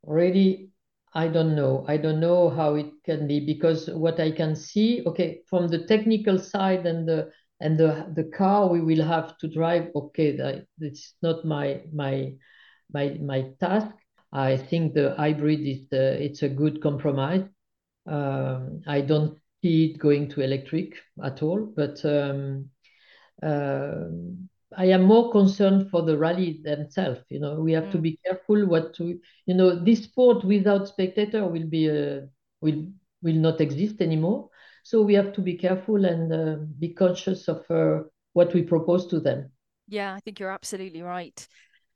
[0.03, 0.69] really,
[1.15, 1.85] I don't know.
[1.87, 5.85] I don't know how it can be because what I can see, okay, from the
[5.85, 7.31] technical side and the
[7.61, 9.91] and the the car we will have to drive.
[9.95, 12.33] Okay, that it's not my my
[12.91, 13.87] my my task.
[14.33, 17.45] I think the hybrid is the, it's a good compromise.
[18.05, 22.69] Um, I don't see it going to electric at all, but um,
[23.41, 24.09] uh,
[24.77, 27.21] I am more concerned for the rally themselves.
[27.29, 27.91] You know, we have mm.
[27.91, 29.19] to be careful what to.
[29.45, 32.21] You know, this sport without spectator will be a, uh,
[32.61, 32.87] will
[33.21, 34.49] will not exist anymore.
[34.83, 38.03] So we have to be careful and uh, be conscious of uh,
[38.33, 39.51] what we propose to them.
[39.87, 41.47] Yeah, I think you're absolutely right.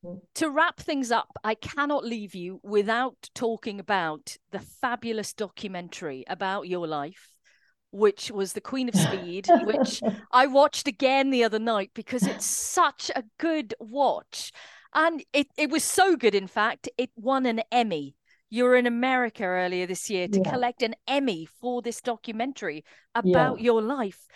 [0.04, 0.22] Mm.
[0.36, 6.68] To wrap things up, I cannot leave you without talking about the fabulous documentary about
[6.68, 7.34] your life
[7.92, 10.02] which was the Queen of Speed, which
[10.32, 14.52] I watched again the other night because it's such a good watch.
[14.94, 18.16] And it, it was so good, in fact, it won an Emmy.
[18.50, 20.52] You were in America earlier this year to yeah.
[20.52, 22.84] collect an Emmy for this documentary
[23.14, 23.66] about yeah.
[23.66, 24.28] your life.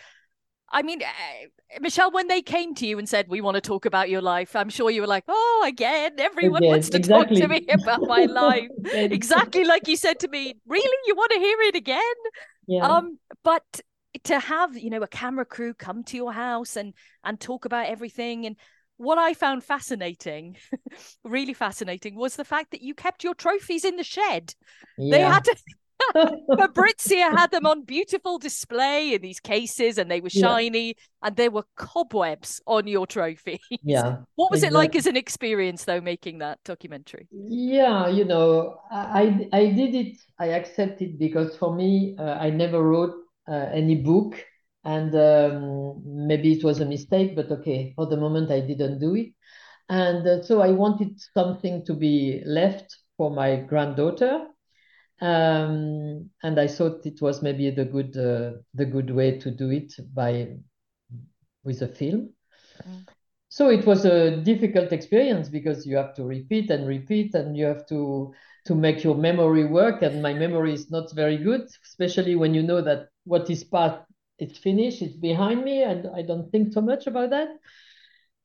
[0.70, 3.86] I mean, uh, Michèle, when they came to you and said, We want to talk
[3.86, 7.40] about your life, I'm sure you were like, Oh, again, everyone again, wants to exactly.
[7.40, 8.68] talk to me about my life.
[8.92, 10.98] exactly like you said to me, Really?
[11.06, 12.00] You want to hear it again?
[12.66, 12.86] Yeah.
[12.86, 13.80] Um, but
[14.24, 17.86] to have, you know, a camera crew come to your house and and talk about
[17.86, 18.56] everything and
[18.96, 20.56] what I found fascinating,
[21.24, 24.54] really fascinating, was the fact that you kept your trophies in the shed.
[24.96, 25.16] Yeah.
[25.16, 25.56] They had to
[26.58, 30.92] Fabrizia had them on beautiful display in these cases and they were shiny yeah.
[31.22, 33.60] and there were cobwebs on your trophy.
[33.82, 34.18] Yeah.
[34.34, 34.76] what was exactly.
[34.76, 37.28] it like as an experience though making that documentary?
[37.32, 42.82] Yeah, you know, I I did it, I accepted because for me, uh, I never
[42.82, 43.14] wrote
[43.48, 44.36] uh, any book
[44.84, 49.14] and um, maybe it was a mistake, but okay, for the moment I didn't do
[49.14, 49.32] it.
[49.88, 54.46] And uh, so I wanted something to be left for my granddaughter
[55.24, 59.70] um, and I thought it was maybe the good uh, the good way to do
[59.70, 60.48] it by
[61.64, 62.34] with a film.
[62.86, 63.06] Mm.
[63.48, 67.64] So it was a difficult experience because you have to repeat and repeat, and you
[67.64, 68.34] have to
[68.66, 70.02] to make your memory work.
[70.02, 74.00] And my memory is not very good, especially when you know that what is past
[74.38, 77.48] it's finished, it's behind me, and I don't think so much about that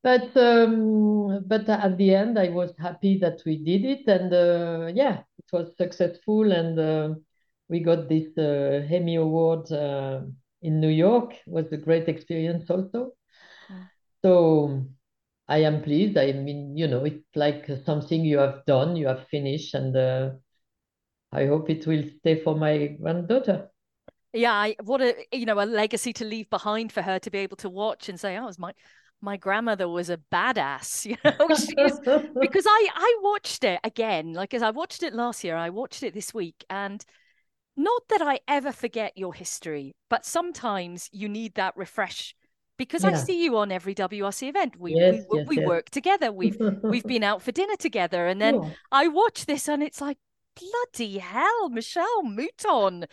[0.01, 4.89] but um, but at the end i was happy that we did it and uh,
[4.93, 7.13] yeah was successful and uh,
[7.67, 10.21] we got this uh, emmy award uh,
[10.61, 11.33] in new york.
[11.33, 13.11] It was a great experience also.
[13.71, 13.89] Mm.
[14.23, 14.85] so
[15.47, 16.17] i am pleased.
[16.17, 20.31] I mean you know it's like something you have done you have finished and uh,
[21.31, 23.69] i hope it will stay for my granddaughter.
[24.33, 27.39] Yeah I, what a you know a legacy to leave behind for her to be
[27.39, 28.73] able to watch and say oh it was my
[29.21, 34.61] my grandmother was a badass, you know, because I I watched it again, like as
[34.61, 37.03] I watched it last year, I watched it this week, and
[37.75, 42.35] not that I ever forget your history, but sometimes you need that refresh
[42.77, 43.11] because yeah.
[43.11, 44.79] I see you on every WRC event.
[44.79, 45.67] We yes, we, yes, we yes.
[45.67, 46.31] work together.
[46.31, 48.69] We've we've been out for dinner together, and then yeah.
[48.91, 50.17] I watch this, and it's like
[50.55, 53.05] bloody hell, Michèle Mouton.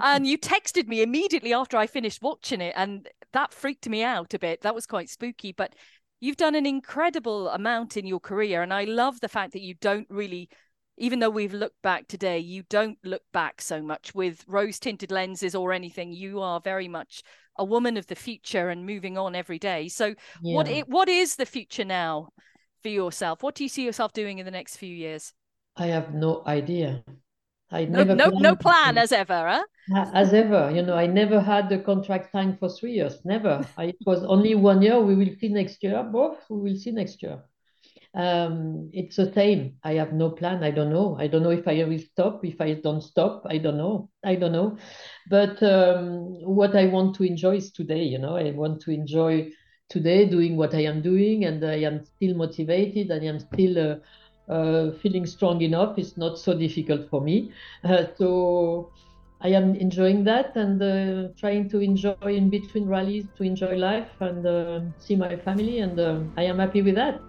[0.00, 4.34] and you texted me immediately after I finished watching it, and that freaked me out
[4.34, 4.62] a bit.
[4.62, 5.74] That was quite spooky, but
[6.20, 8.62] you've done an incredible amount in your career.
[8.62, 10.48] And I love the fact that you don't really,
[10.96, 15.10] even though we've looked back today, you don't look back so much with rose tinted
[15.10, 16.12] lenses or anything.
[16.12, 17.22] You are very much
[17.56, 19.88] a woman of the future and moving on every day.
[19.88, 20.54] So, yeah.
[20.54, 22.28] what it, what is the future now
[22.82, 23.42] for yourself?
[23.42, 25.32] What do you see yourself doing in the next few years?
[25.76, 27.02] I have no idea.
[27.72, 29.64] I no, never no, no plan as ever, huh?
[30.14, 33.18] As ever, you know, I never had the contract signed for three years.
[33.24, 33.66] Never.
[33.76, 35.00] I, it was only one year.
[35.00, 36.02] We will see next year.
[36.04, 37.42] Both we will see next year.
[38.14, 39.76] Um, it's the same.
[39.82, 40.62] I have no plan.
[40.62, 41.16] I don't know.
[41.18, 42.44] I don't know if I will stop.
[42.44, 44.10] If I don't stop, I don't know.
[44.24, 44.76] I don't know.
[45.28, 48.04] But um, what I want to enjoy is today.
[48.04, 49.50] You know, I want to enjoy
[49.88, 53.10] today doing what I am doing, and I am still motivated.
[53.10, 53.78] And I am still.
[53.78, 53.98] Uh, uh,
[55.00, 57.52] feeling strong enough is not so difficult for me.
[57.84, 58.90] Uh, so
[59.40, 64.10] I am enjoying that and uh, trying to enjoy in between rallies to enjoy life
[64.20, 67.20] and uh, see my family, and uh, I am happy with that.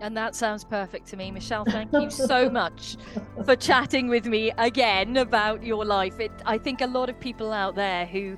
[0.00, 1.30] And that sounds perfect to me.
[1.30, 2.96] Michèle, thank you so much
[3.44, 6.20] for chatting with me again about your life.
[6.20, 8.36] It, I think a lot of people out there who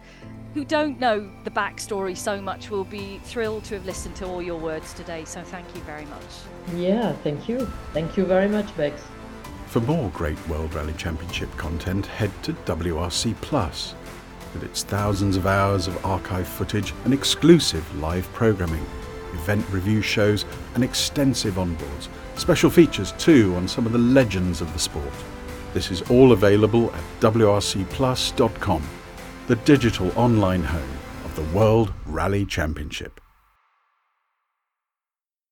[0.54, 4.42] who don't know the backstory so much will be thrilled to have listened to all
[4.42, 5.24] your words today.
[5.24, 6.22] So thank you very much.
[6.74, 7.66] Yeah, thank you.
[7.92, 9.00] Thank you very much, Becs.
[9.66, 13.94] For more great World Rally Championship content, head to WRC Plus
[14.54, 18.86] with its thousands of hours of archive footage and exclusive live programming.
[19.34, 20.44] event review shows,
[20.74, 22.08] and extensive onboards.
[22.36, 25.12] Special features too on some of the legends of the sport.
[25.74, 28.82] This is all available at wrcplus.com,
[29.48, 33.18] the digital online home of the World Rally Championship.